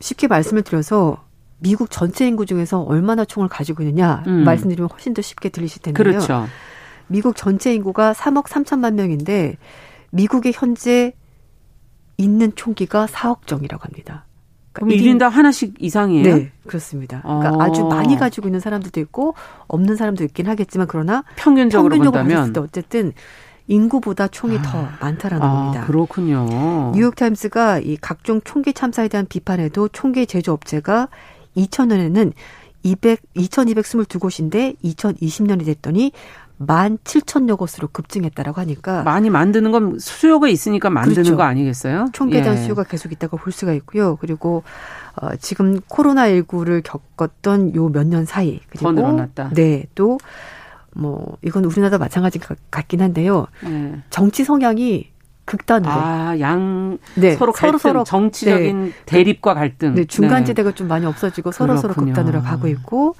쉽게 0.00 0.26
말씀을 0.26 0.62
드려서 0.62 1.24
미국 1.60 1.90
전체 1.90 2.26
인구 2.26 2.46
중에서 2.46 2.80
얼마나 2.82 3.24
총을 3.24 3.48
가지고 3.48 3.82
있느냐 3.84 4.22
음. 4.26 4.44
말씀드리면 4.44 4.88
훨씬 4.90 5.14
더 5.14 5.22
쉽게 5.22 5.48
들리실 5.48 5.82
텐데요. 5.82 6.04
그렇죠. 6.04 6.46
미국 7.10 7.36
전체 7.36 7.74
인구가 7.74 8.12
3억 8.12 8.44
3천만 8.44 8.94
명인데 8.94 9.56
미국에 10.10 10.52
현재 10.54 11.12
있는 12.16 12.52
총기가 12.54 13.06
4억 13.06 13.46
정이라고 13.46 13.82
합니다. 13.82 14.26
그럼 14.72 14.90
1인 14.90 15.18
당 15.18 15.32
하나씩 15.32 15.74
이상이에요? 15.80 16.36
네, 16.36 16.52
그렇습니다. 16.66 17.20
그러니까 17.22 17.50
어. 17.50 17.62
아주 17.62 17.84
많이 17.86 18.16
가지고 18.16 18.46
있는 18.46 18.60
사람들도 18.60 19.00
있고 19.00 19.34
없는 19.66 19.96
사람도 19.96 20.22
있긴 20.24 20.46
하겠지만 20.46 20.86
그러나 20.86 21.24
평균적으로, 21.34 21.96
평균적으로 21.96 22.22
본다면 22.22 22.52
때 22.52 22.60
어쨌든 22.60 23.12
인구보다 23.66 24.28
총이 24.28 24.58
아. 24.58 24.62
더 24.62 24.88
많다라는 25.00 25.44
아, 25.44 25.50
겁니다. 25.52 25.86
그렇군요. 25.86 26.92
뉴욕 26.94 27.16
타임스가 27.16 27.80
이 27.80 27.96
각종 27.96 28.40
총기 28.42 28.72
참사에 28.72 29.08
대한 29.08 29.26
비판에도 29.26 29.88
총기 29.88 30.26
제조업체가 30.26 31.08
2000년에는 31.56 32.32
200, 32.82 33.20
2222곳인데 33.36 34.76
2020년이 34.82 35.66
됐더니 35.66 36.12
17,000여 36.60 37.56
곳으로 37.56 37.88
급증했다라고 37.92 38.60
하니까 38.60 39.02
많이 39.02 39.30
만드는 39.30 39.72
건 39.72 39.98
수요가 39.98 40.48
있으니까 40.48 40.90
만드는 40.90 41.14
그렇죠. 41.14 41.36
거 41.36 41.42
아니겠어요? 41.44 42.08
총계단 42.12 42.54
예. 42.54 42.58
수요가 42.58 42.84
계속 42.84 43.12
있다고 43.12 43.36
볼 43.38 43.52
수가 43.52 43.72
있고요. 43.74 44.16
그리고 44.16 44.62
어, 45.16 45.34
지금 45.36 45.80
코로나 45.88 46.28
19를 46.28 46.82
겪었던 46.84 47.74
요 47.74 47.88
몇 47.88 48.06
년 48.06 48.24
사이 48.26 48.60
그리고 48.68 48.84
더 48.86 48.92
늘어났다. 48.92 49.50
네, 49.54 49.86
또 49.94 50.18
뭐 50.92 51.36
이건 51.42 51.64
우리나라도 51.64 51.98
마찬가지 51.98 52.40
같긴 52.72 53.00
한데요. 53.00 53.46
예. 53.64 54.02
정치 54.10 54.42
성향이 54.42 55.08
극단으로. 55.44 55.88
아, 55.92 56.36
양 56.40 56.98
네, 57.14 57.36
서로 57.36 57.52
갈등, 57.52 57.78
서로, 57.78 57.78
서로 57.78 58.04
정치적인 58.04 58.84
네, 58.86 58.92
대립과 59.06 59.54
갈등. 59.54 59.94
네, 59.94 60.04
중간 60.04 60.44
지대가 60.44 60.70
네. 60.70 60.74
좀 60.74 60.88
많이 60.88 61.06
없어지고 61.06 61.52
서로 61.52 61.76
서로 61.76 61.94
극단으로 61.94 62.42
가고 62.42 62.66
있고 62.66 63.14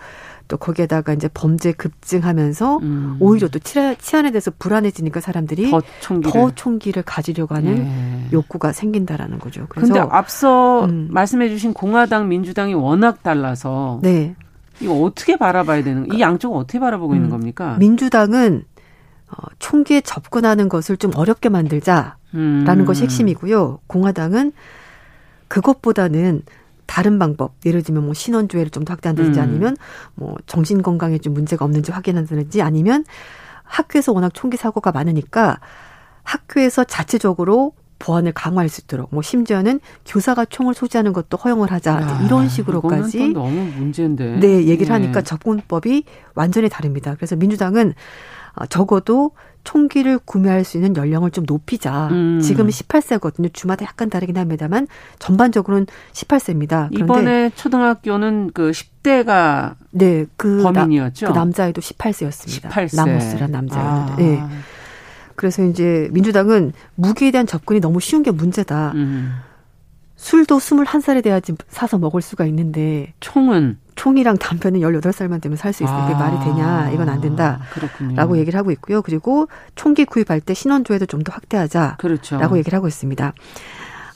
또 0.50 0.56
거기에다가 0.56 1.12
이제 1.12 1.30
범죄 1.32 1.70
급증하면서 1.70 2.78
음. 2.78 3.16
오히려 3.20 3.48
또 3.48 3.60
치안에 3.60 4.32
대해서 4.32 4.50
불안해지니까 4.58 5.20
사람들이 5.20 5.70
더 5.70 5.80
총기를, 6.00 6.32
더 6.32 6.50
총기를 6.56 7.02
가지려고 7.04 7.54
하는 7.54 7.76
네. 7.76 8.28
욕구가 8.32 8.72
생긴다라는 8.72 9.38
거죠. 9.38 9.66
그래서 9.68 9.94
근데 9.94 10.06
앞서 10.10 10.84
음. 10.86 11.08
말씀해주신 11.12 11.72
공화당, 11.72 12.28
민주당이 12.28 12.74
워낙 12.74 13.22
달라서 13.22 14.00
네. 14.02 14.34
이거 14.80 14.94
어떻게 14.94 15.36
바라봐야 15.36 15.84
되는? 15.84 16.12
이 16.12 16.20
양쪽은 16.20 16.58
어떻게 16.58 16.80
바라보고 16.80 17.12
음. 17.12 17.16
있는 17.16 17.30
겁니까? 17.30 17.76
민주당은 17.78 18.64
어, 19.28 19.46
총기에 19.60 20.00
접근하는 20.00 20.68
것을 20.68 20.96
좀 20.96 21.12
어렵게 21.14 21.48
만들자라는 21.48 22.16
음. 22.34 22.84
것이 22.84 23.04
핵심이고요. 23.04 23.78
공화당은 23.86 24.52
그것보다는 25.46 26.42
다른 26.90 27.20
방법, 27.20 27.52
예를 27.64 27.84
들면 27.84 28.04
뭐 28.04 28.14
신원조회를 28.14 28.70
좀 28.70 28.84
더 28.84 28.94
확대한다든지 28.94 29.38
음. 29.38 29.44
아니면 29.44 29.76
뭐 30.16 30.34
정신 30.46 30.82
건강에 30.82 31.18
좀 31.18 31.34
문제가 31.34 31.64
없는지 31.64 31.92
확인한다든지 31.92 32.62
아니면 32.62 33.04
학교에서 33.62 34.12
워낙 34.12 34.34
총기 34.34 34.56
사고가 34.56 34.90
많으니까 34.90 35.60
학교에서 36.24 36.82
자체적으로 36.82 37.74
보안을 38.00 38.32
강화할 38.32 38.68
수 38.68 38.80
있도록 38.80 39.10
뭐 39.12 39.22
심지어는 39.22 39.78
교사가 40.04 40.46
총을 40.46 40.74
소지하는 40.74 41.12
것도 41.12 41.36
허용을 41.36 41.70
하자 41.70 41.92
야, 41.92 42.20
이런 42.24 42.48
식으로까지 42.48 43.28
너무 43.34 43.70
문제인데 43.76 44.40
네 44.40 44.66
얘기를 44.66 44.86
네. 44.86 44.92
하니까 44.92 45.22
접근법이 45.22 46.02
완전히 46.34 46.68
다릅니다. 46.68 47.14
그래서 47.14 47.36
민주당은 47.36 47.94
어, 48.54 48.66
적어도 48.66 49.30
총기를 49.64 50.18
구매할 50.18 50.64
수 50.64 50.76
있는 50.76 50.96
연령을 50.96 51.30
좀 51.30 51.44
높이자. 51.46 52.08
음. 52.08 52.40
지금은 52.40 52.70
18세거든요. 52.70 53.52
주마다 53.52 53.84
약간 53.84 54.10
다르긴 54.10 54.36
합니다만 54.36 54.86
전반적으로는 55.18 55.86
18세입니다. 56.12 56.92
이번에 56.98 57.50
초등학교는 57.54 58.50
그 58.54 58.70
10대가 58.70 59.74
네, 59.90 60.26
그 60.36 60.62
범인이었죠. 60.62 61.26
나, 61.26 61.32
그 61.32 61.38
남자애도 61.38 61.80
18세였습니다. 61.80 62.70
18세. 62.70 62.96
라모스란 62.96 63.50
남자애도. 63.50 63.88
아. 63.88 64.16
네. 64.16 64.42
그래서 65.36 65.64
이제 65.64 66.08
민주당은 66.12 66.72
무기에 66.96 67.30
대한 67.30 67.46
접근이 67.46 67.80
너무 67.80 68.00
쉬운 68.00 68.22
게 68.22 68.30
문제다. 68.30 68.92
음. 68.94 69.32
술도 70.16 70.58
21살에 70.58 71.22
돼야지 71.22 71.54
사서 71.68 71.96
먹을 71.96 72.20
수가 72.20 72.44
있는데 72.46 73.14
총은 73.20 73.78
총이랑 74.00 74.38
담배는 74.38 74.80
18살만 74.80 75.42
되면 75.42 75.58
살 75.58 75.74
수 75.74 75.84
있을 75.84 75.94
때 75.94 76.14
아, 76.14 76.18
말이 76.18 76.38
되냐 76.42 76.90
이건 76.90 77.10
안 77.10 77.20
된다. 77.20 77.60
그렇군요. 77.74 78.16
라고 78.16 78.38
얘기를 78.38 78.58
하고 78.58 78.70
있고요. 78.70 79.02
그리고 79.02 79.46
총기 79.74 80.04
구입할 80.06 80.40
때 80.40 80.54
신원조회도 80.54 81.04
좀 81.06 81.22
더 81.22 81.32
확대하자. 81.34 81.96
그렇죠. 81.98 82.38
라고 82.38 82.56
얘기를 82.56 82.74
하고 82.76 82.88
있습니다. 82.88 83.34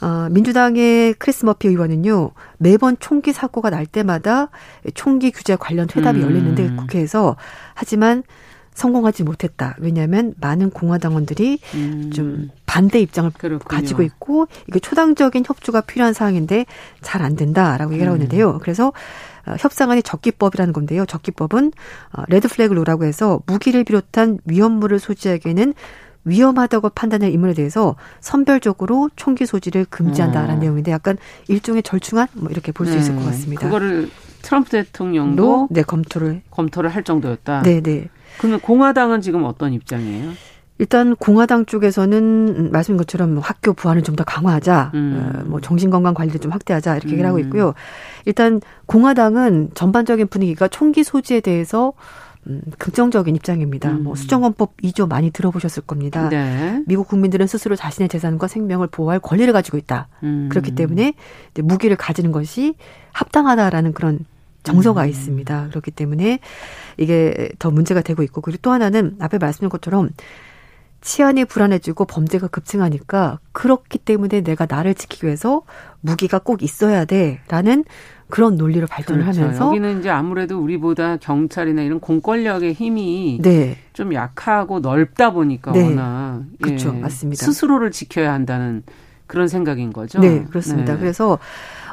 어, 0.01 0.28
민주당의 0.30 1.14
크리스 1.18 1.45
머피 1.45 1.68
의원은요, 1.68 2.30
매번 2.59 2.97
총기 2.99 3.32
사고가 3.35 3.68
날 3.68 3.85
때마다 3.85 4.49
총기 4.95 5.30
규제 5.30 5.55
관련 5.55 5.87
회담이 5.95 6.20
음. 6.20 6.24
열렸는데 6.24 6.76
국회에서 6.76 7.37
하지만 7.74 8.22
성공하지 8.72 9.22
못했다. 9.22 9.76
왜냐하면 9.78 10.32
많은 10.41 10.70
공화당원들이 10.70 11.59
음. 11.74 12.11
좀 12.12 12.49
반대 12.66 13.01
입장을 13.01 13.30
그렇군요. 13.37 13.68
가지고 13.68 14.03
있고 14.03 14.47
이게 14.66 14.78
초당적인 14.80 15.45
협조가 15.47 15.82
필요한 15.82 16.12
사항인데 16.14 16.64
잘 17.03 17.20
안 17.22 17.37
된다라고 17.37 17.93
얘기를 17.93 18.09
하고 18.11 18.16
음. 18.18 18.22
있는데요. 18.22 18.59
그래서 18.62 18.89
어, 18.89 18.93
협상안이 19.59 20.03
적기법이라는 20.03 20.73
건데요. 20.73 21.07
적기법은 21.07 21.73
어, 22.13 22.23
red 22.29 22.49
flag 22.49 22.75
law라고 22.75 23.05
해서 23.05 23.41
무기를 23.47 23.85
비롯한 23.85 24.39
위험물을 24.45 24.99
소지하기에는 24.99 25.75
위험하다고 26.25 26.91
판단할 26.91 27.31
인물에 27.33 27.55
대해서 27.55 27.97
선별적으로 28.21 29.11
총기 29.15 29.47
소지를 29.47 29.85
금지한다라는 29.89 30.57
어. 30.57 30.59
내용인데 30.59 30.91
약간 30.91 31.19
일종의 31.49 31.83
절충안 31.83 32.29
뭐 32.35 32.51
이렇게 32.51 32.73
볼수 32.73 32.95
네. 32.95 33.01
있을 33.01 33.15
것 33.17 33.25
같습니다. 33.27 33.67
그거를 33.67 34.11
트럼프 34.43 34.71
대통령도 34.71 35.69
네 35.71 35.83
검토를 35.83 36.43
검토를 36.51 36.91
할 36.91 37.03
정도였다. 37.03 37.63
네, 37.63 37.81
네. 37.81 38.09
그러면 38.39 38.61
공화당은 38.61 39.21
지금 39.21 39.45
어떤 39.45 39.73
입장이에요? 39.73 40.33
일단 40.79 41.14
공화당 41.14 41.66
쪽에서는 41.66 42.72
말씀인 42.72 42.97
것처럼 42.97 43.39
학교 43.39 43.72
부안을 43.75 44.03
좀 44.03 44.14
더 44.14 44.25
강화하자, 44.25 44.93
음. 44.95 45.16
어, 45.16 45.45
뭐 45.49 45.61
정신건강 45.61 46.14
관리를 46.14 46.41
좀 46.41 46.53
확대하자 46.53 46.97
이렇게 46.97 47.11
얘기를 47.11 47.29
하고 47.29 47.39
음. 47.39 47.45
있고요. 47.45 47.75
일단 48.27 48.61
공화당은 48.87 49.70
전반적인 49.75 50.29
분위기가 50.29 50.68
총기 50.68 51.03
소지에 51.03 51.41
대해서 51.41 51.93
음, 52.47 52.61
긍정적인 52.79 53.35
입장입니다. 53.35 53.91
음. 53.91 54.05
뭐 54.05 54.14
수정헌법 54.14 54.77
2조 54.83 55.09
많이 55.09 55.31
들어보셨을 55.31 55.83
겁니다. 55.85 56.29
네. 56.29 56.83
미국 56.87 57.09
국민들은 57.09 57.47
스스로 57.47 57.75
자신의 57.75 58.09
재산과 58.09 58.49
생명을 58.49 58.89
보호할 58.89 59.18
권리를 59.18 59.53
가지고 59.53 59.79
있다. 59.79 60.09
음. 60.22 60.49
그렇기 60.51 60.75
때문에 60.75 61.14
무기를 61.57 61.97
가지는 61.97 62.33
것이 62.33 62.75
합당하다라는 63.12 63.95
그런 63.95 64.20
정서가 64.62 65.05
음. 65.05 65.09
있습니다. 65.09 65.68
그렇기 65.70 65.91
때문에 65.91 66.39
이게 66.99 67.49
더 67.59 67.70
문제가 67.70 68.03
되고 68.03 68.22
있고 68.22 68.41
그리고 68.41 68.59
또 68.62 68.72
하나는 68.72 69.16
앞에 69.20 69.39
말씀드린 69.39 69.70
것처럼 69.70 70.11
치안이 71.05 71.45
불안해지고 71.45 72.07
범죄가 72.07 72.49
급증하니까 72.49 73.39
그렇기 73.53 73.99
때문에 73.99 74.41
내가 74.41 74.67
나를 74.69 74.95
지키기 74.95 75.27
위해서 75.27 75.63
무기가 76.01 76.39
꼭 76.39 76.63
있어야 76.63 77.05
돼라는 77.05 77.85
그런 78.31 78.57
논리로 78.57 78.87
발전을 78.87 79.21
그렇죠. 79.21 79.43
하면서 79.43 79.67
여기는 79.67 80.01
이제 80.01 80.09
아무래도 80.09 80.59
우리보다 80.59 81.19
경찰이나 81.19 81.83
이런 81.83 82.01
공권력의 82.01 82.73
힘이 82.73 83.39
네. 83.43 83.77
좀 83.93 84.15
약하고 84.15 84.81
넓다 84.81 85.31
보니까 85.31 85.73
네. 85.73 85.83
워낙 85.83 86.43
그렇죠 86.63 86.95
예. 86.97 87.01
맞습니다 87.01 87.45
스스로를 87.45 87.91
지켜야 87.91 88.33
한다는 88.33 88.83
그런 89.27 89.47
생각인 89.47 89.93
거죠. 89.93 90.21
네 90.21 90.45
그렇습니다. 90.45 90.95
네. 90.95 91.01
그래서 91.01 91.39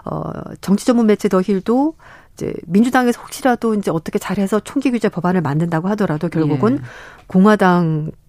어 0.05 0.31
정치 0.61 0.85
전문 0.85 1.05
매체 1.05 1.27
더 1.27 1.41
힐도 1.41 1.95
이제 2.33 2.53
민주당에서 2.65 3.21
혹시라도 3.21 3.75
이제 3.75 3.91
어떻게 3.91 4.19
잘해서 4.19 4.61
총기 4.61 4.89
규제 4.89 5.09
법안을 5.09 5.41
만든다고 5.41 5.89
하더라도 5.89 6.29
결국은 6.29 6.77
예. 6.77 6.81
공화당 7.27 8.05
의 8.07 8.20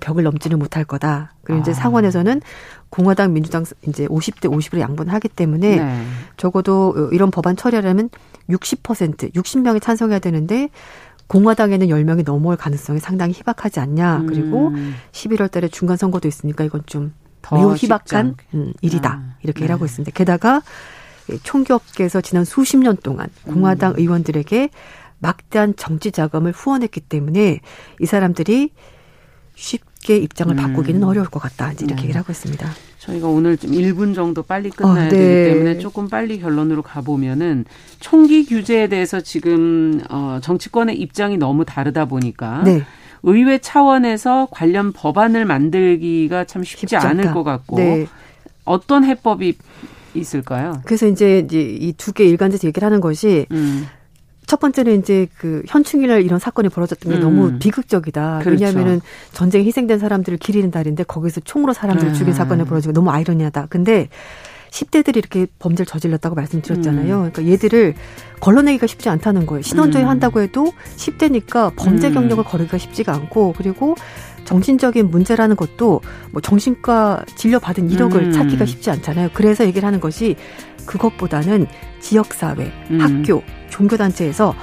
벽을 0.00 0.24
넘지는 0.24 0.58
못할 0.58 0.84
거다. 0.84 1.34
그리고 1.42 1.58
아. 1.58 1.62
이제 1.62 1.72
상원에서는 1.72 2.40
공화당, 2.90 3.32
민주당 3.32 3.64
이제 3.86 4.06
50대 4.06 4.50
50으로 4.50 4.80
양분을 4.80 5.12
하기 5.12 5.28
때문에 5.28 5.76
네. 5.76 6.04
적어도 6.36 7.10
이런 7.12 7.30
법안 7.30 7.56
처리하려면 7.56 8.08
60% 8.48 9.34
60명이 9.34 9.82
찬성해야 9.82 10.18
되는데 10.18 10.68
공화당에는 11.26 11.88
10명이 11.88 12.24
넘어올 12.24 12.56
가능성이 12.56 13.00
상당히 13.00 13.32
희박하지 13.32 13.80
않냐. 13.80 14.18
음. 14.18 14.26
그리고 14.26 14.72
11월 15.12 15.50
달에 15.50 15.68
중간 15.68 15.96
선거도 15.96 16.28
있으니까 16.28 16.64
이건 16.64 16.82
좀 16.86 17.12
매우 17.52 17.74
희박한 17.74 18.36
음, 18.54 18.72
일이다. 18.80 19.10
아. 19.10 19.36
이렇게 19.42 19.60
네. 19.60 19.64
일하고 19.66 19.84
있습니다. 19.84 20.14
게다가 20.14 20.62
총기업계에서 21.42 22.20
지난 22.20 22.44
수십 22.44 22.76
년 22.78 22.96
동안 22.96 23.28
공화당 23.44 23.92
음. 23.92 23.98
의원들에게 23.98 24.70
막대한 25.18 25.74
정치 25.76 26.12
자금을 26.12 26.52
후원했기 26.52 27.00
때문에 27.00 27.60
이 28.00 28.06
사람들이 28.06 28.72
쉽게 29.54 30.16
입장을 30.16 30.54
음. 30.54 30.56
바꾸기는 30.56 31.02
어려울 31.02 31.28
것 31.28 31.40
같다. 31.40 31.72
이제 31.72 31.84
이렇게 31.84 32.02
네. 32.02 32.02
얘기를 32.04 32.20
하고 32.20 32.32
있습니다. 32.32 32.68
저희가 32.98 33.28
오늘 33.28 33.56
좀 33.56 33.70
1분 33.72 34.14
정도 34.14 34.42
빨리 34.42 34.70
끝나야 34.70 35.06
어, 35.06 35.08
네. 35.08 35.16
되기 35.16 35.54
때문에 35.54 35.78
조금 35.78 36.08
빨리 36.08 36.40
결론으로 36.40 36.82
가보면은 36.82 37.64
총기 38.00 38.46
규제에 38.46 38.88
대해서 38.88 39.20
지금 39.20 40.00
어 40.08 40.38
정치권의 40.42 40.98
입장이 40.98 41.36
너무 41.36 41.64
다르다 41.64 42.06
보니까 42.06 42.62
네. 42.64 42.82
의회 43.22 43.58
차원에서 43.58 44.48
관련 44.50 44.92
법안을 44.92 45.44
만들기가 45.44 46.44
참 46.44 46.62
쉽지, 46.62 46.96
않을 46.96 47.32
것 47.32 47.42
같고 47.42 47.76
네. 47.76 48.06
어떤 48.64 49.04
해법이 49.04 49.56
있을까요? 50.14 50.80
그래서 50.84 51.06
이제 51.06 51.46
이두개 51.50 52.24
일관돼서 52.24 52.68
얘기를 52.68 52.84
하는 52.86 53.00
것이 53.00 53.46
음. 53.50 53.86
첫 54.54 54.60
번째는 54.60 55.00
이제 55.00 55.26
그 55.36 55.64
현충일날 55.66 56.22
이런 56.22 56.38
사건이 56.38 56.68
벌어졌던 56.68 57.10
게 57.10 57.18
음. 57.18 57.20
너무 57.20 57.58
비극적이다. 57.58 58.38
그렇죠. 58.44 58.50
왜냐하면은 58.64 59.00
전쟁에 59.32 59.64
희생된 59.64 59.98
사람들을 59.98 60.38
기리는 60.38 60.70
달인데 60.70 61.02
거기서 61.02 61.40
총으로 61.40 61.72
사람들을 61.72 62.12
음. 62.12 62.14
죽인 62.14 62.32
사건이 62.32 62.62
벌어지고 62.62 62.92
너무 62.92 63.10
아이러니하다. 63.10 63.66
근데 63.68 64.08
10대들이 64.70 65.16
이렇게 65.16 65.48
범죄를 65.58 65.86
저질렀다고 65.86 66.36
말씀드렸잖아요. 66.36 67.16
음. 67.16 67.30
그러니까 67.32 67.52
얘들을 67.52 67.94
걸러내기가 68.38 68.86
쉽지 68.86 69.08
않다는 69.08 69.44
거예요. 69.44 69.62
신원조회 69.62 70.04
음. 70.04 70.08
한다고 70.08 70.40
해도 70.40 70.72
10대니까 70.98 71.74
범죄 71.74 72.08
음. 72.08 72.14
경력을 72.14 72.44
거르기가 72.44 72.78
쉽지가 72.78 73.12
않고 73.12 73.54
그리고 73.56 73.96
정신적인 74.44 75.10
문제라는 75.10 75.56
것도 75.56 76.00
뭐 76.30 76.40
정신과 76.42 77.24
진료 77.36 77.58
받은 77.58 77.90
이력을 77.90 78.20
음. 78.22 78.32
찾기가 78.32 78.66
쉽지 78.66 78.90
않잖아요. 78.90 79.30
그래서 79.34 79.64
얘기를 79.66 79.86
하는 79.86 80.00
것이 80.00 80.36
그것보다는 80.86 81.66
지역사회, 82.00 82.72
음. 82.90 83.00
학교, 83.00 83.42
종교단체에서 83.70 84.54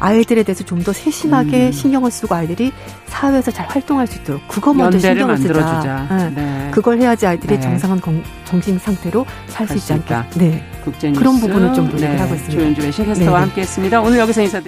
아이들에 0.00 0.44
대해서 0.44 0.64
좀 0.64 0.78
더 0.84 0.92
세심하게 0.92 1.66
음. 1.66 1.72
신경을 1.72 2.10
쓰고 2.12 2.32
아이들이 2.34 2.72
사회에서 3.06 3.50
잘 3.50 3.66
활동할 3.68 4.06
수 4.06 4.20
있도록 4.20 4.40
그거 4.46 4.72
먼저 4.72 4.96
신경을 4.98 5.36
쓰자. 5.36 6.06
네. 6.08 6.30
네. 6.36 6.70
그걸 6.72 7.00
해야지 7.00 7.26
아이들이 7.26 7.56
네. 7.56 7.60
정상한 7.60 8.00
정신 8.44 8.78
상태로 8.78 9.26
살 9.48 9.66
수 9.66 9.74
있지 9.74 9.92
않다. 9.94 10.26
네. 10.36 10.64
국제 10.84 11.10
그런 11.10 11.40
부분을 11.40 11.74
좀 11.74 11.86
노력을 11.86 12.08
네. 12.10 12.16
하고 12.16 12.34
있습니다. 12.34 12.60
조윤주 12.60 12.80
외신캐스터와 12.82 13.42
함께했습니다. 13.42 14.00
오늘 14.00 14.18
여기서 14.20 14.42
인사드립니다. 14.42 14.66